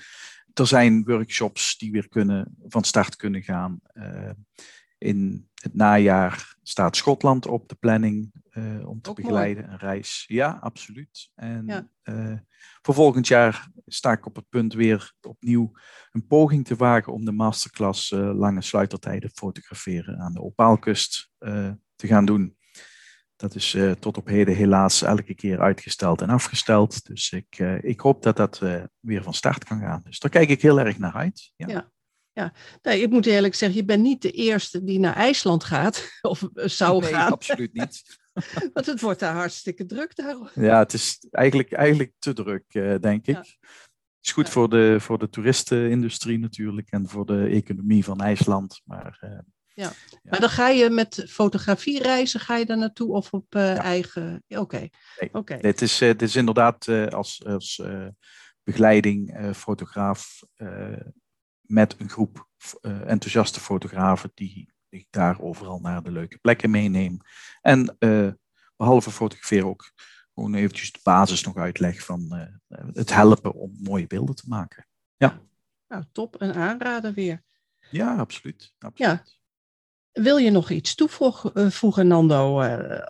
Er 0.54 0.66
zijn 0.66 1.04
workshops 1.04 1.78
die 1.78 1.90
weer 1.92 2.08
kunnen, 2.08 2.56
van 2.68 2.84
start 2.84 3.16
kunnen 3.16 3.42
gaan. 3.42 3.80
Uh, 3.92 4.30
in 4.98 5.48
het 5.54 5.74
najaar 5.74 6.56
staat 6.62 6.96
Schotland 6.96 7.46
op 7.46 7.68
de 7.68 7.74
planning 7.74 8.32
uh, 8.50 8.88
om 8.88 9.00
te 9.00 9.10
Ook 9.10 9.16
begeleiden, 9.16 9.62
mooi. 9.62 9.74
een 9.74 9.80
reis. 9.80 10.24
Ja, 10.26 10.58
absoluut. 10.60 11.30
En 11.34 11.64
ja. 11.66 11.88
Uh, 12.04 12.38
voor 12.82 12.94
volgend 12.94 13.26
jaar 13.26 13.70
sta 13.86 14.12
ik 14.12 14.26
op 14.26 14.36
het 14.36 14.48
punt 14.48 14.74
weer 14.74 15.14
opnieuw 15.20 15.72
een 16.10 16.26
poging 16.26 16.64
te 16.64 16.76
wagen 16.76 17.12
om 17.12 17.24
de 17.24 17.32
masterclass 17.32 18.10
uh, 18.10 18.34
lange 18.34 18.62
sluitertijden 18.62 19.30
fotograferen 19.30 20.18
aan 20.18 20.32
de 20.32 20.42
Opaalkust 20.42 21.30
te 21.96 22.06
gaan 22.06 22.24
doen. 22.24 22.56
Dat 23.36 23.54
is 23.54 23.74
uh, 23.74 23.90
tot 23.90 24.16
op 24.16 24.26
heden 24.26 24.54
helaas 24.54 25.02
elke 25.02 25.34
keer 25.34 25.60
uitgesteld 25.60 26.20
en 26.20 26.28
afgesteld. 26.28 27.06
Dus 27.06 27.30
ik, 27.30 27.58
uh, 27.58 27.82
ik 27.82 28.00
hoop 28.00 28.22
dat 28.22 28.36
dat 28.36 28.60
uh, 28.62 28.82
weer 29.00 29.22
van 29.22 29.34
start 29.34 29.64
kan 29.64 29.80
gaan. 29.80 30.02
Dus 30.04 30.18
daar 30.18 30.30
kijk 30.30 30.48
ik 30.48 30.62
heel 30.62 30.80
erg 30.80 30.98
naar 30.98 31.14
uit. 31.14 31.52
Ja. 31.56 31.68
ja. 31.68 31.90
ja. 32.32 32.52
Nee, 32.82 33.00
ik 33.00 33.10
moet 33.10 33.26
eerlijk 33.26 33.54
zeggen, 33.54 33.78
je 33.78 33.84
bent 33.84 34.02
niet 34.02 34.22
de 34.22 34.30
eerste 34.30 34.84
die 34.84 34.98
naar 34.98 35.14
IJsland 35.14 35.64
gaat. 35.64 36.10
Of 36.22 36.48
zou 36.54 37.00
nee, 37.00 37.12
gaan. 37.12 37.32
absoluut 37.32 37.72
niet. 37.72 38.02
Want 38.72 38.86
het 38.86 39.00
wordt 39.00 39.20
daar 39.20 39.34
hartstikke 39.34 39.86
druk. 39.86 40.16
Daar. 40.16 40.36
Ja, 40.54 40.78
het 40.78 40.92
is 40.92 41.26
eigenlijk, 41.30 41.72
eigenlijk 41.72 42.12
te 42.18 42.32
druk, 42.32 42.72
denk 43.02 43.26
ik. 43.26 43.34
Ja. 43.34 43.40
Het 43.40 44.20
is 44.20 44.32
goed 44.32 44.46
ja. 44.46 44.52
voor, 44.52 44.68
de, 44.68 44.96
voor 45.00 45.18
de 45.18 45.28
toeristenindustrie 45.28 46.38
natuurlijk 46.38 46.90
en 46.90 47.08
voor 47.08 47.26
de 47.26 47.46
economie 47.46 48.04
van 48.04 48.20
IJsland. 48.20 48.80
Maar 48.84 49.44
ja. 49.76 49.92
Maar 50.22 50.40
dan 50.40 50.48
ga 50.48 50.68
je 50.68 50.90
met 50.90 51.24
fotografie 51.28 52.02
reizen, 52.02 52.40
ga 52.40 52.56
je 52.56 52.66
daar 52.66 52.78
naartoe 52.78 53.12
of 53.12 53.32
op 53.32 53.54
uh, 53.54 53.74
ja. 53.74 53.82
eigen... 53.82 54.42
Oké. 54.48 54.60
Okay. 54.60 54.90
Nee. 55.20 55.34
Okay. 55.34 55.60
dit, 55.60 55.82
is, 55.82 56.02
uh, 56.02 56.08
dit 56.08 56.22
is 56.22 56.36
inderdaad 56.36 56.86
uh, 56.86 57.06
als, 57.06 57.44
als 57.44 57.82
begeleiding 58.62 59.38
fotograaf 59.56 60.42
met 61.60 61.94
een 61.98 62.08
groep 62.08 62.48
enthousiaste 62.82 63.60
fotografen 63.60 64.30
die 64.34 64.72
ik 64.88 65.06
daar 65.10 65.40
overal 65.40 65.78
naar 65.78 66.02
de 66.02 66.10
leuke 66.10 66.38
plekken 66.38 66.70
meeneem. 66.70 67.18
En 67.60 67.96
behalve 68.76 69.10
fotograferen 69.10 69.66
ook 69.66 69.92
gewoon 70.34 70.54
eventjes 70.54 70.92
de 70.92 71.00
basis 71.02 71.42
nog 71.42 71.56
uitleg 71.56 72.04
van 72.04 72.50
het 72.92 73.14
helpen 73.14 73.54
om 73.54 73.76
mooie 73.82 74.06
beelden 74.06 74.34
te 74.34 74.48
maken. 74.48 74.86
Ja. 75.16 75.40
Nou, 75.88 76.04
top. 76.12 76.40
Een 76.40 76.54
aanrader 76.54 77.12
weer. 77.12 77.42
Ja, 77.90 78.16
absoluut. 78.16 78.74
absoluut. 78.78 79.24
Ja. 79.24 79.35
Wil 80.22 80.36
je 80.36 80.50
nog 80.50 80.70
iets 80.70 80.94
toevoegen, 80.94 81.54
eh, 81.54 82.08
Nando, 82.08 82.62
uh, 82.62 83.06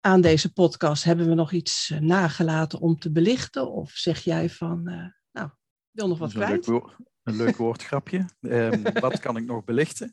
aan 0.00 0.20
deze 0.20 0.52
podcast? 0.52 1.04
Hebben 1.04 1.28
we 1.28 1.34
nog 1.34 1.52
iets 1.52 1.90
uh, 1.90 1.98
nagelaten 1.98 2.80
om 2.80 2.98
te 2.98 3.12
belichten? 3.12 3.72
Of 3.72 3.90
zeg 3.90 4.20
jij 4.20 4.50
van, 4.50 4.82
nou, 5.32 5.50
wil 5.90 6.08
nog 6.08 6.18
wat 6.18 6.32
kwijt? 6.32 6.66
Een 6.66 7.36
leuk, 7.36 7.56
woordgrapje. 7.56 8.28
um, 8.40 8.82
wat 9.00 9.20
kan 9.20 9.36
ik 9.36 9.44
nog 9.44 9.64
belichten? 9.64 10.10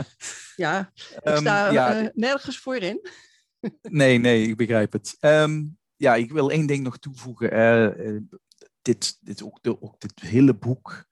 ja, 0.56 0.92
ik 0.94 1.20
ehm, 1.22 1.36
sta 1.36 1.66
um, 1.66 1.72
ja, 1.72 2.10
nergens 2.14 2.58
voor 2.58 2.76
in. 2.76 3.08
nee, 3.82 4.18
nee, 4.18 4.48
ik 4.48 4.56
begrijp 4.56 4.92
het. 4.92 5.16
Um, 5.20 5.78
ja, 5.96 6.14
ik 6.14 6.32
wil 6.32 6.50
één 6.50 6.66
ding 6.66 6.82
nog 6.82 6.98
toevoegen. 6.98 7.50
dit, 8.82 9.18
dit, 9.20 9.42
ook, 9.42 9.62
de, 9.62 9.82
ook 9.82 10.00
dit 10.00 10.20
hele 10.20 10.54
boek 10.54 11.10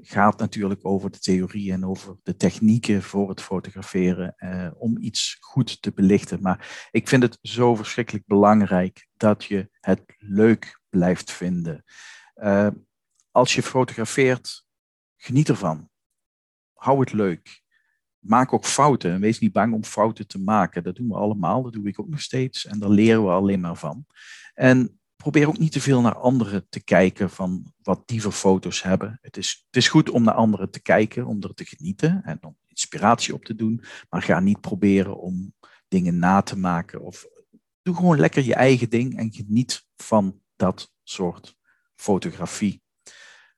gaat 0.00 0.38
natuurlijk 0.38 0.86
over 0.86 1.10
de 1.10 1.18
theorie 1.18 1.72
en 1.72 1.84
over 1.84 2.16
de 2.22 2.36
technieken 2.36 3.02
voor 3.02 3.28
het 3.28 3.40
fotograferen 3.40 4.34
eh, 4.36 4.70
om 4.74 4.98
iets 4.98 5.36
goed 5.40 5.82
te 5.82 5.92
belichten. 5.92 6.42
Maar 6.42 6.88
ik 6.90 7.08
vind 7.08 7.22
het 7.22 7.38
zo 7.42 7.74
verschrikkelijk 7.74 8.26
belangrijk 8.26 9.08
dat 9.16 9.44
je 9.44 9.68
het 9.80 10.02
leuk 10.18 10.80
blijft 10.88 11.32
vinden. 11.32 11.84
Uh, 12.36 12.68
als 13.30 13.54
je 13.54 13.62
fotografeert, 13.62 14.66
geniet 15.16 15.48
ervan. 15.48 15.88
Hou 16.72 17.00
het 17.00 17.12
leuk. 17.12 17.62
Maak 18.18 18.52
ook 18.52 18.64
fouten 18.64 19.12
en 19.12 19.20
wees 19.20 19.38
niet 19.38 19.52
bang 19.52 19.74
om 19.74 19.84
fouten 19.84 20.26
te 20.26 20.38
maken. 20.38 20.82
Dat 20.82 20.96
doen 20.96 21.08
we 21.08 21.14
allemaal, 21.14 21.62
dat 21.62 21.72
doe 21.72 21.88
ik 21.88 22.00
ook 22.00 22.08
nog 22.08 22.20
steeds 22.20 22.66
en 22.66 22.78
daar 22.78 22.90
leren 22.90 23.24
we 23.24 23.30
alleen 23.30 23.60
maar 23.60 23.76
van. 23.76 24.06
En 24.54 24.99
probeer 25.20 25.48
ook 25.48 25.58
niet 25.58 25.72
te 25.72 25.80
veel 25.80 26.00
naar 26.00 26.16
anderen 26.16 26.66
te 26.68 26.84
kijken 26.84 27.30
van 27.30 27.72
wat 27.82 28.08
die 28.08 28.22
voor 28.22 28.32
foto's 28.32 28.82
hebben. 28.82 29.18
Het 29.22 29.36
is, 29.36 29.64
het 29.66 29.76
is 29.76 29.88
goed 29.88 30.10
om 30.10 30.22
naar 30.22 30.34
anderen 30.34 30.70
te 30.70 30.82
kijken, 30.82 31.26
om 31.26 31.42
er 31.42 31.54
te 31.54 31.64
genieten 31.64 32.22
en 32.24 32.38
om 32.42 32.56
inspiratie 32.66 33.34
op 33.34 33.44
te 33.44 33.54
doen. 33.54 33.84
Maar 34.08 34.22
ga 34.22 34.40
niet 34.40 34.60
proberen 34.60 35.20
om 35.20 35.54
dingen 35.88 36.18
na 36.18 36.42
te 36.42 36.58
maken. 36.58 37.02
Of 37.02 37.26
doe 37.82 37.94
gewoon 37.94 38.18
lekker 38.18 38.42
je 38.42 38.54
eigen 38.54 38.90
ding 38.90 39.18
en 39.18 39.32
geniet 39.32 39.86
van 39.96 40.40
dat 40.56 40.92
soort 41.02 41.56
fotografie. 41.94 42.82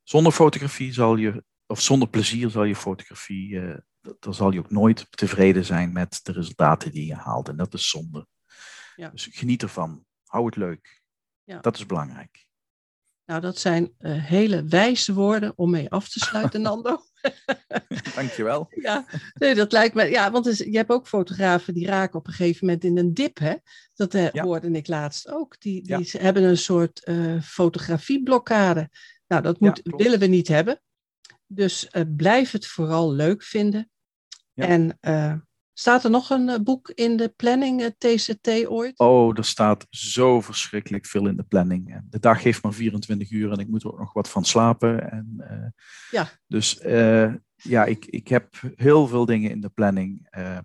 Zonder 0.03 0.33
fotografie 0.33 0.93
zal 0.93 1.17
je, 1.17 1.45
of 1.67 1.81
zonder 1.81 2.09
plezier 2.09 2.51
zal 2.51 2.65
je 2.65 2.77
fotografie, 2.77 3.51
uh, 3.51 3.77
dan 4.19 4.35
zal 4.35 4.53
je 4.53 4.59
ook 4.59 4.71
nooit 4.71 5.07
tevreden 5.11 5.65
zijn 5.65 5.93
met 5.93 6.21
de 6.23 6.33
resultaten 6.33 6.93
die 6.93 7.07
je 7.07 7.15
haalt. 7.15 7.49
En 7.49 7.57
dat 7.57 7.75
is 7.75 7.89
zonde. 7.89 8.27
Ja. 8.97 9.09
Dus 9.09 9.29
geniet 9.31 9.63
ervan. 9.63 10.05
Hou 10.25 10.47
het 10.47 10.57
leuk. 10.57 11.02
Ja. 11.45 11.61
Dat 11.61 11.77
is 11.77 11.87
belangrijk. 11.87 12.47
Nou, 13.25 13.41
dat 13.41 13.59
zijn 13.59 13.95
uh, 13.99 14.25
hele 14.25 14.65
wijze 14.65 15.15
woorden 15.15 15.53
om 15.57 15.71
mee 15.71 15.91
af 15.91 16.09
te 16.09 16.19
sluiten, 16.19 16.61
Nando. 16.67 17.03
Dankjewel. 18.15 18.67
Ja, 18.71 19.07
nee, 19.35 19.55
dat 19.55 19.73
lijkt 19.73 19.95
me. 19.95 20.05
Ja, 20.05 20.31
want 20.31 20.57
je 20.57 20.77
hebt 20.77 20.91
ook 20.91 21.09
fotografen 21.09 21.75
die 21.75 21.87
raken 21.87 22.19
op 22.19 22.27
een 22.27 22.33
gegeven 22.33 22.67
moment 22.67 22.85
in 22.85 22.99
een 22.99 23.15
dip, 23.15 23.39
hè? 23.39 23.55
Dat 23.95 24.15
uh, 24.15 24.29
hoorde 24.29 24.71
ik 24.71 24.87
laatst 24.87 25.29
ook. 25.29 25.61
Die, 25.61 25.83
die 25.83 26.11
hebben 26.19 26.43
een 26.43 26.59
soort 26.59 27.09
uh, 27.09 27.41
fotografieblokkade. 27.43 28.91
Nou, 29.27 29.43
dat 29.43 29.61
moet, 29.61 29.81
willen 29.83 30.19
we 30.19 30.27
niet 30.27 30.49
hebben. 30.49 30.81
Dus 31.47 31.91
blijf 32.17 32.51
het 32.51 32.67
vooral 32.67 33.13
leuk 33.13 33.43
vinden. 33.43 33.91
En 34.55 34.99
Staat 35.75 36.05
er 36.05 36.11
nog 36.11 36.31
een 36.31 36.49
eh, 36.49 36.61
boek 36.61 36.91
in 36.91 37.17
de 37.17 37.29
planning, 37.29 37.95
TCT 37.99 38.47
eh, 38.47 38.73
ooit? 38.73 38.99
Oh, 38.99 39.39
er 39.39 39.45
staat 39.45 39.87
zo 39.91 40.41
verschrikkelijk 40.41 41.07
veel 41.07 41.27
in 41.27 41.37
de 41.37 41.43
planning. 41.43 42.01
De 42.11 42.19
dag 42.19 42.43
heeft 42.43 42.63
maar 42.63 42.73
24 42.73 43.31
uur 43.31 43.53
en 43.53 43.59
ik 43.59 43.69
moet 43.69 43.83
er 43.83 43.93
ook 43.93 43.99
nog 43.99 44.13
wat 44.13 44.29
van 44.29 44.45
slapen. 44.45 45.11
En, 45.11 45.35
uh, 45.39 45.67
ja. 46.11 46.29
Dus 46.47 46.81
uh, 46.85 47.35
ja, 47.55 47.85
ik, 47.85 48.05
ik 48.05 48.29
heb 48.29 48.55
heel 48.77 49.07
veel 49.07 49.27
dingen 49.27 49.51
in 49.51 49.61
de 49.61 49.69
planning. 49.69 50.29
Uh, 50.31 50.59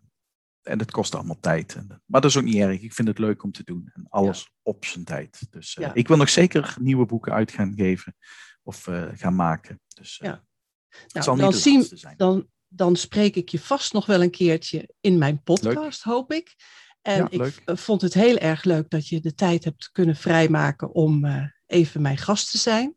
en 0.61 0.79
het 0.79 0.91
kost 0.91 1.15
allemaal 1.15 1.39
tijd. 1.39 1.75
En, 1.75 2.01
maar 2.05 2.21
dat 2.21 2.29
is 2.29 2.37
ook 2.37 2.43
niet 2.43 2.55
erg. 2.55 2.81
Ik 2.81 2.93
vind 2.93 3.07
het 3.07 3.19
leuk 3.19 3.43
om 3.43 3.51
te 3.51 3.63
doen. 3.63 3.89
En 3.93 4.05
alles 4.09 4.39
ja. 4.39 4.49
op 4.61 4.85
zijn 4.85 5.05
tijd. 5.05 5.47
Dus 5.49 5.73
ja. 5.73 5.93
ik 5.93 6.07
wil 6.07 6.17
nog 6.17 6.29
zeker 6.29 6.75
nieuwe 6.79 7.05
boeken 7.05 7.33
uit 7.33 7.51
gaan 7.51 7.73
geven. 7.75 8.15
Of 8.63 8.87
gaan 9.13 9.35
maken. 9.35 9.81
Dus 9.87 10.17
ja. 10.23 10.45
Nou, 11.07 11.25
zal 11.25 11.35
dan, 11.35 11.53
zien, 11.53 11.87
dan 12.17 12.47
dan 12.67 12.95
spreek 12.95 13.35
ik 13.35 13.49
je 13.49 13.59
vast 13.59 13.93
nog 13.93 14.05
wel 14.05 14.21
een 14.21 14.31
keertje 14.31 14.89
in 15.01 15.17
mijn 15.17 15.43
podcast, 15.43 16.03
hoop 16.03 16.31
ik. 16.31 16.55
En 17.01 17.27
ik 17.29 17.61
vond 17.65 18.01
het 18.01 18.13
heel 18.13 18.37
erg 18.37 18.63
leuk 18.63 18.89
dat 18.89 19.07
je 19.07 19.19
de 19.19 19.33
tijd 19.33 19.63
hebt 19.63 19.89
kunnen 19.91 20.15
vrijmaken 20.15 20.93
om 20.93 21.25
uh, 21.25 21.43
even 21.65 22.01
mijn 22.01 22.17
gast 22.17 22.51
te 22.51 22.57
zijn. 22.57 22.95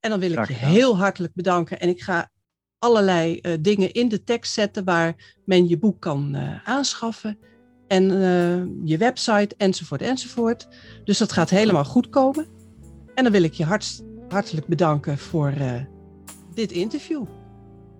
En 0.00 0.10
dan 0.10 0.20
wil 0.20 0.30
ik 0.30 0.48
je 0.48 0.54
heel 0.54 0.96
hartelijk 0.96 1.34
bedanken. 1.34 1.80
En 1.80 1.88
ik 1.88 2.02
ga 2.02 2.30
allerlei 2.78 3.38
uh, 3.42 3.52
dingen 3.60 3.92
in 3.92 4.08
de 4.08 4.24
tekst 4.24 4.52
zetten 4.52 4.84
waar 4.84 5.38
men 5.44 5.68
je 5.68 5.78
boek 5.78 6.00
kan 6.00 6.36
uh, 6.36 6.68
aanschaffen. 6.68 7.38
En 7.86 8.04
je 8.84 8.96
website 8.98 9.54
enzovoort 9.56 10.02
enzovoort. 10.02 10.68
Dus 11.04 11.18
dat 11.18 11.32
gaat 11.32 11.50
helemaal 11.50 11.84
goed 11.84 12.08
komen. 12.08 12.46
En 13.14 13.22
dan 13.22 13.32
wil 13.32 13.42
ik 13.42 13.52
je 13.52 13.64
hart, 13.64 14.02
hartelijk 14.28 14.66
bedanken 14.66 15.18
voor 15.18 15.54
dit 16.54 16.72
interview. 16.72 17.26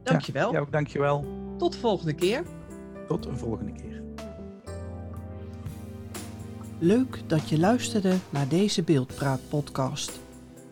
Dankjewel. 0.07 0.53
Ja, 0.53 0.59
ook 0.59 0.73
dankjewel. 0.73 1.25
Tot 1.59 1.73
de 1.73 1.79
volgende 1.79 2.13
keer. 2.13 2.43
Tot 3.09 3.27
een 3.27 3.39
volgende 3.39 3.73
keer. 3.73 4.03
Leuk 6.79 7.23
dat 7.27 7.49
je 7.49 7.59
luisterde 7.59 8.17
naar 8.31 8.49
deze 8.49 8.83
Beeldpraat 8.83 9.41
podcast. 9.49 10.21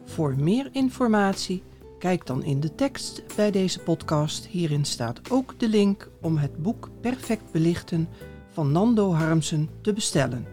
Voor 0.05 0.35
meer 0.37 0.69
informatie 0.73 1.63
kijk 1.99 2.27
dan 2.27 2.45
in 2.45 2.61
de 2.61 2.75
tekst 2.75 3.23
bij 3.37 3.51
deze 3.51 3.81
podcast. 3.81 4.47
Hierin 4.47 4.85
staat 4.85 5.31
ook 5.31 5.55
de 5.59 5.69
link 5.69 6.11
om 6.21 6.37
het 6.37 6.63
boek 6.63 6.91
Perfect 7.01 7.53
Belichten 7.53 8.09
van 8.51 8.73
Nando 8.73 9.13
Harmsen 9.13 9.69
te 9.81 9.93
bestellen. 9.93 10.47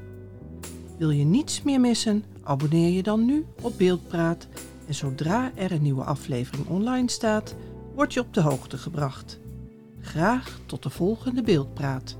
Wil 0.97 1.09
je 1.09 1.23
niets 1.23 1.61
meer 1.61 1.79
missen? 1.79 2.23
Abonneer 2.43 2.89
je 2.89 3.03
dan 3.03 3.25
nu 3.25 3.45
op 3.61 3.77
Beeldpraat 3.77 4.47
en 4.87 4.93
zodra 4.93 5.51
er 5.55 5.71
een 5.71 5.81
nieuwe 5.81 6.03
aflevering 6.03 6.67
online 6.67 7.09
staat, 7.09 7.55
word 8.01 8.13
je 8.13 8.19
op 8.19 8.33
de 8.33 8.41
hoogte 8.41 8.77
gebracht. 8.77 9.39
Graag 9.99 10.59
tot 10.65 10.83
de 10.83 10.89
volgende 10.89 11.41
beeldpraat. 11.41 12.17